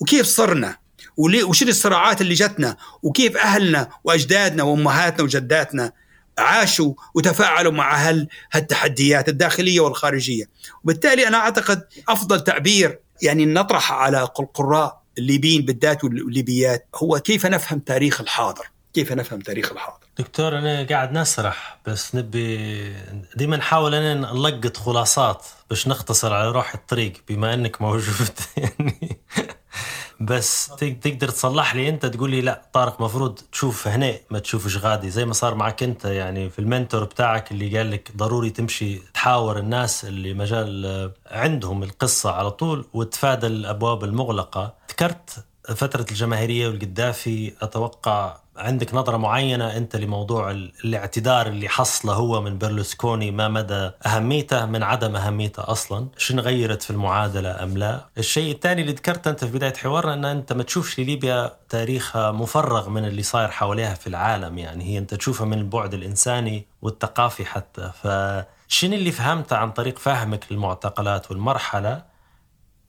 وكيف 0.00 0.26
صرنا 0.26 0.76
وشنو 1.18 1.68
الصراعات 1.68 2.20
اللي 2.20 2.34
جتنا 2.34 2.76
وكيف 3.02 3.36
أهلنا 3.36 3.88
وأجدادنا 4.04 4.62
وأمهاتنا 4.62 5.22
وجداتنا 5.22 5.92
عاشوا 6.38 6.94
وتفاعلوا 7.14 7.72
مع 7.72 7.96
هال 7.96 8.28
هالتحديات 8.52 9.28
الداخلية 9.28 9.80
والخارجية. 9.80 10.44
وبالتالي 10.84 11.28
أنا 11.28 11.36
أعتقد 11.38 11.86
أفضل 12.08 12.44
تعبير 12.44 12.98
يعني 13.22 13.46
نطرح 13.46 13.92
على 13.92 14.22
القراء 14.22 14.97
الليبيين 15.18 15.64
بالذات 15.64 16.04
والليبيات 16.04 16.88
هو 16.94 17.20
كيف 17.20 17.46
نفهم 17.46 17.78
تاريخ 17.78 18.20
الحاضر؟ 18.20 18.70
كيف 18.94 19.12
نفهم 19.12 19.40
تاريخ 19.40 19.72
الحاضر؟ 19.72 20.06
دكتور 20.18 20.58
أنا 20.58 20.86
قاعد 20.86 21.12
نسرح 21.12 21.80
بس 21.86 22.14
نبي 22.14 22.92
ديما 23.36 23.56
نحاول 23.56 23.94
ان 23.94 24.20
نلقط 24.20 24.76
خلاصات 24.76 25.46
باش 25.70 25.88
نختصر 25.88 26.34
على 26.34 26.50
روح 26.50 26.74
الطريق 26.74 27.12
بما 27.28 27.54
إنك 27.54 27.82
موجود. 27.82 28.38
يعني 28.56 29.20
بس 30.20 30.70
تقدر 30.80 31.28
تصلح 31.28 31.74
لي 31.74 31.88
انت 31.88 32.06
تقول 32.06 32.30
لي 32.30 32.40
لا 32.40 32.62
طارق 32.72 33.00
مفروض 33.00 33.38
تشوف 33.52 33.88
هنا 33.88 34.14
ما 34.30 34.38
تشوفش 34.38 34.76
غادي. 34.76 35.10
زي 35.10 35.24
ما 35.24 35.32
صار 35.32 35.54
معك 35.54 35.82
انت 35.82 36.04
يعني 36.04 36.50
في 36.50 36.58
المنتور 36.58 37.04
بتاعك 37.04 37.52
اللي 37.52 37.78
قال 37.78 37.90
لك 37.90 38.12
ضروري 38.16 38.50
تمشي 38.50 38.98
تحاور 39.14 39.58
الناس 39.58 40.04
اللي 40.04 40.34
مجال 40.34 41.10
عندهم 41.26 41.82
القصة 41.82 42.30
على 42.32 42.50
طول 42.50 42.86
وتفادى 42.92 43.46
الأبواب 43.46 44.04
المغلقة. 44.04 44.74
ذكرت 44.90 45.44
فترة 45.76 46.06
الجماهيرية 46.10 46.68
والقدافي 46.68 47.52
أتوقع 47.62 48.36
عندك 48.58 48.94
نظرة 48.94 49.16
معينة 49.16 49.76
أنت 49.76 49.96
لموضوع 49.96 50.50
الاعتذار 50.50 51.46
اللي 51.46 51.68
حصله 51.68 52.12
هو 52.12 52.40
من 52.40 52.58
برلسكوني 52.58 53.30
ما 53.30 53.48
مدى 53.48 53.90
أهميته 54.06 54.66
من 54.66 54.82
عدم 54.82 55.16
أهميته 55.16 55.70
أصلا؟ 55.72 56.08
شنو 56.16 56.42
غيرت 56.42 56.82
في 56.82 56.90
المعادلة 56.90 57.62
أم 57.62 57.78
لا؟ 57.78 58.04
الشيء 58.18 58.54
الثاني 58.54 58.80
اللي 58.80 58.92
ذكرته 58.92 59.30
أنت 59.30 59.44
في 59.44 59.52
بداية 59.52 59.74
حوارنا 59.74 60.14
أن 60.14 60.24
أنت 60.24 60.52
ما 60.52 60.62
تشوفش 60.62 60.98
ليبيا 60.98 61.52
تاريخها 61.68 62.32
مفرغ 62.32 62.88
من 62.88 63.04
اللي 63.04 63.22
صاير 63.22 63.48
حواليها 63.48 63.94
في 63.94 64.06
العالم 64.06 64.58
يعني 64.58 64.84
هي 64.84 64.98
أنت 64.98 65.14
تشوفها 65.14 65.46
من 65.46 65.58
البعد 65.58 65.94
الإنساني 65.94 66.66
والثقافي 66.82 67.44
حتى. 67.44 67.90
فشنو 68.02 68.94
اللي 68.94 69.12
فهمته 69.12 69.56
عن 69.56 69.70
طريق 69.72 69.98
فهمك 69.98 70.52
للمعتقلات 70.52 71.30
والمرحلة؟ 71.30 72.07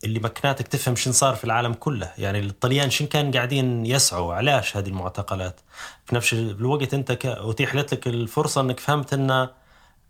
اللي 0.03 0.19
مكناتك 0.19 0.67
تفهم 0.67 0.95
شن 0.95 1.11
صار 1.11 1.35
في 1.35 1.43
العالم 1.43 1.73
كله. 1.73 2.11
يعني 2.17 2.39
الطليان 2.39 2.89
شن 2.89 3.05
كان 3.05 3.31
قاعدين 3.31 3.85
يسعوا 3.85 4.33
علاش 4.33 4.77
هذه 4.77 4.87
المعتقلات؟ 4.87 5.59
في 6.05 6.15
نفس 6.15 6.33
الوقت 6.33 6.93
انت 6.93 7.11
ك... 7.11 7.25
اتيح 7.25 7.75
لك 7.75 8.07
الفرصة 8.07 8.61
انك 8.61 8.79
فهمت 8.79 9.13
ان 9.13 9.47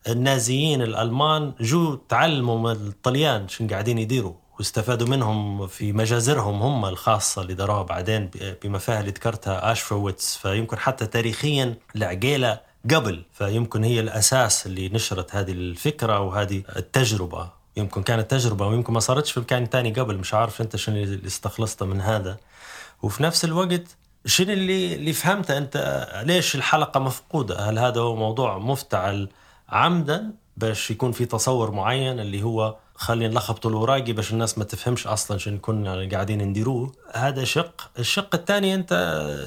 النازيين 0.07 0.81
الألمان 0.81 1.53
جو 1.61 1.95
تعلموا 1.95 2.59
من 2.59 2.71
الطليان 2.87 3.47
شن 3.47 3.67
قاعدين 3.67 3.97
يديروا 3.97 4.33
واستفادوا 4.59 5.07
منهم 5.07 5.67
في 5.67 5.93
مجازرهم 5.93 6.61
هم 6.61 6.85
الخاصة 6.85 7.41
اللي 7.41 7.53
داروها 7.53 7.83
بعدين 7.83 8.29
بمفاهيم 8.63 8.99
اللي 8.99 9.11
ذكرتها 9.11 9.71
أشفويتس. 9.71 10.37
فيمكن 10.37 10.77
حتى 10.77 11.05
تاريخيا 11.05 11.75
العقيلة 11.95 12.59
قبل 12.93 13.23
فيمكن 13.33 13.83
هي 13.83 13.99
الأساس 13.99 14.65
اللي 14.65 14.89
نشرت 14.89 15.35
هذه 15.35 15.51
الفكرة 15.51 16.19
وهذه 16.19 16.63
التجربة. 16.75 17.58
يمكن 17.77 18.03
كانت 18.03 18.31
تجربة 18.31 18.67
ويمكن 18.67 18.93
ما 18.93 18.99
صارتش 18.99 19.31
في 19.31 19.39
مكان 19.39 19.69
تاني 19.69 19.93
قبل 19.93 20.17
مش 20.17 20.33
عارف 20.33 20.61
أنت 20.61 20.75
شنو 20.75 20.95
اللي 20.95 21.27
استخلصته 21.27 21.85
من 21.85 22.01
هذا. 22.01 22.37
وفي 23.03 23.23
نفس 23.23 23.45
الوقت 23.45 23.97
شنو 24.25 24.53
اللي 24.53 24.95
اللي 24.95 25.13
فهمته 25.13 25.57
أنت 25.57 26.07
ليش 26.25 26.55
الحلقة 26.55 26.99
مفقودة؟ 26.99 27.69
هل 27.69 27.79
هذا 27.79 28.01
هو 28.01 28.15
موضوع 28.15 28.57
مفتعل 28.57 29.29
عمدا 29.69 30.31
باش 30.57 30.91
يكون 30.91 31.11
في 31.11 31.25
تصور 31.25 31.71
معين 31.71 32.19
اللي 32.19 32.43
هو 32.43 32.75
خلي 32.95 33.27
نلخبط 33.27 33.65
الوراقي 33.65 34.13
باش 34.13 34.31
الناس 34.33 34.57
ما 34.57 34.63
تفهمش 34.63 35.07
أصلا 35.07 35.37
شنو 35.37 35.59
كنا 35.59 36.09
قاعدين 36.11 36.41
نديروه؟ 36.41 36.91
هذا 37.13 37.43
شق. 37.43 37.89
الشق 37.99 38.35
الثاني 38.35 38.75
أنت 38.75 38.93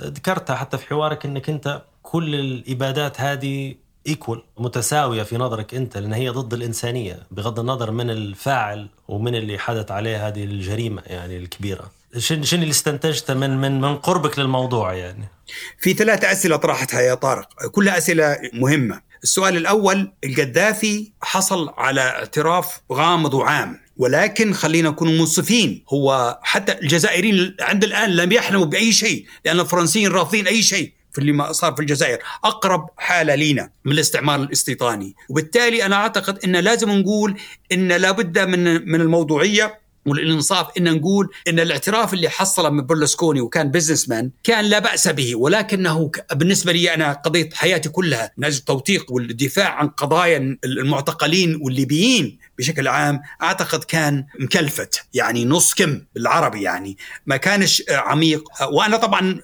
ذكرتها 0.05 0.57
حتى 0.57 0.79
في 0.79 0.87
حوارك 0.87 1.27
إنك 1.27 1.49
أنت 1.51 1.83
كل 2.03 2.35
الإبادات 2.35 3.20
هذه 3.20 3.75
ايكول 4.07 4.44
متساوية 4.59 5.22
في 5.22 5.36
نظرك 5.36 5.74
أنت 5.74 5.96
لأن 5.96 6.12
هي 6.12 6.28
ضد 6.28 6.55
الإنسانية 6.55 7.18
بغض 7.30 7.61
النظر 7.61 7.90
من 7.90 8.11
الفاعل 8.11 8.88
ومن 9.09 9.34
اللي 9.34 9.59
حدث 9.59 9.90
عليه 9.90 10.28
هذه 10.28 10.44
الجريمة 10.44 11.03
يعني 11.07 11.36
الكبيرة. 11.36 11.90
شنو 12.18 12.44
شنو 12.44 12.62
اللي 12.62 12.70
استنتجته 12.70 13.34
من 13.34 13.57
من 13.57 13.80
من 13.80 13.96
قربك 13.96 14.38
للموضوع 14.38 14.94
يعني؟ 14.94 15.28
في 15.78 15.94
ثلاث 15.94 16.24
أسئلة 16.24 16.57
طرحتها 16.57 17.00
يا 17.00 17.14
طارق. 17.14 17.48
كلها 17.72 17.98
أسئلة 17.98 18.36
مهمة. 18.53 19.00
السؤال 19.22 19.57
الأول 19.57 20.12
القذافي 20.24 21.12
حصل 21.22 21.70
على 21.76 22.00
اعتراف 22.00 22.80
غامض 22.92 23.34
وعام 23.34 23.80
ولكن 23.96 24.53
خلينا 24.53 24.90
نكون 24.90 25.18
منصفين 25.18 25.84
هو 25.88 26.38
حتى 26.42 26.78
الجزائريين 26.78 27.57
عند 27.61 27.84
الآن 27.84 28.11
لم 28.11 28.32
يحلموا 28.32 28.64
بأي 28.64 28.92
شيء 28.92 29.26
لأن 29.44 29.61
الفرنسيين 29.61 30.12
رافضين 30.12 30.46
أي 30.46 30.62
شيء. 30.62 30.92
في 31.12 31.18
اللي 31.18 31.32
ما 31.32 31.52
صار 31.52 31.74
في 31.74 31.80
الجزائر 31.80 32.18
أقرب 32.44 32.88
حالة 32.96 33.34
لينا 33.34 33.70
من 33.84 33.92
الاستعمار 33.92 34.40
الاستيطاني. 34.42 35.14
وبالتالي 35.28 35.86
أنا 35.86 35.96
أعتقد 35.96 36.38
إن 36.44 36.56
لازم 36.56 36.90
نقول 36.90 37.40
إن 37.72 37.92
لابد 37.92 38.38
من 38.38 38.88
من 38.90 39.00
الموضوعية 39.00 39.82
والإنصاف 40.06 40.66
إن 40.78 40.94
نقول 40.94 41.28
إن 41.48 41.60
الاعتراف 41.60 42.14
اللي 42.14 42.28
حصله 42.28 42.70
من 42.70 42.86
برلسكوني 42.86 43.40
وكان 43.40 43.70
businessman 43.70 44.30
كان 44.44 44.64
لا 44.64 44.78
بأس 44.78 45.08
به 45.08 45.36
ولكنه 45.36 46.10
بالنسبة 46.32 46.72
لي 46.72 46.94
أنا 46.94 47.12
قضيت 47.12 47.54
حياتي 47.54 47.88
كلها 47.88 48.32
من 48.36 48.44
أجل 48.44 48.56
التوثيق 48.58 49.12
والدفاع 49.12 49.68
عن 49.74 49.88
قضايا 49.88 50.58
المعتقلين 50.64 51.58
والليبيين 51.62 52.38
بشكل 52.58 52.88
عام 52.88 53.20
أعتقد 53.42 53.84
كان 53.84 54.24
مكلفت 54.40 55.02
يعني 55.14 55.44
نص 55.44 55.74
كم 55.74 56.00
بالعربي 56.14 56.62
يعني. 56.62 56.96
ما 57.26 57.36
كانش 57.36 57.82
عميق. 57.90 58.44
وأنا 58.72 58.96
طبعا 58.96 59.40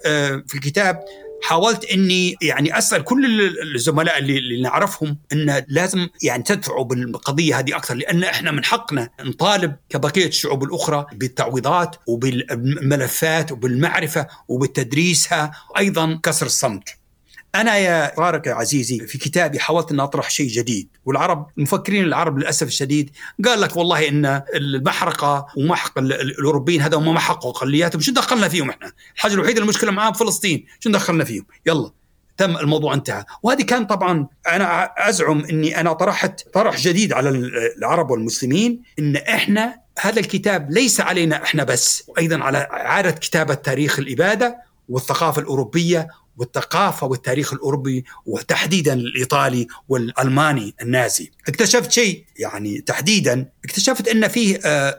في 0.46 0.54
الكتاب 0.54 1.00
حاولت 1.42 1.84
إني 1.84 2.36
يعني 2.42 2.78
أسأل 2.78 3.04
كل 3.04 3.50
الزملاء 3.74 4.18
اللي, 4.18 4.38
اللي 4.38 4.62
نعرفهم 4.62 5.18
إن 5.32 5.64
لازم 5.68 6.08
يعني 6.22 6.42
تدفعوا 6.42 6.84
بالقضية 6.84 7.58
هذه 7.58 7.76
أكثر 7.76 7.94
لأن 7.94 8.24
إحنا 8.24 8.50
من 8.50 8.64
حقنا 8.64 9.08
نطالب 9.20 9.76
كبقيه 9.88 10.26
الشعوب 10.26 10.64
الأخرى 10.64 11.06
بالتعويضات 11.12 11.96
وبالملفات 12.06 13.52
وبالمعرفة 13.52 14.26
وبتدريسها 14.48 15.50
وأيضا 15.70 16.20
كسر 16.22 16.46
الصمت. 16.46 16.88
أنا 17.54 17.76
يا 17.76 18.14
طارق 18.16 18.48
يا 18.48 18.54
عزيزي 18.54 18.98
في 19.06 19.18
كتابي 19.18 19.58
حاولت 19.58 19.92
ان 19.92 20.00
أطرح 20.00 20.30
شيء 20.30 20.48
جديد 20.48 20.88
والعرب 21.04 21.46
المفكرين 21.58 22.04
العرب 22.04 22.38
للأسف 22.38 22.66
الشديد 22.66 23.10
قال 23.44 23.60
لك 23.60 23.76
والله 23.76 24.08
إن 24.08 24.42
المحرقة 24.54 25.46
ومحق 25.56 25.98
الأوروبيين 25.98 26.80
هذا 26.82 26.96
هم 26.96 27.14
محقوا 27.14 27.50
أقلياتهم 27.50 28.00
شو 28.00 28.12
دخلنا 28.12 28.48
فيهم 28.48 28.70
إحنا؟ 28.70 28.92
الحاجة 29.14 29.34
الوحيدة 29.34 29.62
المشكلة 29.62 29.90
معاهم 29.90 30.12
فلسطين 30.12 30.66
شو 30.80 30.90
دخلنا 30.90 31.24
فيهم؟ 31.24 31.46
يلا 31.66 31.90
تم 32.36 32.56
الموضوع 32.56 32.94
انتهى 32.94 33.24
وهذه 33.42 33.62
كان 33.62 33.86
طبعا 33.86 34.26
أنا 34.48 34.84
أزعم 35.08 35.44
إني 35.44 35.80
أنا 35.80 35.92
طرحت 35.92 36.48
طرح 36.52 36.76
جديد 36.76 37.12
على 37.12 37.28
العرب 37.78 38.10
والمسلمين 38.10 38.82
إن 38.98 39.16
إحنا 39.16 39.80
هذا 40.00 40.20
الكتاب 40.20 40.70
ليس 40.70 41.00
علينا 41.00 41.42
إحنا 41.42 41.64
بس 41.64 42.04
وأيضا 42.08 42.38
على 42.38 42.58
اعاده 42.58 43.10
كتابة 43.10 43.54
تاريخ 43.54 43.98
الإبادة 43.98 44.56
والثقافة 44.88 45.40
الأوروبية 45.42 46.08
والثقافة 46.38 47.06
والتاريخ 47.06 47.52
الأوروبي 47.52 48.04
وتحديدا 48.26 48.92
الإيطالي 48.92 49.66
والألماني 49.88 50.74
النازي. 50.82 51.30
اكتشفت 51.48 51.92
شيء 51.92 52.24
يعني 52.38 52.80
تحديدا 52.80 53.48
اكتشفت 53.64 54.08
أن 54.08 54.28
فيه 54.28 54.56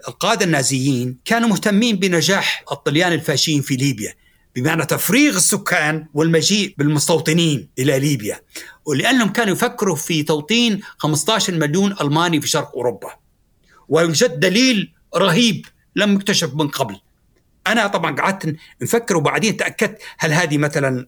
القادة 0.07 0.45
النازيين 0.45 1.17
كانوا 1.25 1.49
مهتمين 1.49 1.95
بنجاح 1.95 2.63
الطليان 2.71 3.13
الفاشيين 3.13 3.61
في 3.61 3.75
ليبيا. 3.75 4.13
بمعنى 4.55 4.85
تفريغ 4.85 5.35
السكان 5.35 6.05
والمجيء 6.13 6.73
بالمستوطنين 6.77 7.69
إلى 7.79 7.99
ليبيا 7.99 8.41
ولأنهم 8.85 9.29
كانوا 9.29 9.53
يفكروا 9.53 9.95
في 9.95 10.23
توطين 10.23 10.81
15 10.97 11.53
مليون 11.53 11.95
ألماني 12.01 12.41
في 12.41 12.47
شرق 12.47 12.71
أوروبا 12.75 13.09
ويوجد 13.89 14.39
دليل 14.39 14.93
رهيب 15.15 15.65
لم 15.95 16.15
يكتشف 16.15 16.53
من 16.53 16.67
قبل 16.67 16.99
أنا 17.71 17.87
طبعا 17.87 18.15
قعدت 18.15 18.55
نفكر 18.81 19.17
وبعدين 19.17 19.57
تأكدت 19.57 20.01
هل 20.17 20.33
هذه 20.33 20.57
مثلا 20.57 21.05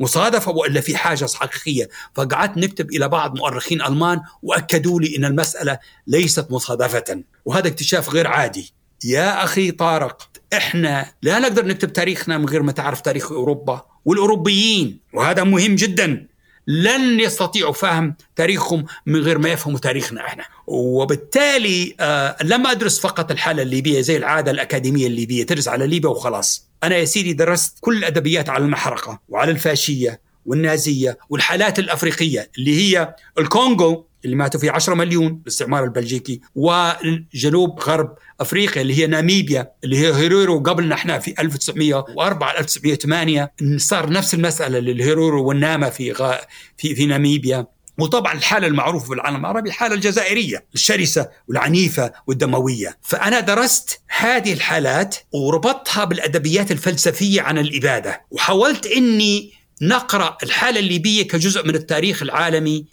مصادفة 0.00 0.52
وإلا 0.52 0.80
في 0.80 0.96
حاجة 0.96 1.26
حقيقية. 1.34 1.88
فقعدت 2.14 2.58
نكتب 2.58 2.90
إلى 2.90 3.08
بعض 3.08 3.38
مؤرخين 3.38 3.82
ألمان 3.82 4.20
وأكدوا 4.42 5.00
لي 5.00 5.16
إن 5.16 5.24
المسألة 5.24 5.78
ليست 6.06 6.50
مصادفة. 6.50 7.22
وهذا 7.44 7.68
اكتشاف 7.68 8.08
غير 8.08 8.26
عادي. 8.26 8.72
يا 9.04 9.44
أخي 9.44 9.70
طارق 9.70 10.30
إحنا 10.52 11.12
لا 11.22 11.38
نقدر 11.38 11.66
نكتب 11.66 11.92
تاريخنا 11.92 12.38
من 12.38 12.46
غير 12.46 12.62
ما 12.62 12.72
تعرف 12.72 13.00
تاريخ 13.00 13.32
أوروبا 13.32 13.86
والأوروبيين 14.04 15.00
وهذا 15.12 15.44
مهم 15.44 15.74
جدا. 15.74 16.26
لن 16.66 17.20
يستطيعوا 17.20 17.72
فهم 17.72 18.14
تاريخهم 18.36 18.86
من 19.06 19.20
غير 19.20 19.38
ما 19.38 19.48
يفهموا 19.48 19.78
تاريخنا 19.78 20.26
إحنا. 20.26 20.44
وبالتالي 20.66 21.94
آه 22.00 22.36
لم 22.42 22.66
أدرس 22.66 23.00
فقط 23.00 23.30
الحالة 23.30 23.62
الليبية 23.62 24.00
زي 24.00 24.16
العادة 24.16 24.50
الأكاديمية 24.50 25.06
الليبية 25.06 25.44
تدرس 25.46 25.68
على 25.68 25.86
ليبيا 25.86 26.10
وخلاص. 26.10 26.66
أنا 26.84 26.96
يا 26.96 27.04
سيدي 27.04 27.32
درست 27.32 27.78
كل 27.80 27.96
الأدبيات 27.98 28.50
على 28.50 28.64
المحرقة 28.64 29.20
وعلى 29.28 29.50
الفاشية 29.50 30.20
والنازية 30.46 31.18
والحالات 31.30 31.78
الأفريقية 31.78 32.50
اللي 32.58 32.80
هي 32.80 33.14
الكونغو 33.38 34.06
اللي 34.24 34.36
ماتوا 34.36 34.60
فيه 34.60 34.70
10 34.70 34.94
مليون 34.94 35.34
بالاستعمار 35.34 35.84
البلجيكي 35.84 36.40
وجنوب 36.54 37.80
غرب 37.80 38.14
أفريقيا 38.40 38.82
اللي 38.82 38.98
هي 38.98 39.06
ناميبيا 39.06 39.72
اللي 39.84 39.98
هي 39.98 40.14
هيرورو 40.14 40.58
قبلنا 40.60 40.94
إحنا 40.94 41.18
في 41.18 41.34
1904 41.38 42.58
1908 42.58 43.52
صار 43.76 44.10
نفس 44.10 44.34
المسألة 44.34 44.78
للهيرورو 44.78 45.48
والناما 45.48 45.90
في 45.90 46.12
غا 46.12 46.40
في 46.76 46.94
في 46.94 47.06
ناميبيا. 47.06 47.66
وطبعا 47.98 48.32
الحالة 48.32 48.66
المعروفة 48.66 49.06
في 49.06 49.14
العالم 49.14 49.40
العربي 49.40 49.68
الحالة 49.68 49.94
الجزائرية 49.94 50.64
الشرسة 50.74 51.28
والعنيفة 51.48 52.12
والدموية. 52.26 52.98
فأنا 53.02 53.40
درست 53.40 54.00
هذه 54.08 54.52
الحالات 54.52 55.16
وربطتها 55.32 56.04
بالأدبيات 56.04 56.70
الفلسفية 56.72 57.42
عن 57.42 57.58
الإبادة 57.58 58.22
وحاولت 58.30 58.86
إني 58.86 59.52
نقرأ 59.82 60.36
الحالة 60.42 60.80
الليبية 60.80 61.28
كجزء 61.28 61.66
من 61.66 61.74
التاريخ 61.74 62.22
العالمي 62.22 62.86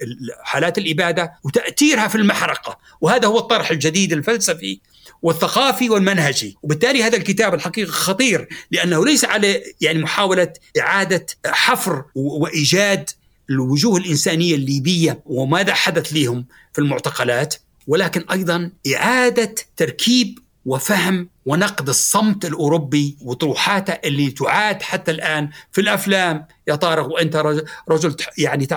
حالات 0.44 0.78
الإبادة 0.78 1.34
وتأثيرها 1.44 2.08
في 2.08 2.16
المحرقة. 2.16 2.78
وهذا 3.02 3.28
هو 3.28 3.40
الطرح 3.40 3.72
الجديد 3.72 4.14
الفلسفي 4.14 4.80
والثقافي 5.22 5.90
والمنهجي. 5.90 6.58
وبالتالي 6.64 7.04
هذا 7.04 7.18
الكتاب 7.18 7.54
الحقيقة 7.54 7.92
خطير 7.92 8.48
لأنه 8.72 9.06
ليس 9.06 9.26
على 9.26 9.64
يعني 9.82 10.00
محاولة 10.00 10.54
إعادة 10.80 11.26
حفر 11.46 12.04
وإيجاد 12.16 13.10
الوجوه 13.50 13.98
الإنسانية 13.98 14.56
الليبية 14.56 15.22
وماذا 15.26 15.74
حدث 15.74 16.14
لهم 16.14 16.46
في 16.74 16.80
المعتقلات 16.80 17.56
ولكن 17.88 18.26
أيضا 18.32 18.72
إعادة 18.96 19.56
تركيب 19.78 20.40
وفهم 20.66 21.30
ونقد 21.48 21.90
الصمت 21.90 22.46
الأوروبي 22.46 23.18
وطروحاته 23.22 23.94
اللي 23.94 24.32
تعاد 24.32 24.82
حتى 24.82 25.12
الآن 25.12 25.50
في 25.72 25.82
الأفلام. 25.82 26.48
يا 26.68 26.76
طارق 26.76 27.06
وأنت 27.06 27.36
رجل 27.90 28.16
يعني 28.38 28.68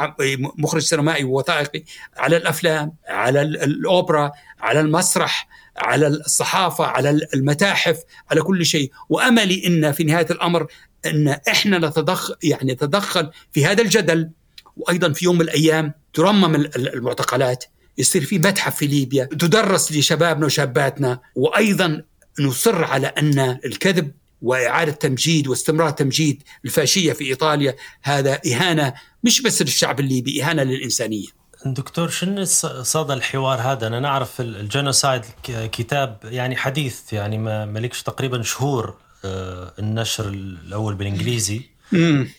مخرج 0.58 0.82
سينمائي 0.82 1.24
ووثائقي. 1.24 1.84
على 2.16 2.36
الأفلام 2.36 2.92
على 3.08 3.42
الأوبرا 3.42 4.32
على 4.60 4.80
المسرح 4.80 5.48
على 5.76 6.06
الصحافة 6.06 6.84
على 6.84 7.20
المتاحف 7.34 7.98
على 8.30 8.42
كل 8.42 8.66
شيء. 8.66 8.92
وأملي 9.08 9.66
إن 9.66 9.92
في 9.92 10.04
نهاية 10.04 10.26
الأمر 10.30 10.66
إن 11.06 11.28
إحنا 11.48 11.78
نتدخل 11.78 12.34
يعني 12.42 12.72
نتدخل 12.72 13.30
في 13.52 13.66
هذا 13.66 13.82
الجدل. 13.82 14.30
وأيضا 14.76 15.12
في 15.12 15.24
يوم 15.24 15.34
من 15.34 15.40
الأيام 15.40 15.92
ترمم 16.14 16.54
المعتقلات. 16.76 17.64
يصير 17.98 18.24
في 18.24 18.38
متحف 18.38 18.76
في 18.76 18.86
ليبيا 18.86 19.24
تدرس 19.24 19.92
لشبابنا 19.92 20.46
وشاباتنا. 20.46 21.20
وأيضا 21.34 22.02
نصر 22.40 22.84
على 22.84 23.06
أن 23.06 23.38
الكذب 23.64 24.12
وإعادة 24.42 24.92
تمجيد 24.92 25.48
واستمرار 25.48 25.90
تمجيد 25.90 26.42
الفاشية 26.64 27.12
في 27.12 27.24
إيطاليا 27.24 27.76
هذا 28.02 28.40
إهانة 28.46 28.94
مش 29.24 29.42
بس 29.42 29.62
للشعب 29.62 30.00
الليبي 30.00 30.42
إهانة 30.42 30.62
للإنسانية. 30.62 31.26
دكتور 31.66 32.08
شنو 32.08 32.44
صدى 32.82 33.12
الحوار 33.12 33.58
هذا؟ 33.60 33.86
أنا 33.86 34.00
نعرف 34.00 34.40
الجينوسايد 34.40 35.22
كتاب 35.46 36.18
يعني 36.24 36.56
حديث 36.56 37.12
يعني 37.12 37.38
ما 37.38 37.64
ملكش 37.64 38.02
تقريبا 38.02 38.42
شهور 38.42 38.96
آه، 39.24 39.72
النشر 39.78 40.28
الأول 40.28 40.94
بالإنجليزي 40.94 41.62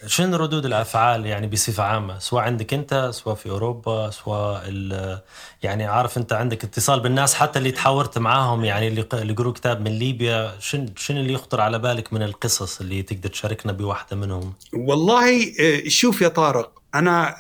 شنو 0.08 0.38
ردود 0.38 0.66
الأفعال 0.66 1.26
يعني 1.26 1.48
بصفة 1.48 1.84
عامة؟ 1.84 2.20
سواء 2.20 2.44
عندك 2.44 2.74
أنت 2.74 3.10
سواء 3.14 3.36
في 3.36 3.50
أوروبا 3.50 4.10
سواء 4.10 4.64
يعني 5.64 5.86
عارف 5.86 6.18
أنت 6.18 6.34
عندك 6.34 6.64
اتصال 6.64 7.00
بالناس 7.00 7.34
حتى 7.34 7.60
اللي 7.60 7.72
تحاورت 7.72 8.18
معاهم 8.18 8.66
يعني 8.66 8.88
اللي 8.88 9.06
اللي 9.14 9.34
قروا 9.34 9.54
كتاب 9.54 9.82
من 9.82 9.92
ليبيا. 9.92 10.56
شنو 10.60 10.86
شنو 10.96 11.20
اللي 11.20 11.34
يخطر 11.34 11.62
على 11.62 11.80
بالك 11.80 12.14
من 12.14 12.24
القصص 12.24 12.82
اللي 12.82 13.04
تقدر 13.04 13.30
تشاركنا 13.30 13.72
بواحدة 13.72 14.18
منهم؟ 14.18 14.54
والله 14.74 15.54
آه، 15.60 15.82
شوف 15.88 16.22
يا 16.22 16.28
طارق 16.28 16.82
أنا 16.96 17.36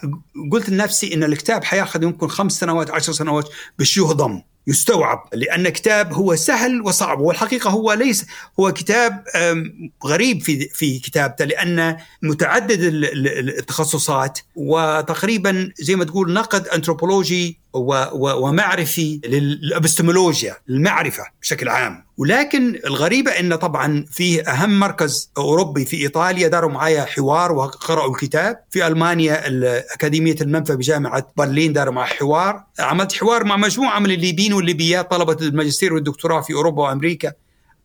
قلت 0.51 0.70
لنفسي 0.70 1.14
إن 1.14 1.24
الكتاب 1.24 1.64
حياخذ 1.64 2.03
يمكن 2.03 2.28
خمس 2.28 2.59
سنوات 2.59 2.91
عشر 2.91 3.12
سنوات 3.14 3.49
بش 3.80 3.97
يهضم 3.97 4.41
يستوعب 4.68 5.28
لأن 5.34 5.70
كتاب 5.70 6.14
هو 6.14 6.36
سهل 6.36 6.82
وصعب 6.82 7.20
والحقيقة 7.20 7.70
هو 7.70 7.93
ليس 7.93 8.26
هو 8.59 8.74
كتاب 8.74 9.24
غريب 10.05 10.41
في 10.41 10.70
في 10.70 10.99
كتابته 10.99 11.45
لأن 11.45 11.97
متعدد 12.22 12.80
التخصصات 12.82 14.39
وتقريبا 14.55 15.72
زي 15.80 15.95
ما 15.95 16.05
تقول 16.05 16.34
نقد 16.34 16.68
أنثروبولوجي 16.68 17.62
ومعرفي 17.74 19.20
للإبستمولوجيا 19.26 20.57
المعرفة 20.70 21.24
بشكل 21.41 21.70
عام. 21.70 22.03
ولكن 22.18 22.80
الغريبة 22.86 23.32
أن 23.32 23.55
طبعا 23.55 24.05
فيه 24.12 24.41
أهم 24.41 24.80
مركز 24.80 25.32
أوروبي 25.38 25.86
في 25.86 25.97
إيطاليا 25.97 26.47
داروا 26.47 26.72
معايا 26.72 27.05
حوار 27.05 27.51
وقرأوا 27.51 28.12
الكتاب. 28.12 28.59
في 28.70 28.88
ألمانيا 28.88 29.43
أكاديمية 29.93 30.36
المنفى 30.41 30.76
بجامعة 30.76 31.28
برلين 31.38 31.74
داروا 31.74 31.93
معي 31.93 32.07
حوار. 32.07 32.64
عملت 32.82 33.13
حوار 33.13 33.43
مع 33.43 33.57
مجموعة 33.57 33.99
من 33.99 34.11
الليبيين 34.11 34.53
والليبيات 34.53 35.11
طلبة 35.11 35.38
الماجستير 35.41 35.93
والدكتوراه 35.93 36.41
في 36.41 36.53
أوروبا 36.53 36.84
وأمريكا. 36.84 37.34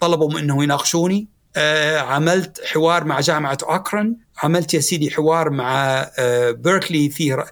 طلبوا 0.00 0.30
من 0.30 0.38
أنه 0.38 0.62
يناقشوني. 0.62 1.28
آه، 1.56 1.98
عملت 1.98 2.60
حوار 2.64 3.04
مع 3.04 3.20
جامعة 3.20 3.58
أكرن. 3.62 4.16
عملت 4.42 4.74
يا 4.74 4.80
سيدي 4.80 5.10
حوار 5.10 5.50
مع 5.50 6.06
بيركلي 6.50 7.10
فيه 7.10 7.44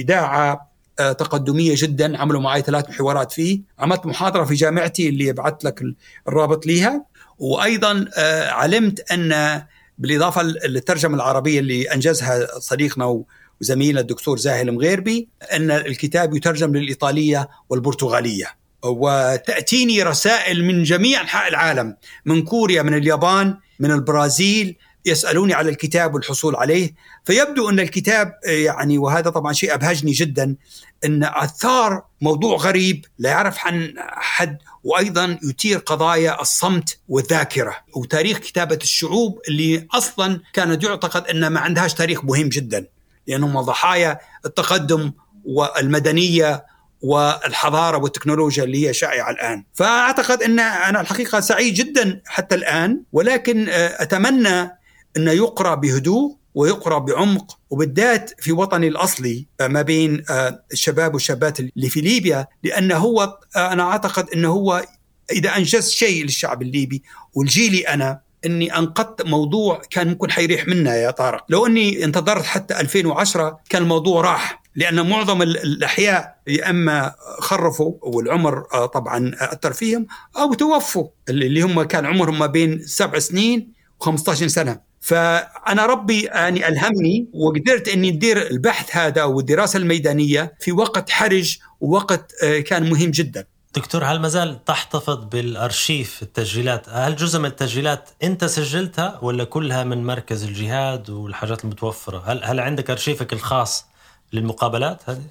إذاعة 0.00 0.74
آه، 0.98 1.12
تقدمية 1.12 1.74
جدا. 1.76 2.18
عملوا 2.18 2.40
معي 2.40 2.62
ثلاث 2.62 2.88
محورات 2.88 3.32
فيه. 3.32 3.60
عملت 3.78 4.06
محاضرة 4.06 4.44
في 4.44 4.54
جامعتي 4.54 5.08
اللي 5.08 5.32
بعثت 5.32 5.64
لك 5.64 5.82
الرابط 6.28 6.66
ليها. 6.66 7.04
وأيضا 7.38 8.04
آه، 8.16 8.50
علمت 8.50 9.12
أن 9.12 9.62
بالإضافة 9.98 10.42
للترجمة 10.42 11.14
العربية 11.14 11.60
اللي 11.60 11.92
أنجزها 11.92 12.58
صديقنا 12.58 13.24
وزميلنا 13.60 14.00
الدكتور 14.00 14.38
زاهل 14.38 14.72
مغيربي 14.72 15.28
أن 15.52 15.70
الكتاب 15.70 16.36
يترجم 16.36 16.76
للإيطالية 16.76 17.48
والبرتغالية. 17.68 18.46
وتأتيني 18.84 20.02
رسائل 20.02 20.64
من 20.64 20.82
جميع 20.82 21.20
أنحاء 21.20 21.48
العالم 21.48 21.96
من 22.24 22.42
كوريا 22.42 22.82
من 22.82 22.94
اليابان 22.94 23.56
من 23.80 23.90
البرازيل 23.90 24.76
يسألوني 25.06 25.54
على 25.54 25.70
الكتاب 25.70 26.14
والحصول 26.14 26.56
عليه. 26.56 26.94
فيبدو 27.24 27.68
أن 27.68 27.80
الكتاب 27.80 28.34
يعني 28.44 28.98
وهذا 28.98 29.30
طبعا 29.30 29.52
شيء 29.52 29.74
أبهجني 29.74 30.12
جدا 30.12 30.56
أن 31.04 31.24
أثار 31.24 32.04
موضوع 32.20 32.56
غريب 32.56 33.04
لا 33.18 33.30
يعرف 33.30 33.58
عن 33.58 33.94
حد 33.98 34.58
وأيضا 34.84 35.38
يثير 35.42 35.78
قضايا 35.78 36.40
الصمت 36.40 36.98
والذاكرة. 37.08 37.76
وتاريخ 37.96 38.38
كتابة 38.38 38.78
الشعوب 38.82 39.40
اللي 39.48 39.86
أصلا 39.92 40.40
كانت 40.52 40.84
يعتقد 40.84 41.26
أن 41.26 41.46
ما 41.46 41.60
عندهاش 41.60 41.94
تاريخ 41.94 42.24
مهم 42.24 42.48
جدا. 42.48 42.86
لأنهم 43.26 43.60
ضحايا 43.60 44.18
التقدم 44.46 45.12
والمدنية 45.44 46.66
والحضارة 47.02 47.98
والتكنولوجيا 47.98 48.64
اللي 48.64 48.88
هي 48.88 48.94
شائعة 48.94 49.30
الآن، 49.30 49.64
فأعتقد 49.74 50.42
إن 50.42 50.60
أنا 50.60 51.00
الحقيقة 51.00 51.40
سعيد 51.40 51.74
جدا 51.74 52.22
حتى 52.26 52.54
الآن 52.54 53.02
ولكن 53.12 53.68
أتمنى 53.68 54.78
إنه 55.16 55.30
يقرأ 55.32 55.74
بهدوء 55.74 56.36
ويقرأ 56.54 56.98
بعمق 56.98 57.58
وبالذات 57.70 58.30
في 58.40 58.52
وطني 58.52 58.88
الأصلي 58.88 59.46
آه، 59.60 59.66
ما 59.66 59.82
بين 59.82 60.24
آه، 60.30 60.64
الشباب 60.72 61.14
والشابات 61.14 61.60
اللي 61.60 61.88
في 61.88 62.00
ليبيا 62.00 62.46
لأنه 62.62 62.96
هو 62.96 63.38
آه، 63.56 63.72
أنا 63.72 63.82
أعتقد 63.82 64.28
إنه 64.34 64.48
هو 64.48 64.86
إذا 65.32 65.56
انجز 65.56 65.90
شيء 65.90 66.24
للشعب 66.24 66.62
الليبي 66.62 67.02
ولجيلي 67.34 67.80
أنا 67.80 68.20
إني 68.46 68.78
أنقذت 68.78 69.22
موضوع 69.22 69.82
كان 69.90 70.08
ممكن 70.08 70.30
حيريح 70.30 70.68
منا 70.68 70.96
يا 70.96 71.10
طارق، 71.10 71.44
لو 71.48 71.66
إني 71.66 72.04
انتظرت 72.04 72.44
حتى 72.44 72.80
2010 72.80 73.60
كان 73.68 73.82
الموضوع 73.82 74.20
راح 74.20 74.64
لأن 74.76 75.08
معظم 75.08 75.42
الأحياء 75.42 76.36
يا 76.46 76.70
إما 76.70 77.14
خرفوا 77.38 77.92
والعمر 78.02 78.60
طبعا 78.86 79.32
أثر 79.38 79.72
فيهم 79.72 80.06
أو 80.36 80.54
توفوا. 80.54 81.08
اللي 81.28 81.62
هم 81.62 81.82
كان 81.82 82.06
عمرهم 82.06 82.38
ما 82.38 82.46
بين 82.46 82.82
سبع 82.86 83.18
سنين 83.18 83.72
و15 84.04 84.32
سنة. 84.32 84.80
فأنا 85.00 85.86
ربي 85.86 86.22
يعني 86.22 86.68
ألهمني 86.68 87.28
وقدرت 87.34 87.88
إني 87.88 88.10
ندير 88.10 88.50
البحث 88.50 88.96
هذا 88.96 89.24
والدراسة 89.24 89.76
الميدانية 89.76 90.54
في 90.60 90.72
وقت 90.72 91.10
حرج 91.10 91.58
ووقت 91.80 92.32
آه، 92.42 92.60
كان 92.60 92.90
مهم 92.90 93.10
جدا. 93.10 93.46
دكتور 93.76 94.04
هل 94.04 94.20
ما 94.20 94.28
زال 94.28 94.64
تحتفظ 94.64 95.24
بالأرشيف 95.24 96.22
التسجيلات؟ 96.22 96.88
هل 96.88 97.16
جزء 97.16 97.38
من 97.38 97.44
التسجيلات 97.44 98.10
أنت 98.22 98.44
سجلتها 98.44 99.18
ولا 99.22 99.44
كلها 99.44 99.84
من 99.84 100.04
مركز 100.04 100.44
الجهاد 100.44 101.10
والحاجات 101.10 101.64
المتوفرة؟ 101.64 102.22
هل 102.26 102.44
هل 102.44 102.60
عندك 102.60 102.90
أرشيفك 102.90 103.32
الخاص 103.32 103.84
للمقابلات 104.32 105.02
هذه؟ 105.06 105.22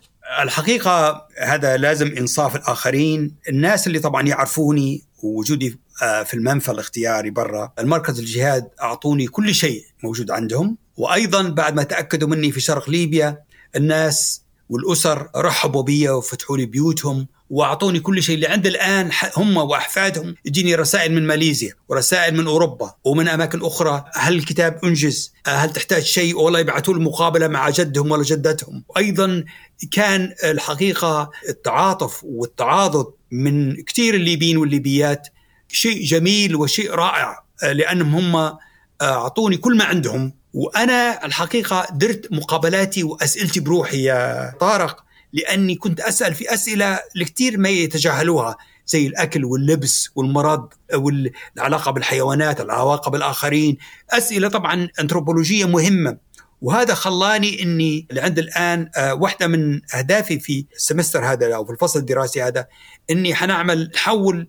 الحقيقة 0.41 1.25
هذا 1.43 1.77
لازم 1.77 2.07
إنصاف 2.17 2.55
الآخرين، 2.55 3.35
الناس 3.49 3.87
اللي 3.87 3.99
طبعا 3.99 4.27
يعرفوني 4.27 5.03
ووجودي 5.23 5.79
آه، 6.03 6.23
في 6.23 6.33
المنفى 6.33 6.71
الاختياري 6.71 7.29
برا 7.29 7.73
المركز 7.79 8.19
الجهاد 8.19 8.69
أعطوني 8.81 9.27
كل 9.27 9.55
شيء 9.55 9.85
موجود 10.03 10.31
عندهم 10.31 10.77
وأيضا 10.97 11.49
بعد 11.49 11.75
ما 11.75 11.83
تأكدوا 11.83 12.27
مني 12.27 12.51
في 12.51 12.59
شرق 12.59 12.89
ليبيا 12.89 13.43
الناس 13.75 14.43
والأسر 14.69 15.29
رحبوا 15.35 15.83
بي 15.83 16.09
وفتحوا 16.09 16.57
لي 16.57 16.65
بيوتهم 16.65 17.27
وأعطوني 17.53 17.99
كل 17.99 18.23
شيء 18.23 18.35
اللي 18.35 18.47
عند 18.47 18.67
الآن 18.67 19.11
هم 19.37 19.57
وأحفادهم 19.57 20.35
يجيني 20.45 20.75
رسائل 20.75 21.13
من 21.13 21.27
ماليزيا 21.27 21.73
ورسائل 21.89 22.37
من 22.37 22.47
أوروبا 22.47 22.93
ومن 23.03 23.27
أماكن 23.27 23.65
أخرى. 23.65 24.05
هل 24.13 24.33
الكتاب 24.35 24.79
أنجز؟ 24.83 25.33
هل 25.47 25.73
تحتاج 25.73 26.03
شيء؟ 26.03 26.37
والله 26.39 26.59
يبعثوا 26.59 26.93
المقابله 26.93 27.47
مع 27.47 27.69
جدهم 27.69 28.11
ولا 28.11 28.23
جدتهم، 28.23 28.83
وأيضا 28.89 29.43
كان 29.91 30.33
الحقيقة 30.43 31.29
التعاطف 31.49 32.23
والتعاضد 32.23 33.05
من 33.31 33.83
كثير 33.83 34.13
الليبيين 34.13 34.57
والليبيات 34.57 35.27
شيء 35.67 36.05
جميل 36.05 36.55
وشيء 36.55 36.91
رائع 36.91 37.43
لأنهم 37.63 38.35
هم 38.35 38.57
أعطوني 39.01 39.57
كل 39.57 39.77
ما 39.77 39.85
عندهم. 39.85 40.33
وأنا 40.53 41.25
الحقيقة 41.25 41.87
درت 41.91 42.27
مقابلاتي 42.31 43.03
وأسئلتي 43.03 43.59
بروحي 43.59 44.03
يا 44.03 44.53
طارق. 44.59 45.03
لأني 45.33 45.75
كنت 45.75 45.99
أسأل 45.99 46.35
في 46.35 46.53
أسئلة 46.53 46.99
لكثير 47.15 47.57
ما 47.57 47.69
يتجاهلوها 47.69 48.57
زي 48.85 49.07
الأكل 49.07 49.45
واللبس 49.45 50.09
والمرض 50.15 50.73
والعلاقه 50.93 51.91
بالحيوانات 51.91 52.61
العلاقه 52.61 53.11
بالاخرين 53.11 53.77
أسئلة 54.11 54.47
طبعا 54.47 54.89
أنثروبولوجية 54.99 55.65
مهمة 55.65 56.17
وهذا 56.61 56.93
خلاني 56.93 57.63
إني 57.63 58.07
لعند 58.11 58.39
الآن 58.39 58.89
آه، 58.97 59.13
واحدة 59.13 59.47
من 59.47 59.81
أهدافي 59.95 60.39
في 60.39 60.65
السمستر 60.75 61.25
هذا 61.25 61.55
أو 61.55 61.65
في 61.65 61.71
الفصل 61.71 61.99
الدراسي 61.99 62.41
هذا 62.43 62.67
إني 63.11 63.35
حنعمل 63.35 63.91
نحول 63.95 64.47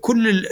كل 0.00 0.46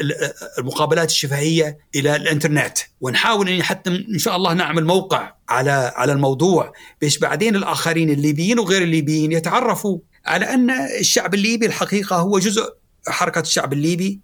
المقابلات 0.59 1.11
الشفهية 1.11 1.79
إلى 1.95 2.17
الإنترنت. 2.17 2.79
ونحاول 3.01 3.49
إن 3.49 3.63
حتى 3.63 3.91
إن 3.91 4.19
شاء 4.19 4.37
الله 4.37 4.53
نعمل 4.55 4.85
موقع 4.85 5.35
على 5.49 5.93
على 5.97 6.13
الموضوع. 6.13 6.73
باش 7.01 7.19
بعدين 7.19 7.57
الآخرين 7.57 8.11
الليبيين 8.11 8.59
وغير 8.59 8.83
الليبيين 8.83 9.33
يتعرفوا 9.33 9.99
على 10.27 10.55
أن 10.55 10.71
الشعب 11.01 11.35
الليبي 11.35 11.67
الحقيقة 11.67 12.17
هو 12.17 12.39
جزء 12.39 12.75
حركة 13.09 13.41
الشعب 13.41 13.73
الليبي 13.73 14.21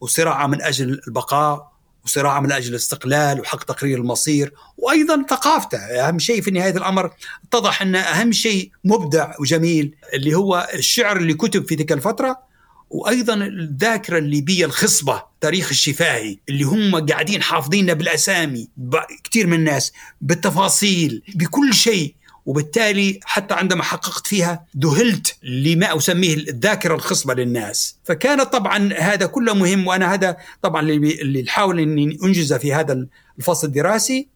وصراعه 0.00 0.46
من 0.46 0.62
أجل 0.62 1.00
البقاء 1.08 1.72
وصراعه 2.04 2.40
من 2.40 2.52
أجل 2.52 2.70
الاستقلال 2.70 3.40
وحق 3.40 3.64
تقرير 3.64 3.98
المصير 3.98 4.52
وأيضا 4.76 5.24
ثقافته. 5.30 5.78
أهم 5.78 6.18
شيء 6.18 6.40
في 6.42 6.50
نهاية 6.50 6.76
الأمر 6.76 7.10
اتضح 7.48 7.82
أن 7.82 7.94
أهم 7.96 8.32
شيء 8.32 8.70
مبدع 8.84 9.32
وجميل 9.40 9.94
اللي 10.14 10.34
هو 10.34 10.68
الشعر 10.74 11.16
اللي 11.16 11.34
كتب 11.34 11.68
في 11.68 11.76
تلك 11.76 11.92
الفترة 11.92 12.47
وأيضا 12.90 13.34
الذاكرة 13.34 14.18
الليبية 14.18 14.64
الخصبة 14.64 15.22
تاريخ 15.40 15.68
الشفاهي 15.68 16.38
اللي 16.48 16.64
هم 16.64 17.06
قاعدين 17.06 17.42
حافظيننا 17.42 17.92
بالأسامي 17.92 18.68
كثير 19.24 19.46
من 19.46 19.54
الناس 19.54 19.92
بالتفاصيل 20.20 21.22
بكل 21.34 21.74
شيء. 21.74 22.14
وبالتالي 22.46 23.20
حتى 23.24 23.54
عندما 23.54 23.82
حققت 23.82 24.26
فيها 24.26 24.66
ذهلت 24.78 25.36
لما 25.42 25.96
أسميه 25.96 26.34
الذاكرة 26.34 26.94
الخصبة 26.94 27.34
للناس، 27.34 27.96
فكان 28.04 28.42
طبعا 28.42 28.92
هذا 28.92 29.26
كله 29.26 29.54
مهم 29.54 29.86
وأنا 29.86 30.14
هذا 30.14 30.36
طبعا 30.62 30.82
اللي 30.90 31.42
نحاول 31.42 31.80
إني 31.80 32.18
انجزه 32.24 32.58
في 32.58 32.74
هذا 32.74 33.06
الفصل 33.38 33.66
الدراسي. 33.66 34.28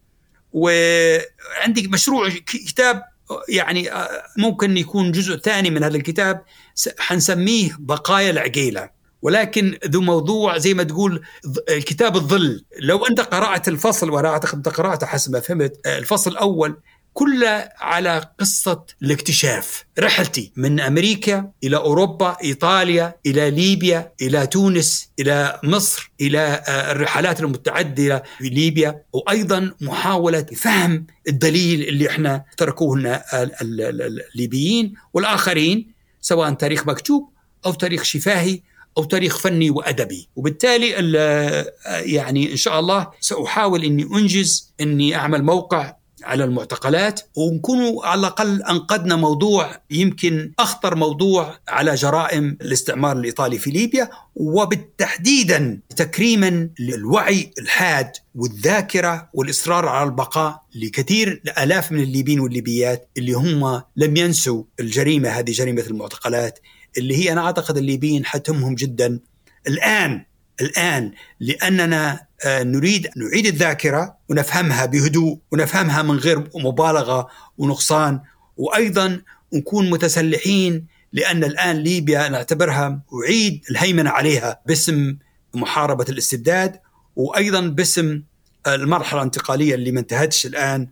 وعندي 0.53 1.89
مشروع 1.89 2.29
كتاب 2.47 3.03
يعني 3.49 3.91
ممكن 4.39 4.77
يكون 4.77 5.13
جزء 5.13 5.37
ثاني 5.37 5.71
من 5.71 5.85
هذا 5.85 5.97
الكتاب 5.97 6.43
حنسميه 6.99 7.77
بقايا 7.79 8.31
العقيلة. 8.31 9.03
ولكن 9.23 9.79
ذو 9.87 10.01
موضوع 10.01 10.59
زي 10.59 10.75
ما 10.75 10.83
تقول 10.83 11.23
كتاب 11.69 12.17
الظل. 12.17 12.65
لو 12.81 13.07
أنت 13.07 13.21
قرأت 13.21 13.69
الفصل 13.69 14.11
وأنا 14.11 14.29
أعتقد 14.29 14.55
أنت 14.55 14.69
قرأته 14.69 15.07
حسب 15.07 15.33
ما 15.33 15.41
فهمت 15.41 15.87
الفصل 15.87 16.31
الأول 16.31 16.77
كله 17.15 17.69
على 17.81 18.31
قصة 18.41 18.85
الاكتشاف. 19.03 19.85
رحلتي 19.99 20.53
من 20.57 20.81
أمريكا 20.81 21.51
إلى 21.65 21.77
أوروبا 21.77 22.37
إيطاليا 22.45 23.15
إلى 23.27 23.51
ليبيا 23.51 24.13
إلى 24.23 24.47
تونس 24.47 25.09
إلى 25.21 25.61
مصر 25.65 26.13
إلى 26.21 26.63
الرحلات 26.69 27.41
المتعددة 27.41 28.23
في 28.39 28.49
ليبيا 28.49 29.03
وأيضا 29.13 29.75
محاولة 29.81 30.43
فهم 30.57 31.07
الدليل 31.29 31.89
اللي 31.89 32.09
إحنا 32.11 32.45
تركوه 32.57 32.99
لنا 32.99 33.23
الليبيين 33.63 34.95
والآخرين 35.15 35.93
سواء 36.21 36.53
تاريخ 36.53 36.87
مكتوب 36.87 37.29
أو 37.67 37.73
تاريخ 37.73 38.03
شفاهي 38.03 38.61
أو 38.99 39.05
تاريخ 39.05 39.39
فني 39.39 39.71
وأدبي. 39.71 40.29
وبالتالي 40.37 40.89
يعني 41.89 42.53
إن 42.53 42.57
شاء 42.57 42.81
الله 42.81 43.11
سأحاول 43.21 43.85
أني 43.85 44.03
أنجز 44.03 44.73
أني 44.81 45.17
أعمل 45.17 45.43
موقع 45.45 45.95
على 46.25 46.45
المعتقلات 46.45 47.21
ونكون 47.37 48.05
على 48.05 48.21
الأقل 48.21 48.63
أنقذنا 48.63 49.17
موضوع 49.17 49.77
يمكن 49.91 50.53
أخطر 50.59 50.95
موضوع 50.95 51.59
على 51.69 51.95
جرائم 51.95 52.57
الاستعمار 52.61 53.17
الإيطالي 53.17 53.59
في 53.59 53.71
ليبيا 53.71 54.11
وبالتحديدا 54.35 55.81
تكريما 55.97 56.69
للوعي 56.79 57.51
الحاد 57.59 58.13
والذاكرة 58.35 59.31
والإصرار 59.35 59.89
على 59.89 60.09
البقاء 60.11 60.63
لكثير 60.75 61.43
آلاف 61.63 61.93
من 61.93 62.03
الليبيين 62.03 62.41
والليبيات 62.41 63.09
اللي 63.17 63.33
هم 63.33 63.83
لم 63.97 64.17
ينسوا 64.17 64.65
الجريمة 64.81 65.29
هذه 65.29 65.51
جريمة 65.53 65.83
المعتقلات 65.83 66.59
اللي 66.99 67.17
هي 67.17 67.33
أنا 67.33 67.45
أعتقد 67.45 67.77
الليبيين 67.77 68.25
حتمهم 68.25 68.75
جدا. 68.75 69.21
الآن 69.67 70.25
الآن 70.61 71.13
لأننا 71.41 72.27
نريد 72.47 73.09
نعيد 73.17 73.47
الذاكرة 73.47 74.17
ونفهمها 74.29 74.87
بهدوء 74.87 75.39
ونفهمها 75.53 76.03
من 76.03 76.17
غير 76.17 76.49
مبالغة 76.55 77.29
ونقصان. 77.59 78.21
وأيضا 78.57 79.23
نكون 79.53 79.91
متسلحين 79.91 80.87
لأن 81.13 81.45
الآن 81.45 81.77
ليبيا 81.77 82.29
نعتبرها 82.29 83.03
أعيد 83.15 83.65
الهيمنة 83.71 84.11
عليها 84.11 84.61
باسم 84.67 85.17
محاربة 85.55 86.07
الاستبداد 86.09 86.81
وأيضا 87.17 87.61
باسم 87.61 88.23
المرحلة 88.67 89.21
الانتقالية 89.21 89.75
اللي 89.75 89.93
ما 89.93 90.01
انتهتش 90.01 90.47
الآن. 90.47 90.89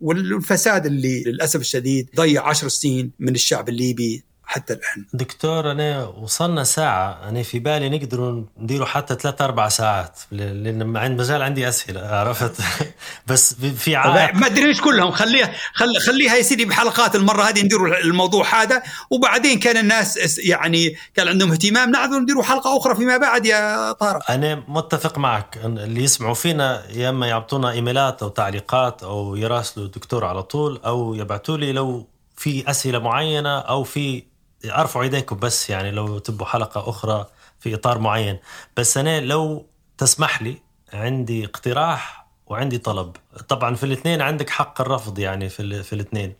والفساد 0.00 0.86
اللي 0.86 1.22
للأسف 1.24 1.60
الشديد 1.60 2.08
ضيع 2.16 2.48
عشر 2.48 2.68
سنين 2.68 3.10
من 3.18 3.34
الشعب 3.34 3.68
الليبي 3.68 4.24
حتى 4.52 4.72
الآن. 4.72 5.06
دكتور 5.12 5.70
أنا 5.70 6.04
وصلنا 6.04 6.64
ساعة. 6.64 7.28
أنا 7.28 7.42
في 7.42 7.58
بالي 7.58 7.88
نقدر 7.88 8.44
نديروا 8.58 8.86
حتى 8.86 9.14
ثلاث 9.14 9.42
أربع 9.42 9.68
ساعات 9.68 10.20
لأن 10.30 10.84
ما 10.84 11.22
زال 11.22 11.42
عندي 11.42 11.68
أسئلة 11.68 12.00
عرفت؟ 12.00 12.52
بس 13.28 13.54
في 13.54 13.96
عائق. 13.96 14.34
ما 14.34 14.46
أدري 14.46 14.74
كلهم. 14.74 15.10
خليها 15.10 15.52
خل 15.74 15.98
خليها 16.06 16.34
يا 16.34 16.42
سيدي 16.42 16.64
بحلقات 16.64 17.16
المرة 17.16 17.42
هذه 17.42 17.62
نديروا 17.62 17.98
الموضوع 17.98 18.62
هذا. 18.62 18.82
وبعدين 19.10 19.58
كان 19.58 19.76
الناس 19.76 20.38
يعني 20.38 20.96
كان 21.14 21.28
عندهم 21.28 21.50
اهتمام 21.50 21.90
نعذر 21.90 22.18
نديروا 22.18 22.42
حلقة 22.42 22.76
أخرى 22.76 22.94
فيما 22.94 23.16
بعد 23.16 23.46
يا 23.46 23.92
طارق. 23.92 24.30
أنا 24.30 24.62
متفق 24.68 25.18
معك 25.18 25.58
اللي 25.64 26.04
يسمعوا 26.04 26.34
فينا 26.34 26.82
يا 26.90 27.10
إما 27.10 27.26
يعطونا 27.26 27.70
إيميلات 27.70 28.22
أو 28.22 28.28
تعليقات 28.28 29.02
أو 29.02 29.36
يراسلوا 29.36 29.86
الدكتور 29.86 30.24
على 30.24 30.42
طول 30.42 30.80
أو 30.84 31.14
يبعثوا 31.14 31.56
لي 31.56 31.72
لو 31.72 32.06
في 32.36 32.70
أسئلة 32.70 32.98
معينة 32.98 33.58
أو 33.58 33.84
في 33.84 34.31
ارفعوا 34.64 35.04
ايديكم 35.04 35.36
بس 35.36 35.70
يعني 35.70 35.90
لو 35.90 36.18
تبوا 36.18 36.46
حلقة 36.46 36.90
أخرى 36.90 37.26
في 37.60 37.74
إطار 37.74 37.98
معين. 37.98 38.38
بس 38.76 38.96
أنا 38.96 39.20
لو 39.20 39.66
تسمح 39.98 40.42
لي 40.42 40.58
عندي 40.92 41.44
اقتراح 41.44 42.26
وعندي 42.46 42.78
طلب. 42.78 43.16
طبعا 43.48 43.74
في 43.74 43.84
الاثنين 43.84 44.22
عندك 44.22 44.50
حق 44.50 44.80
الرفض 44.80 45.18
يعني 45.18 45.48
في 45.48 45.82
في 45.82 45.92
الاثنين. 45.92 46.34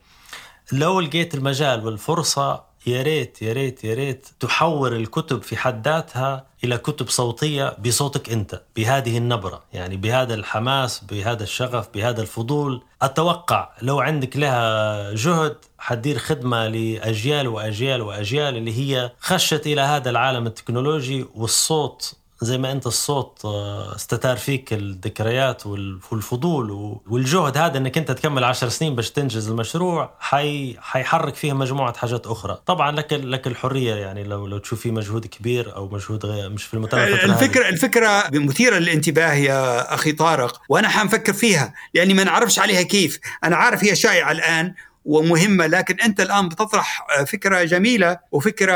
لو 0.72 1.00
لقيت 1.00 1.34
المجال 1.34 1.86
والفرصة 1.86 2.64
يا 2.86 3.02
ريت 3.02 3.42
يا 3.42 3.52
ريت 3.52 3.84
يا 3.84 3.94
ريت 3.94 4.28
تحور 4.40 4.96
الكتب 4.96 5.42
في 5.42 5.56
حد 5.56 5.88
ذاتها 5.88 6.46
إلى 6.64 6.78
كتب 6.78 7.08
صوتية 7.08 7.76
بصوتك 7.84 8.30
أنت 8.30 8.62
بهذه 8.76 9.18
النبرة 9.18 9.62
يعني 9.72 9.96
بهذا 9.96 10.34
الحماس 10.34 11.04
بهذا 11.04 11.42
الشغف 11.42 11.88
بهذا 11.94 12.22
الفضول. 12.22 12.82
أتوقع 13.02 13.68
لو 13.82 14.00
عندك 14.00 14.36
لها 14.36 15.12
جهد 15.14 15.56
حدير 15.78 16.18
خدمة 16.18 16.68
لأجيال 16.68 17.48
وأجيال 17.48 18.02
وأجيال 18.02 18.56
اللي 18.56 18.78
هي 18.78 19.12
خشت 19.20 19.66
إلى 19.66 19.80
هذا 19.80 20.10
العالم 20.10 20.46
التكنولوجي 20.46 21.26
والصوت 21.34 22.14
زي 22.42 22.58
ما 22.58 22.72
أنت 22.72 22.86
الصوت 22.86 23.40
آه، 23.44 23.94
استتار 23.96 24.36
فيك 24.36 24.72
الذكريات 24.72 25.66
والفضول 25.66 26.70
والجهد 27.06 27.56
هذا 27.56 27.78
إنك 27.78 27.98
أنت 27.98 28.10
تكمل 28.10 28.44
عشر 28.44 28.68
سنين 28.68 28.94
باش 28.94 29.10
تنجز 29.10 29.48
المشروع 29.48 30.14
حي 30.20 30.76
حيحرك 30.80 31.34
فيها 31.34 31.54
مجموعة 31.54 31.96
حاجات 31.96 32.26
أخرى 32.26 32.58
طبعا 32.66 32.92
لك 32.92 33.12
لك 33.12 33.46
الحرية 33.46 33.94
يعني 33.94 34.24
لو 34.24 34.46
لو 34.46 34.58
تشوف 34.58 34.80
فيه 34.80 34.90
مجهود 34.90 35.26
كبير 35.26 35.76
أو 35.76 35.88
مجهود 35.88 36.26
غير 36.26 36.50
مش 36.50 36.64
في 36.64 36.74
المتابعه 36.74 37.04
الفكرة 37.06 37.64
هذه. 37.64 37.68
الفكرة 37.68 38.24
مثيرة 38.32 38.78
للانتباه 38.78 39.32
يا 39.32 39.94
أخي 39.94 40.12
طارق 40.12 40.60
وأنا 40.68 40.88
حنفكر 40.88 41.32
فيها 41.32 41.74
لأني 41.94 42.14
ما 42.14 42.24
نعرفش 42.24 42.58
عليها 42.58 42.82
كيف 42.82 43.20
أنا 43.44 43.56
عارف 43.56 43.84
هي 43.84 43.96
شائعة 43.96 44.32
الآن 44.32 44.74
ومهمة 45.04 45.66
لكن 45.66 46.00
أنت 46.00 46.20
الآن 46.20 46.48
بتطرح 46.48 47.06
فكرة 47.26 47.62
جميلة 47.64 48.18
وفكرة 48.32 48.74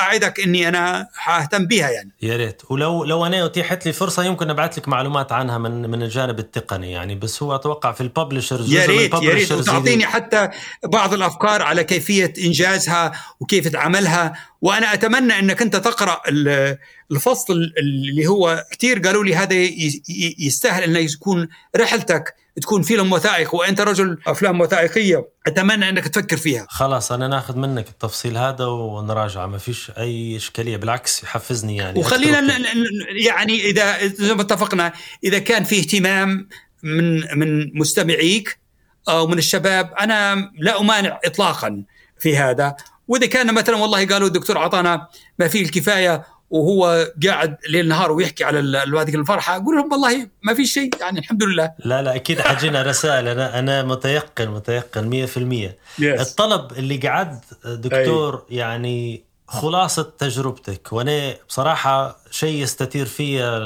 أعدك 0.00 0.40
إني 0.40 0.68
أنا 0.68 1.08
حأهتم 1.14 1.66
بها 1.66 1.90
يعني. 1.90 2.10
يا 2.22 2.36
ريت. 2.36 2.62
ولو 2.70 3.04
لو 3.04 3.26
أنا 3.26 3.46
أتيحت 3.46 3.86
لي 3.86 3.92
فرصة 3.92 4.24
يمكن 4.24 4.50
أبعث 4.50 4.78
لك 4.78 4.88
معلومات 4.88 5.32
عنها 5.32 5.58
من 5.58 5.90
من 5.90 6.02
الجانب 6.02 6.38
التقني 6.38 6.92
يعني. 6.92 7.14
بس 7.14 7.42
هو 7.42 7.54
أتوقع 7.54 7.92
في 7.92 8.00
الببلشرز 8.00 8.72
يا 8.72 8.86
ريت 8.86 9.14
يا 9.14 9.34
ريت. 9.34 9.52
وتعطيني 9.52 10.06
حتى 10.06 10.48
بعض 10.84 11.14
الأفكار 11.14 11.62
على 11.62 11.84
كيفية 11.84 12.32
إنجازها 12.44 13.12
وكيف 13.40 13.76
عملها 13.76 14.32
وأنا 14.60 14.94
أتمنى 14.94 15.38
إنك 15.38 15.62
أنت 15.62 15.76
تقرأ 15.76 16.20
الفصل 17.10 17.72
اللي 17.78 18.26
هو 18.26 18.64
كثير 18.70 18.98
قالوا 18.98 19.24
لي 19.24 19.34
هذا 19.34 19.54
يستاهل 20.38 20.82
إنه 20.82 20.98
يكون 20.98 21.48
رحلتك. 21.76 22.34
تكون 22.60 22.82
فيلم 22.82 23.12
وثائق 23.12 23.54
وانت 23.54 23.80
رجل 23.80 24.18
أفلام 24.26 24.60
وثائقية. 24.60 25.28
أتمنى 25.46 25.88
أنك 25.88 26.08
تفكر 26.08 26.36
فيها. 26.36 26.66
خلاص 26.68 27.12
أنا 27.12 27.28
ناخذ 27.28 27.56
منك 27.56 27.88
التفصيل 27.88 28.36
هذا 28.36 28.64
ونراجعه. 28.64 29.46
ما 29.46 29.58
فيش 29.58 29.90
أي 29.98 30.36
إشكالية 30.36 30.76
بالعكس 30.76 31.22
يحفزني 31.22 31.76
يعني. 31.76 31.98
وخلينا 31.98 32.58
يعني 33.26 33.60
إذا 33.60 34.06
زي 34.06 34.34
ما 34.34 34.42
اتفقنا 34.42 34.92
إذا 35.24 35.38
كان 35.38 35.64
في 35.64 35.78
اهتمام 35.78 36.48
من 36.82 37.38
من 37.38 37.78
مستمعيك 37.78 38.58
أو 39.08 39.26
من 39.26 39.38
الشباب 39.38 39.94
أنا 40.00 40.50
لا 40.58 40.80
أمانع 40.80 41.20
اطلاقا 41.24 41.82
في 42.18 42.36
هذا. 42.36 42.76
وإذا 43.08 43.26
كان 43.26 43.54
مثلا 43.54 43.76
والله 43.76 44.06
قالوا 44.06 44.28
الدكتور 44.28 44.58
اعطانا 44.58 45.06
ما 45.38 45.48
فيه 45.48 45.62
الكفاية 45.62 46.24
وهو 46.50 47.06
قاعد 47.26 47.56
ليل 47.68 47.88
نهار 47.88 48.12
ويحكي 48.12 48.44
على 48.44 48.78
هذه 48.78 49.14
الفرحة 49.14 49.56
أقول 49.56 49.76
لهم 49.76 49.92
والله 49.92 50.28
ما 50.42 50.54
في 50.54 50.66
شيء 50.66 50.90
يعني 51.00 51.18
الحمد 51.18 51.42
لله 51.42 51.72
لا 51.84 52.02
لا 52.02 52.14
أكيد 52.14 52.40
حجينا 52.40 52.82
رسائل 52.82 53.28
أنا 53.28 53.58
أنا 53.58 53.82
متيقن 53.82 54.48
متيقن 54.48 55.26
100% 55.26 56.00
yes. 56.00 56.20
الطلب 56.20 56.72
اللي 56.72 56.96
قعد 56.96 57.40
دكتور 57.64 58.34
أي. 58.50 58.56
يعني 58.56 59.24
خلاصة 59.48 60.12
تجربتك 60.18 60.92
وأنا 60.92 61.34
بصراحة 61.48 62.16
شيء 62.30 62.62
يستثير 62.62 63.06
فيه 63.06 63.56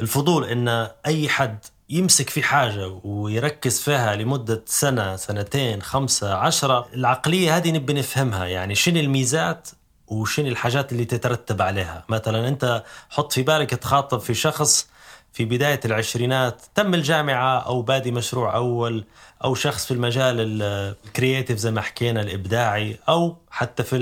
الفضول 0.00 0.44
إن 0.44 0.88
أي 1.06 1.28
حد 1.28 1.58
يمسك 1.90 2.30
في 2.30 2.42
حاجة 2.42 3.00
ويركز 3.04 3.80
فيها 3.80 4.16
لمدة 4.16 4.62
سنة 4.66 5.16
سنتين 5.16 5.82
خمسة 5.82 6.34
عشرة 6.34 6.86
العقلية 6.94 7.56
هذه 7.56 7.70
نبي 7.70 7.92
نفهمها 7.92 8.46
يعني 8.46 8.74
شنو 8.74 9.00
الميزات 9.00 9.68
وشنو 10.08 10.48
الحاجات 10.48 10.92
اللي 10.92 11.04
تترتب 11.04 11.62
عليها؟ 11.62 12.04
مثلا 12.08 12.48
أنت 12.48 12.84
حط 13.10 13.32
في 13.32 13.42
بالك 13.42 13.70
تخاطب 13.70 14.20
في 14.20 14.34
شخص 14.34 14.88
في 15.32 15.44
بداية 15.44 15.80
العشرينات 15.84 16.62
تم 16.74 16.94
الجامعة 16.94 17.58
أو 17.58 17.82
بادي 17.82 18.10
مشروع 18.10 18.54
أول 18.54 19.04
أو 19.44 19.54
شخص 19.54 19.86
في 19.86 19.90
المجال 19.94 20.62
ال 20.62 20.73
creative 20.73 21.58
زي 21.58 21.70
ما 21.70 21.80
حكينا 21.80 22.20
الإبداعي 22.20 22.98
أو 23.08 23.36
حتى 23.50 23.82
في 23.82 23.96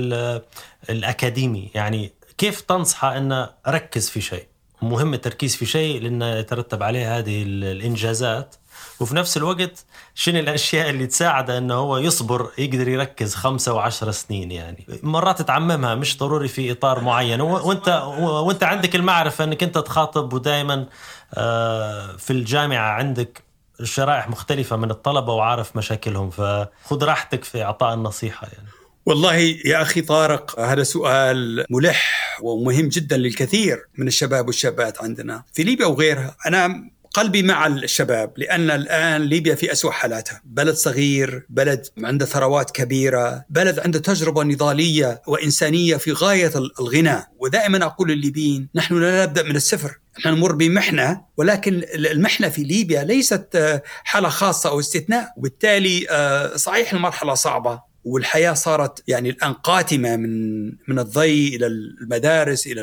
الأكاديمي. 0.89 1.71
يعني 1.75 2.11
كيف 2.37 2.61
تنصحه 2.61 3.17
أنه 3.17 3.49
ركز 3.67 4.09
في 4.09 4.21
شيء؟ 4.21 4.47
مهم 4.81 5.13
التركيز 5.13 5.55
في 5.55 5.65
شيء 5.65 6.01
لأنه 6.01 6.35
يترتب 6.35 6.83
عليه 6.83 7.17
هذه 7.17 7.43
الإنجازات. 7.43 8.55
وفي 8.99 9.15
نفس 9.15 9.37
الوقت 9.37 9.85
شنو 10.15 10.39
الأشياء 10.39 10.89
اللي 10.89 11.07
تساعده 11.07 11.57
إنه 11.57 11.73
هو 11.73 11.97
يصبر 11.97 12.49
يقدر 12.57 12.87
يركز 12.87 13.35
خمسة 13.35 13.73
وعشر 13.73 14.11
سنين 14.11 14.51
يعني. 14.51 14.85
مرات 15.03 15.41
تعممها 15.41 15.95
مش 15.95 16.17
ضروري 16.17 16.47
في 16.47 16.71
إطار 16.71 16.99
معين. 16.99 17.41
وأنت 17.41 18.03
وأنت 18.19 18.63
عندك 18.63 18.95
المعرفة 18.95 19.43
إنك 19.43 19.63
أنت 19.63 19.77
تخاطب 19.77 20.33
ودائما 20.33 20.85
آه، 21.33 22.15
في 22.17 22.33
الجامعة 22.33 22.89
عندك 22.89 23.43
شرائح 23.83 24.29
مختلفة 24.29 24.75
من 24.75 24.91
الطلبة 24.91 25.33
وعارف 25.33 25.75
مشاكلهم. 25.77 26.29
فخذ 26.29 27.03
راحتك 27.03 27.43
في 27.43 27.63
إعطاء 27.63 27.93
النصيحة 27.93 28.47
يعني. 28.53 28.67
والله 29.05 29.35
يا 29.65 29.81
أخي 29.81 30.01
طارق 30.01 30.59
هذا 30.59 30.83
سؤال 30.83 31.65
ملح 31.69 32.37
ومهم 32.41 32.87
جدا 32.89 33.17
للكثير 33.17 33.87
من 33.97 34.07
الشباب 34.07 34.47
والشابات 34.47 35.01
عندنا. 35.01 35.43
في 35.53 35.63
ليبيا 35.63 35.85
وغيرها 35.85 36.35
أنا 36.45 36.89
قلبي 37.13 37.43
مع 37.43 37.67
الشباب 37.67 38.33
لأن 38.37 38.71
الآن 38.71 39.21
ليبيا 39.21 39.55
في 39.55 39.71
أسوأ 39.71 39.91
حالاتها. 39.91 40.41
بلد 40.45 40.75
صغير 40.75 41.45
بلد 41.49 41.87
عنده 41.97 42.25
ثروات 42.25 42.71
كبيرة 42.71 43.45
بلد 43.49 43.79
عنده 43.79 43.99
تجربة 43.99 44.43
نضالية 44.43 45.21
وإنسانية 45.27 45.97
في 45.97 46.11
غاية 46.11 46.51
الغنى 46.79 47.23
ودائما 47.39 47.85
أقول 47.85 48.09
للليبيين 48.09 48.69
نحن 48.75 49.01
لا 49.01 49.23
نبدأ 49.25 49.43
من 49.43 49.55
الصفر. 49.55 49.99
نحن 50.19 50.29
نمر 50.29 50.51
بمحنة 50.51 51.21
ولكن 51.37 51.83
المحنة 51.95 52.49
في 52.49 52.63
ليبيا 52.63 53.03
ليست 53.03 53.81
حالة 54.03 54.29
خاصة 54.29 54.69
أو 54.69 54.79
استثناء. 54.79 55.33
وبالتالي 55.37 56.07
صحيح 56.55 56.93
المرحلة 56.93 57.33
صعبة 57.33 57.93
والحياة 58.03 58.53
صارت 58.53 59.03
يعني 59.07 59.29
الآن 59.29 59.53
قاتمة 59.53 60.15
من 60.15 60.63
من 60.65 60.99
الضي 60.99 61.55
إلى 61.55 61.67
المدارس 61.67 62.67
إلى 62.67 62.81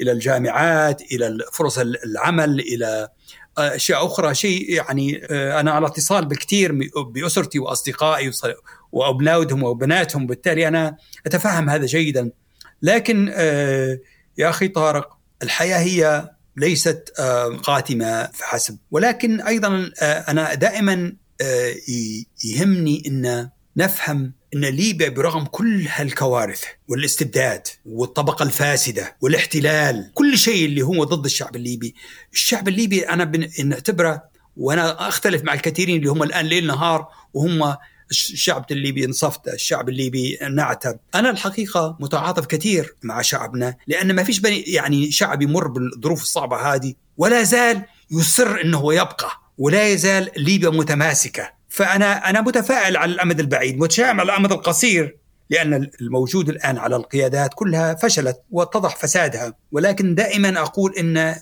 إلى 0.00 0.12
الجامعات 0.12 1.02
إلى 1.12 1.38
فرص 1.52 1.78
العمل 1.78 2.60
إلى 2.60 3.08
اشياء 3.58 4.06
أخرى 4.06 4.34
شيء 4.34 4.70
يعني 4.70 5.26
آه، 5.30 5.60
أنا 5.60 5.70
على 5.70 5.86
اتصال 5.86 6.24
بكثير 6.24 6.90
بأسرتي 7.06 7.58
وأصدقائي 7.58 8.30
واولادهم 8.92 9.62
وبناتهم 9.62 10.26
بالتالي 10.26 10.68
أنا 10.68 10.96
أتفهم 11.26 11.70
هذا 11.70 11.86
جيدا. 11.86 12.30
لكن 12.82 13.32
آه، 13.34 13.98
يا 14.38 14.48
أخي 14.48 14.68
طارق 14.68 15.16
الحياة 15.42 15.78
هي 15.78 16.30
ليست 16.56 17.12
آه، 17.18 17.48
قاتمه 17.48 18.26
فحسب. 18.26 18.78
ولكن 18.90 19.40
أيضا 19.40 19.90
أنا 20.02 20.54
دائما 20.54 21.12
يهمني 22.44 23.02
إن 23.06 23.50
نفهم 23.76 24.32
إن 24.54 24.64
ليبيا 24.64 25.08
برغم 25.08 25.44
كل 25.44 25.86
هالكوارث 25.94 26.64
والاستبداد 26.88 27.66
والطبقة 27.86 28.42
الفاسدة 28.42 29.16
والاحتلال 29.20 30.10
كل 30.14 30.38
شيء 30.38 30.64
اللي 30.64 30.82
هو 30.82 31.04
ضد 31.04 31.24
الشعب 31.24 31.56
الليبي. 31.56 31.94
الشعب 32.32 32.68
الليبي 32.68 33.08
أنا 33.08 33.48
نعتبره 33.64 34.22
وأنا 34.56 35.08
أختلف 35.08 35.42
مع 35.42 35.54
الكثيرين 35.54 35.96
اللي 35.96 36.10
هم 36.10 36.22
الآن 36.22 36.46
ليل 36.46 36.66
نهار 36.66 37.08
وهم 37.34 37.76
الشعب 38.10 38.66
الليبي 38.70 39.04
انصفت 39.04 39.48
الشعب 39.48 39.88
الليبي 39.88 40.38
نعتب 40.50 40.98
أنا 41.14 41.30
الحقيقة 41.30 41.96
متعاطف 42.00 42.46
كثير 42.46 42.94
مع 43.02 43.22
شعبنا 43.22 43.76
لأن 43.86 44.12
ما 44.12 44.24
فيش 44.24 44.40
بني 44.40 44.60
يعني 44.60 45.10
شعب 45.10 45.42
يمر 45.42 45.68
بالظروف 45.68 46.22
الصعبة 46.22 46.56
هذه 46.56 46.94
ولا 47.16 47.42
زال 47.42 47.82
يصر 48.10 48.60
أنه 48.60 48.94
يبقى 48.94 49.30
ولا 49.58 49.88
يزال 49.88 50.30
ليبيا 50.36 50.70
متماسكة. 50.70 51.50
فأنا 51.74 52.30
أنا 52.30 52.40
متفائل 52.40 52.96
على 52.96 53.12
الأمد 53.12 53.40
البعيد 53.40 53.78
متشائم 53.78 54.20
على 54.20 54.32
الأمد 54.32 54.52
القصير 54.52 55.16
لأن 55.50 55.90
الموجود 56.00 56.48
الآن 56.48 56.78
على 56.78 56.96
القيادات 56.96 57.50
كلها 57.54 57.94
فشلت 57.94 58.42
واتضح 58.50 58.96
فسادها. 58.96 59.54
ولكن 59.72 60.14
دائما 60.14 60.60
أقول 60.60 60.94
إن 60.98 61.34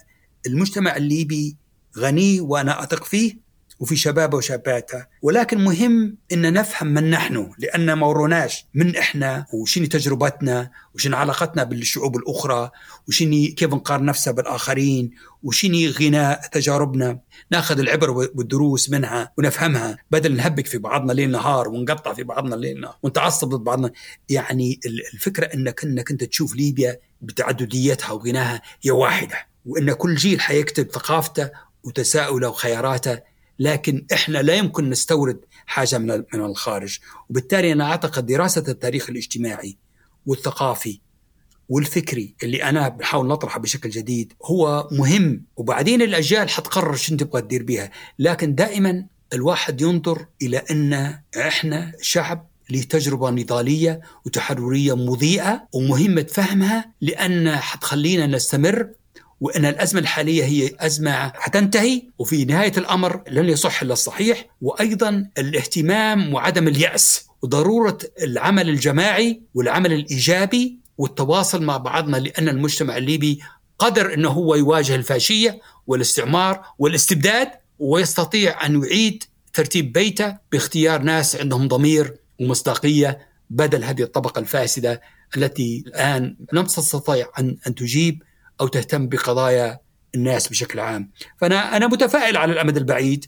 المجتمع 0.46 0.96
الليبي 0.96 1.56
غني 1.98 2.40
وأنا 2.40 2.82
أثق 2.82 3.04
فيه. 3.04 3.34
وفي 3.82 3.96
شبابة 3.96 4.36
وشاباته 4.36 5.06
ولكن 5.22 5.64
مهم 5.64 6.16
إن 6.32 6.52
نفهم 6.52 6.88
من 6.88 7.10
نحن 7.10 7.52
لأن 7.58 7.92
ما 7.92 8.06
وروناش 8.06 8.66
من 8.74 8.96
إحنا 8.96 9.46
وشنو 9.52 9.86
تجربتنا 9.86 10.70
وشنو 10.94 11.16
علاقتنا 11.16 11.64
بالشعوب 11.64 12.16
الأخرى 12.16 12.70
وشنو 13.08 13.54
كيف 13.56 13.74
نقارن 13.74 14.04
نفسها 14.04 14.32
بالآخرين 14.32 15.10
وشنو 15.42 15.90
غناء 16.00 16.46
تجاربنا. 16.52 17.18
ناخذ 17.50 17.78
العبر 17.78 18.10
والدروس 18.10 18.90
منها 18.90 19.32
ونفهمها 19.38 19.98
بدل 20.10 20.36
نهبك 20.36 20.66
في 20.66 20.78
بعضنا 20.78 21.12
ليل 21.12 21.30
نهار 21.30 21.68
ونقطع 21.68 22.14
في 22.14 22.22
بعضنا 22.22 22.54
ليل 22.54 22.80
نهار 22.80 22.96
ونتعصب 23.02 23.48
ضد 23.48 23.64
بعضنا. 23.64 23.90
يعني 24.28 24.80
الفكرة 25.14 25.44
انك 25.44 25.84
إنك 25.84 26.10
أنت 26.10 26.24
تشوف 26.24 26.56
ليبيا 26.56 26.98
بتعدديتها 27.20 28.12
وغناها 28.12 28.62
هي 28.82 28.90
واحدة 28.90 29.36
وإن 29.66 29.92
كل 29.92 30.14
جيل 30.14 30.40
حيكتب 30.40 30.90
ثقافته 30.90 31.50
وتساؤله 31.84 32.48
وخياراته 32.48 33.31
لكن 33.58 34.06
إحنا 34.12 34.38
لا 34.38 34.54
يمكن 34.54 34.90
نستورد 34.90 35.40
حاجة 35.66 35.98
من 35.98 36.06
من 36.34 36.44
الخارج. 36.44 36.98
وبالتالي 37.30 37.72
أنا 37.72 37.84
أعتقد 37.84 38.26
دراسة 38.26 38.64
التاريخ 38.68 39.10
الاجتماعي 39.10 39.76
والثقافي 40.26 41.00
والفكري 41.68 42.34
اللي 42.42 42.62
أنا 42.64 42.88
بحاول 42.88 43.26
نطرحه 43.26 43.60
بشكل 43.60 43.90
جديد 43.90 44.32
هو 44.44 44.88
مهم. 44.92 45.44
وبعدين 45.56 46.02
الأجيال 46.02 46.48
حتقرر 46.50 46.96
شو 46.96 47.16
تبغى 47.16 47.42
تدير 47.42 47.62
بها 47.62 47.90
لكن 48.18 48.54
دائما 48.54 49.06
الواحد 49.32 49.80
ينظر 49.80 50.26
إلى 50.42 50.56
أن 50.56 51.18
إحنا 51.36 51.92
شعب 52.00 52.48
له 52.70 52.82
تجربة 52.82 53.30
نضالية 53.30 54.00
وتحررية 54.26 54.96
مضيئة 54.96 55.68
ومهمة 55.72 56.22
فهمها 56.22 56.92
لأن 57.00 57.56
حتخلينا 57.56 58.26
نستمر 58.26 58.88
وإن 59.42 59.64
الأزمة 59.64 60.00
الحالية 60.00 60.44
هي 60.44 60.70
أزمة 60.80 61.32
حتنتهي 61.34 62.02
وفي 62.18 62.44
نهاية 62.44 62.72
الأمر 62.76 63.22
لن 63.28 63.48
يصح 63.48 63.82
إلا 63.82 63.92
الصحيح 63.92 64.46
وأيضا 64.60 65.30
الاهتمام 65.38 66.34
وعدم 66.34 66.68
اليأس 66.68 67.26
وضرورة 67.42 67.98
العمل 68.22 68.68
الجماعي 68.68 69.42
والعمل 69.54 69.92
الإيجابي 69.92 70.78
والتواصل 70.98 71.62
مع 71.62 71.76
بعضنا 71.76 72.16
لأن 72.16 72.48
المجتمع 72.48 72.96
الليبي 72.96 73.40
قدر 73.78 74.14
إنه 74.14 74.28
هو 74.28 74.54
يواجه 74.54 74.94
الفاشية 74.94 75.60
والاستعمار 75.86 76.64
والاستبداد 76.78 77.48
ويستطيع 77.78 78.66
أن 78.66 78.82
يعيد 78.82 79.24
ترتيب 79.52 79.92
بيته 79.92 80.36
باختيار 80.52 81.02
ناس 81.02 81.36
عندهم 81.36 81.68
ضمير 81.68 82.16
ومصداقية 82.40 83.18
بدل 83.50 83.84
هذه 83.84 84.02
الطبقة 84.02 84.38
الفاسدة 84.38 85.00
التي 85.36 85.84
الآن 85.86 86.36
لم 86.52 86.64
تستطيع 86.64 87.28
ان 87.38 87.56
أن 87.66 87.74
تجيب 87.74 88.22
أو 88.62 88.68
تهتم 88.68 89.08
بقضايا 89.08 89.78
الناس 90.14 90.48
بشكل 90.48 90.80
عام. 90.80 91.10
فأنا 91.38 91.76
أنا 91.76 91.86
متفائل 91.86 92.36
على 92.36 92.52
الأمد 92.52 92.76
البعيد 92.76 93.26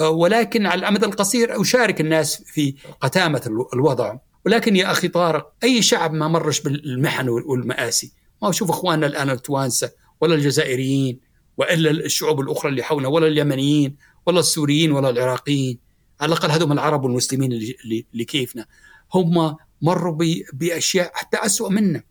آه، 0.00 0.10
ولكن 0.10 0.66
على 0.66 0.78
الأمد 0.78 1.04
القصير 1.04 1.60
أشارك 1.60 2.00
الناس 2.00 2.42
في 2.46 2.74
قتامة 3.00 3.42
الو- 3.46 3.68
الوضع. 3.74 4.16
ولكن 4.46 4.76
يا 4.76 4.90
أخي 4.90 5.08
طارق 5.08 5.52
أي 5.64 5.82
شعب 5.82 6.12
ما 6.14 6.28
مرش 6.28 6.60
بالمحن 6.60 7.28
وال- 7.28 7.44
والمآسي؟ 7.46 8.12
ما 8.42 8.48
هو 8.48 8.52
شوف 8.52 8.70
أخواننا 8.70 9.06
الآن 9.06 9.30
التوانسة 9.30 9.90
ولا 10.20 10.34
الجزائريين 10.34 11.20
وإلا 11.56 11.90
الشعوب 11.90 12.40
الأخرى 12.40 12.70
اللي 12.70 12.82
حولنا 12.82 13.08
ولا 13.08 13.26
اليمنيين 13.26 13.96
ولا 14.26 14.40
السوريين 14.40 14.92
ولا 14.92 15.10
العراقيين. 15.10 15.78
على 16.20 16.28
الأقل 16.32 16.50
هذول 16.50 16.72
العرب 16.72 17.04
والمسلمين 17.04 17.52
اللي, 17.52 18.24
كيفنا. 18.24 18.66
هم 19.14 19.56
مروا 19.82 20.16
بأشياء 20.52 21.10
حتى 21.14 21.36
اسوء 21.36 21.70
منا. 21.70 22.02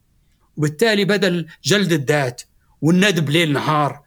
وبالتالي 0.58 1.06
بدل 1.06 1.48
جلد 1.64 1.92
الذات 1.94 2.42
والندب 2.86 3.30
ليل 3.30 3.54
نهار 3.54 4.02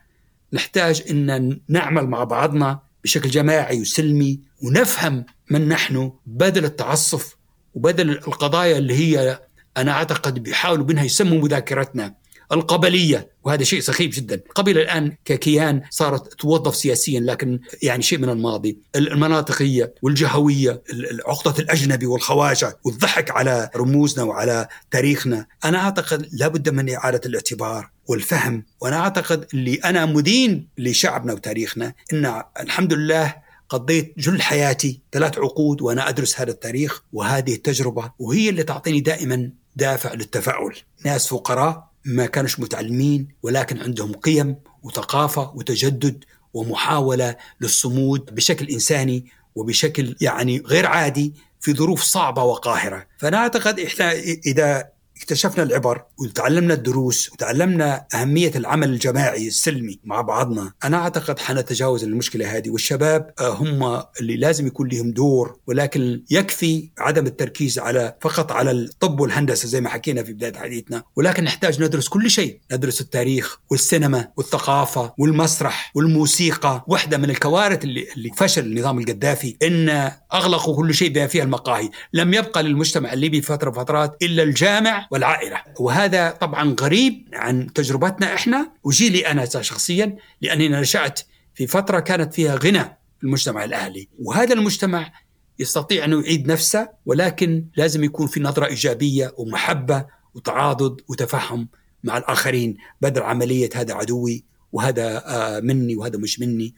نحتاج 0.53 1.03
إن 1.11 1.61
نعمل 1.69 2.07
مع 2.07 2.25
بعضنا 2.25 2.81
بشكل 3.05 3.31
جماعي 3.31 3.81
وسلمي 3.81 4.41
ونفهم 4.63 5.27
من 5.51 5.69
نحن 5.69 6.13
بدل 6.27 6.65
التعصف 6.65 7.37
وبدل 7.75 8.11
القضايا 8.11 8.79
اللي 8.79 8.95
هي 8.95 9.41
أنا 9.77 9.93
أعتقد 9.93 10.39
بيحاولوا 10.39 10.87
منها 10.87 11.05
يسموا 11.05 11.39
مذاكرتنا 11.39 12.15
القبلية. 12.53 13.31
وهذا 13.45 13.65
شيء 13.65 13.81
سخيف 13.81 14.15
جدا. 14.15 14.35
القبيله 14.35 14.83
الآن 14.83 15.17
ككيان 15.25 15.83
صارت 15.91 16.33
توظف 16.33 16.77
سياسيا 16.77 17.21
لكن 17.21 17.61
يعني 17.83 18.03
شيء 18.03 18.19
من 18.19 18.29
الماضي. 18.29 18.79
المناطقية 18.97 19.95
والجهوية 20.03 20.83
عقدة 21.27 21.63
الأجنبي 21.63 22.07
والخواجة 22.07 22.79
والضحك 22.85 23.31
على 23.31 23.71
رموزنا 23.77 24.25
وعلى 24.25 24.69
تاريخنا. 24.91 25.47
أنا 25.65 25.79
أعتقد 25.79 26.29
لابد 26.33 26.69
من 26.69 26.95
إعادة 26.95 27.21
الاعتبار. 27.27 27.91
والفهم. 28.09 28.65
وأنا 28.81 28.97
أعتقد 28.97 29.47
اللي 29.55 29.75
أنا 29.75 30.07
مدين 30.07 30.69
لشعبنا 30.79 31.33
وتاريخنا 31.33 31.95
إن 32.13 32.43
الحمد 32.61 32.93
لله 32.93 33.35
قضيت 33.69 34.15
جل 34.19 34.43
حياتي 34.43 35.01
ثلاث 35.13 35.39
عقود 35.39 35.83
وأنا 35.83 36.09
أدرس 36.09 36.41
هذا 36.41 36.51
التاريخ 36.51 37.03
وهذه 37.13 37.55
التجربة 37.55 38.13
وهي 38.19 38.49
اللي 38.49 38.63
تعطيني 38.63 39.01
دائما 39.01 39.51
دافع 39.77 40.15
للتفاؤل. 40.15 40.77
ناس 41.05 41.27
فقراء 41.27 41.89
ما 42.05 42.27
كانوش 42.27 42.61
متعلمين 42.61 43.29
ولكن 43.43 43.79
عندهم 43.79 44.13
قيم 44.13 44.57
وثقافة 44.83 45.53
وتجدد 45.55 46.25
ومحاولة 46.55 47.37
للصمود 47.61 48.35
بشكل 48.35 48.69
إنساني 48.69 49.27
وبشكل 49.55 50.17
يعني 50.21 50.63
غير 50.67 50.87
عادي 50.87 51.35
في 51.61 51.73
ظروف 51.73 52.03
صعبة 52.03 52.43
وقاهرة، 52.43 53.07
فأنا 53.19 53.37
أعتقد 53.37 53.81
إحنا 53.81 54.13
إذا 54.47 54.89
اكتشفنا 55.19 55.63
العبر 55.63 56.03
وتعلمنا 56.19 56.75
الدروس 56.75 57.33
وتعلمنا 57.33 58.07
أهمية 58.15 58.53
العمل 58.57 58.89
الجماعي 58.89 59.47
السلمي 59.49 60.01
مع 60.05 60.21
بعضنا. 60.21 60.73
أنا 60.85 60.97
أعتقد 60.97 61.39
حنتجاوز 61.39 62.05
المشكلة 62.05 62.57
هذه 62.57 62.71
والشباب 62.71 63.31
هم 63.41 64.03
اللي 64.21 64.37
لازم 64.37 64.67
يكون 64.67 64.89
لهم 64.89 65.11
دور 65.11 65.57
ولكن 65.67 66.23
يكفي 66.31 66.91
عدم 66.99 67.27
التركيز 67.27 67.79
على 67.79 68.17
فقط 68.21 68.53
على 68.53 68.71
الطب 68.71 69.21
والهندسة 69.21 69.69
زي 69.69 69.81
ما 69.81 69.89
حكينا 69.89 70.23
في 70.23 70.33
بداية 70.33 70.53
حديثنا. 70.57 71.03
ولكن 71.17 71.45
نحتاج 71.45 71.83
ندرس 71.83 72.09
كل 72.09 72.31
شيء. 72.31 72.61
ندرس 72.73 73.01
التاريخ 73.01 73.59
والسينما 73.71 74.29
والثقافة 74.37 75.15
والمسرح 75.19 75.93
والموسيقى. 75.95 76.85
واحدة 76.87 77.19
من 77.19 77.31
الكوارث 77.31 77.85
اللي, 77.85 78.07
اللي 78.17 78.31
فشل 78.37 78.63
النظام 78.67 78.99
القذافي 78.99 79.57
إن 79.63 80.11
أغلقوا 80.35 80.77
كل 80.77 80.95
شيء 80.95 81.09
بما 81.13 81.27
فيها 81.27 81.45
المقاهي. 81.45 81.91
لم 82.13 82.35
يبقى 82.35 82.63
للمجتمع 82.63 83.13
الليبي 83.13 83.43
فترة 83.43 83.71
فترات 83.71 84.17
إلا 84.23 84.43
الجامع 84.43 85.08
والعائلة. 85.11 85.63
وهذا 85.81 86.31
طبعا 86.31 86.77
غريب 86.81 87.29
عن 87.33 87.73
تجربتنا 87.73 88.35
إحنا. 88.35 88.73
وجيلي 88.85 89.27
أنا 89.27 89.45
شخصيا 89.45 90.17
لأني 90.41 90.69
نشأت 90.69 91.21
في 91.55 91.67
فترة 91.67 92.01
كانت 92.01 92.35
فيها 92.35 92.57
غنى 92.57 92.99
المجتمع 93.25 93.65
الأهلي. 93.65 94.09
وهذا 94.19 94.55
المجتمع 94.55 95.13
يستطيع 95.59 96.05
أنه 96.05 96.23
يعيد 96.23 96.47
نفسه 96.47 96.89
ولكن 97.07 97.65
لازم 97.77 98.05
يكون 98.05 98.27
في 98.27 98.41
نظرة 98.41 98.67
إيجابية 98.67 99.35
ومحبة 99.37 100.07
وتعاضد 100.35 101.01
وتفهم 101.09 101.69
مع 102.05 102.17
الآخرين. 102.19 102.77
بدل 103.01 103.23
عملية 103.23 103.71
هذا 103.75 103.95
عدوي 103.95 104.45
وهذا 104.73 105.61
مني 105.63 105.97
وهذا 105.97 106.19
مش 106.19 106.41
مني. 106.41 106.75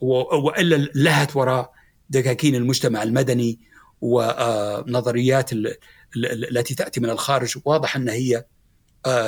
وإلا 0.00 0.76
لهت 0.94 1.36
وراء 1.36 1.72
دكاكين 2.10 2.54
المجتمع 2.54 3.02
المدني 3.02 3.58
ونظريات 4.00 5.50
التي 6.16 6.74
تأتي 6.74 7.00
من 7.00 7.10
الخارج. 7.10 7.58
واضح 7.64 7.96
أن 7.96 8.08
هي 8.08 8.44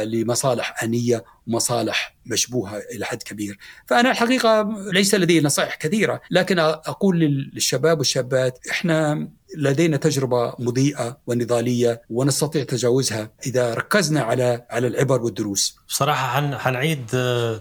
لمصالح 0.05 0.83
أنية 0.83 1.25
ومصالح 1.47 2.17
مشبوهة 2.27 2.79
إلى 2.95 3.05
حد 3.05 3.23
كبير، 3.23 3.59
فأنا 3.87 4.11
الحقيقة 4.11 4.69
ليس 4.93 5.15
لدي 5.15 5.41
نصائح 5.41 5.75
كثيرة، 5.75 6.21
لكن 6.31 6.59
أقول 6.59 7.21
للشباب 7.21 7.99
والشابات 7.99 8.59
إحنا 8.71 9.29
لدينا 9.57 9.97
تجربة 9.97 10.55
مضيئة 10.59 11.19
ونضالية 11.27 12.03
ونستطيع 12.11 12.65
تجاوزها 12.65 13.31
إذا 13.47 13.75
ركزنا 13.75 14.21
على 14.21 14.67
على 14.71 14.87
العبر 14.87 15.23
والدروس. 15.23 15.77
بصراحة 15.89 16.59
حنعيد 16.59 17.07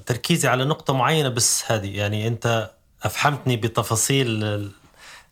تركيزي 0.05 0.47
على 0.47 0.65
نقطة 0.65 0.93
معينة 0.93 1.30
بس 1.30 1.63
هذه. 1.67 1.97
يعني 1.97 2.28
أنت 2.28 2.72
افحمتني 3.03 3.57
بتفاصيل 3.57 4.72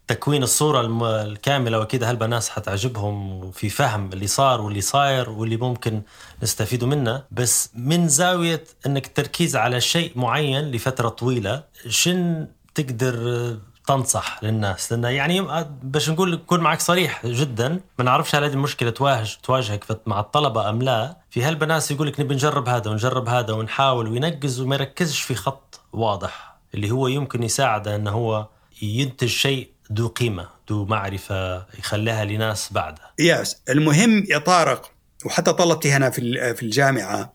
تكوين 0.10 0.44
الصورة 0.44 0.82
الكاملة 1.22 1.80
وأكيد 1.80 2.04
هالبناس 2.04 2.50
حتعجبهم 2.50 3.52
في 3.52 3.70
فهم 3.70 4.14
اللي 4.14 4.28
صار 4.28 4.62
واللي 4.62 4.82
صاير 4.82 5.30
واللي 5.30 5.58
ممكن 5.58 6.02
نستفيدوا 6.44 6.88
منه؟ 6.88 7.24
بس 7.32 7.70
من 7.76 8.08
زاوية 8.08 8.64
أنك 8.86 9.06
التركيز 9.06 9.56
على 9.56 9.82
شيء 9.82 10.12
معين 10.16 10.72
لفترة 10.72 11.10
طويلة 11.10 11.64
شن 11.88 12.48
تقدر 12.76 13.58
تنصح 13.88 14.44
للناس؟ 14.44 14.94
لأن 14.94 15.04
يعني 15.04 15.48
باش 15.84 16.10
نقول 16.10 16.34
نكون 16.34 16.60
معك 16.60 16.80
صريح 16.80 17.26
جدا 17.26 17.80
ما 18.00 18.06
نعرفش 18.06 18.36
هل 18.36 18.44
هذه 18.44 18.54
المشكلة 18.54 18.90
تواجه 18.90 19.38
تواجهك 19.44 19.86
مع 20.06 20.20
الطلبة 20.20 20.70
أم 20.70 20.82
لا. 20.82 21.18
في 21.30 21.44
هالبناس 21.44 21.92
يقول 21.92 22.08
لك 22.08 22.20
نبي 22.20 22.36
نجرب 22.36 22.70
هذا 22.70 22.92
ونجرب 22.92 23.30
هذا 23.30 23.54
ونحاول 23.54 24.08
وينقز 24.08 24.60
وما 24.60 24.76
يركزش 24.76 25.22
في 25.22 25.36
خط 25.36 25.80
واضح 25.94 26.56
اللي 26.74 26.92
هو 26.92 27.08
يمكن 27.08 27.44
يساعده 27.44 27.96
أنه 27.96 28.12
هو 28.12 28.48
ينتج 28.82 29.28
شيء 29.28 29.79
ذو 29.94 30.08
قيمة 30.08 30.50
ذو 30.70 30.86
معرفة 30.86 31.66
يخليها 31.80 32.26
لناس 32.26 32.74
بعدها. 32.74 33.14
ياس 33.20 33.58
المهم 33.70 34.24
يا 34.30 34.38
طارق 34.38 34.92
وحتى 35.26 35.54
طلبتي 35.54 35.92
هنا 35.92 36.10
في 36.10 36.56
في 36.56 36.64
الجامعة 36.64 37.34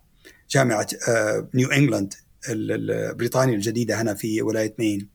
جامعة 0.50 0.86
نيو 1.54 1.68
إنجلاند 1.68 2.14
البريطانية 2.48 3.54
الجديدة 3.54 4.00
هنا 4.02 4.14
في 4.14 4.42
ولاية 4.42 4.74
مين 4.78 5.08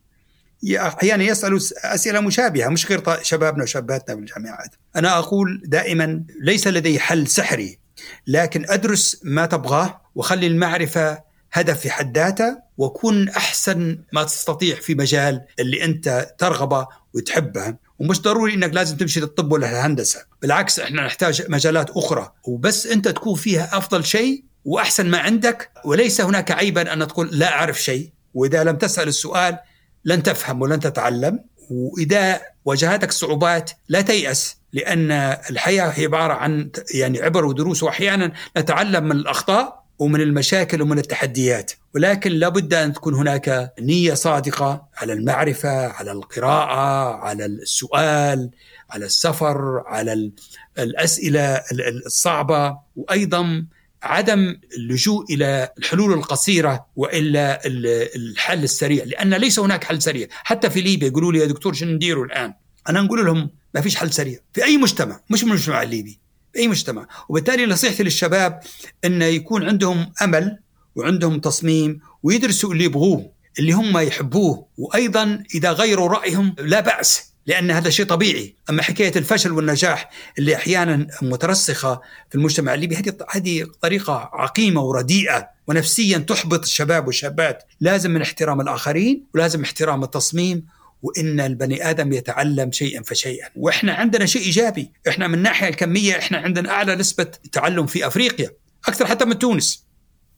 أحيانا 0.78 1.24
يسألوا 1.24 1.60
أسئلة 1.84 2.20
مشابهة 2.20 2.70
مش 2.70 2.86
غير 2.86 3.04
شبابنا 3.22 3.64
وشاباتنا 3.64 4.16
في 4.16 4.22
الجامعات. 4.22 4.76
أنا 4.96 5.20
أقول 5.20 5.62
دائما 5.66 6.24
ليس 6.42 6.68
لدي 6.68 7.00
حل 7.00 7.28
سحري 7.28 7.80
لكن 8.28 8.66
أدرس 8.70 9.22
ما 9.24 9.46
تبغاه 9.46 10.02
وخلي 10.16 10.48
المعرفة 10.48 11.29
هدف 11.52 11.80
في 11.80 11.90
حد 11.90 12.18
ذاته 12.18 12.58
وكن 12.78 13.30
أحسن 13.30 14.00
ما 14.14 14.24
تستطيع 14.24 14.76
في 14.76 14.96
مجال 14.96 15.42
اللي 15.60 15.84
أنت 15.84 16.36
ترغبه 16.38 16.88
وتحبها 17.14 17.78
ومش 18.00 18.22
ضروري 18.22 18.54
إنك 18.54 18.74
لازم 18.74 18.98
تمشي 18.98 19.20
للطب 19.20 19.52
ولا 19.52 19.70
الهندسه 19.70 20.26
بالعكس 20.42 20.80
إحنا 20.80 21.06
نحتاج 21.06 21.44
مجالات 21.50 21.90
أخرى. 21.90 22.32
وبس 22.44 22.88
أنت 22.88 23.08
تكون 23.08 23.36
فيها 23.36 23.78
أفضل 23.78 24.06
شيء 24.06 24.44
وأحسن 24.66 25.10
ما 25.10 25.18
عندك 25.18 25.72
وليس 25.86 26.22
هناك 26.22 26.52
عيبا 26.52 26.94
أن 26.94 27.08
تقول 27.08 27.30
لا 27.32 27.54
أعرف 27.54 27.82
شيء. 27.82 28.10
وإذا 28.34 28.64
لم 28.64 28.78
تسأل 28.78 29.08
السؤال 29.08 29.58
لن 30.06 30.24
تفهم 30.24 30.62
ولن 30.62 30.80
تتعلم. 30.80 31.40
وإذا 31.70 32.42
واجهتك 32.66 33.12
صعوبات 33.12 33.72
لا 33.90 34.02
تيأس 34.02 34.58
لأن 34.74 35.12
الحياة 35.50 35.88
هي 35.88 36.04
عبارة 36.04 36.34
عن 36.34 36.72
يعني 36.94 37.22
عبر 37.22 37.46
ودروس. 37.46 37.84
واحيانا 37.84 38.32
نتعلم 38.58 39.04
من 39.04 39.12
الأخطاء 39.12 39.79
ومن 40.00 40.22
المشاكل 40.22 40.82
ومن 40.82 40.98
التحديات. 41.00 41.72
ولكن 41.96 42.32
لابد 42.32 42.74
أن 42.74 42.94
تكون 42.94 43.14
هناك 43.14 43.74
نية 43.80 44.14
صادقة 44.14 44.88
على 44.98 45.14
المعرفة 45.14 45.88
على 45.88 46.12
القراءة 46.12 47.16
على 47.16 47.46
السؤال 47.46 48.50
على 48.90 49.06
السفر 49.06 49.84
على 49.86 50.32
الأسئلة 50.80 51.62
الصعبة 52.06 52.78
وأيضا 52.96 53.66
عدم 54.04 54.56
اللجوء 54.78 55.34
إلى 55.34 55.70
الحلول 55.78 56.14
القصيرة 56.14 56.86
وإلا 56.96 57.62
الحل 57.66 58.64
السريع 58.64 59.04
لأن 59.04 59.34
ليس 59.34 59.60
هناك 59.60 59.84
حل 59.84 60.02
سريع. 60.02 60.28
حتى 60.32 60.70
في 60.70 60.82
ليبيا 60.82 61.08
يقولوا 61.08 61.32
لي 61.32 61.40
يا 61.40 61.46
دكتور 61.46 61.74
شنو 61.74 61.92
نديروا 61.92 62.26
الآن 62.26 62.54
أنا 62.90 63.02
نقول 63.02 63.26
لهم 63.26 63.50
ما 63.76 63.82
فيش 63.82 63.96
حل 63.96 64.14
سريع 64.14 64.40
في 64.54 64.64
أي 64.64 64.78
مجتمع 64.78 65.20
مش 65.30 65.44
من 65.44 65.50
المجتمع 65.50 65.84
الليبي. 65.84 66.20
أي 66.56 66.68
مجتمع. 66.68 67.08
وبالتالي 67.30 67.66
نصيحتي 67.66 68.04
للشباب 68.04 68.60
انه 69.06 69.26
يكون 69.26 69.64
عندهم 69.64 70.12
أمل 70.22 70.60
وعندهم 70.96 71.40
تصميم 71.40 72.00
ويدرسوا 72.24 72.74
اللي 72.74 72.84
يبغوه 72.84 73.32
اللي 73.60 73.72
هم 73.72 73.98
يحبوه. 73.98 74.66
وأيضا 74.78 75.44
إذا 75.56 75.72
غيروا 75.72 76.08
رأيهم 76.08 76.56
لا 76.60 76.80
بأس 76.80 77.30
لأن 77.48 77.72
هذا 77.72 77.90
شيء 77.90 78.06
طبيعي. 78.06 78.56
أما 78.70 78.82
حكاية 78.82 79.12
الفشل 79.16 79.52
والنجاح 79.52 80.10
اللي 80.40 80.56
أحيانا 80.56 81.08
مترسخة 81.22 82.02
في 82.30 82.36
المجتمع 82.36 82.74
الليبي 82.74 82.96
هذه 82.96 83.18
هذه 83.30 83.68
طريقة 83.82 84.30
عقيمة 84.34 84.82
ورديئة 84.82 85.50
ونفسيا 85.68 86.18
تحبط 86.18 86.64
الشباب 86.64 87.08
والشابات. 87.08 87.64
لازم 87.80 88.12
من 88.12 88.22
احترام 88.22 88.62
الآخرين 88.62 89.24
ولازم 89.34 89.62
احترام 89.62 90.04
التصميم 90.04 90.66
وإن 91.02 91.40
البني 91.40 91.90
آدم 91.90 92.14
يتعلم 92.14 92.72
شيئا 92.72 93.04
فشيئا. 93.04 93.50
وإحنا 93.56 93.94
عندنا 93.94 94.26
شيء 94.26 94.42
إيجابي. 94.42 94.92
إحنا 95.08 95.28
من 95.28 95.34
الناحيه 95.34 95.68
الكمية 95.68 96.18
إحنا 96.18 96.38
عندنا 96.38 96.70
أعلى 96.70 96.96
نسبة 96.96 97.32
تعلم 97.52 97.86
في 97.86 98.08
أفريقيا 98.08 98.52
أكثر 98.88 99.06
حتى 99.06 99.26
من 99.26 99.40
تونس. 99.40 99.86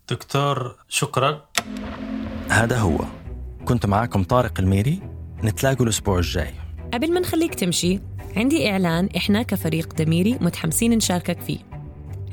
دكتور 0.09 0.75
شكرا. 0.89 1.49
هذا 2.49 2.77
هو. 2.77 2.99
كنت 3.65 3.85
معاكم 3.85 4.23
طارق 4.23 4.59
الميري. 4.59 5.01
نتلاقوا 5.43 5.85
الأسبوع 5.85 6.17
الجاي. 6.17 6.53
قبل 6.93 7.13
ما 7.13 7.19
نخليك 7.19 7.55
تمشي 7.55 7.99
عندي 8.35 8.69
إعلان 8.69 9.09
إحنا 9.17 9.41
كفريق 9.41 9.93
دميري 9.93 10.37
متحمسين 10.41 10.91
نشاركك 10.91 11.41
فيه. 11.41 11.59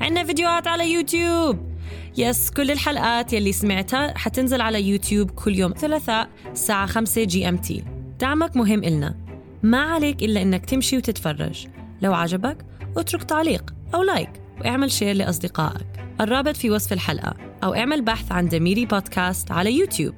عندنا 0.01 0.24
فيديوهات 0.24 0.66
على 0.66 0.93
يوتيوب. 0.93 1.79
Yes 2.16 2.51
كل 2.51 2.70
الحلقات 2.70 3.33
يلي 3.33 3.53
سمعتها 3.53 4.18
حتنزل 4.18 4.61
على 4.61 4.83
يوتيوب 4.83 5.31
كل 5.31 5.55
يوم 5.55 5.74
ثلاثاء 5.79 6.29
الساعة 6.53 6.87
5 6.87 7.24
GMT. 7.24 7.84
دعمك 8.18 8.56
مهم 8.56 8.84
إلنا. 8.84 9.14
ما 9.62 9.80
عليك 9.80 10.22
إلا 10.22 10.42
إنك 10.42 10.66
تمشي 10.66 10.96
وتتفرج. 10.96 11.66
لو 12.02 12.14
عجبك 12.14 12.66
اترك 12.96 13.22
تعليق 13.22 13.74
أو 13.94 14.02
like 14.03 14.30
واعمل 14.60 14.92
share 14.92 15.16
لأصدقائك. 15.16 15.86
الرابط 16.20 16.56
في 16.56 16.70
وصف 16.70 16.92
الحلقة. 16.92 17.34
أو 17.64 17.74
اعمل 17.74 18.04
بحث 18.04 18.32
عن 18.32 18.48
دميري 18.48 18.86
بودكاست 18.86 19.52
على 19.52 19.78
يوتيوب. 19.78 20.14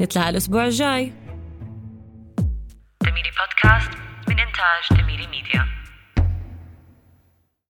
نتلاقى 0.00 0.30
الأسبوع 0.30 0.64
الجاي. 0.64 1.12
دميري 3.02 3.30
بودكاست 3.38 3.90
من 4.28 4.36
إنتاج 4.38 5.02
دميري 5.02 5.26
ميديا. 5.26 5.66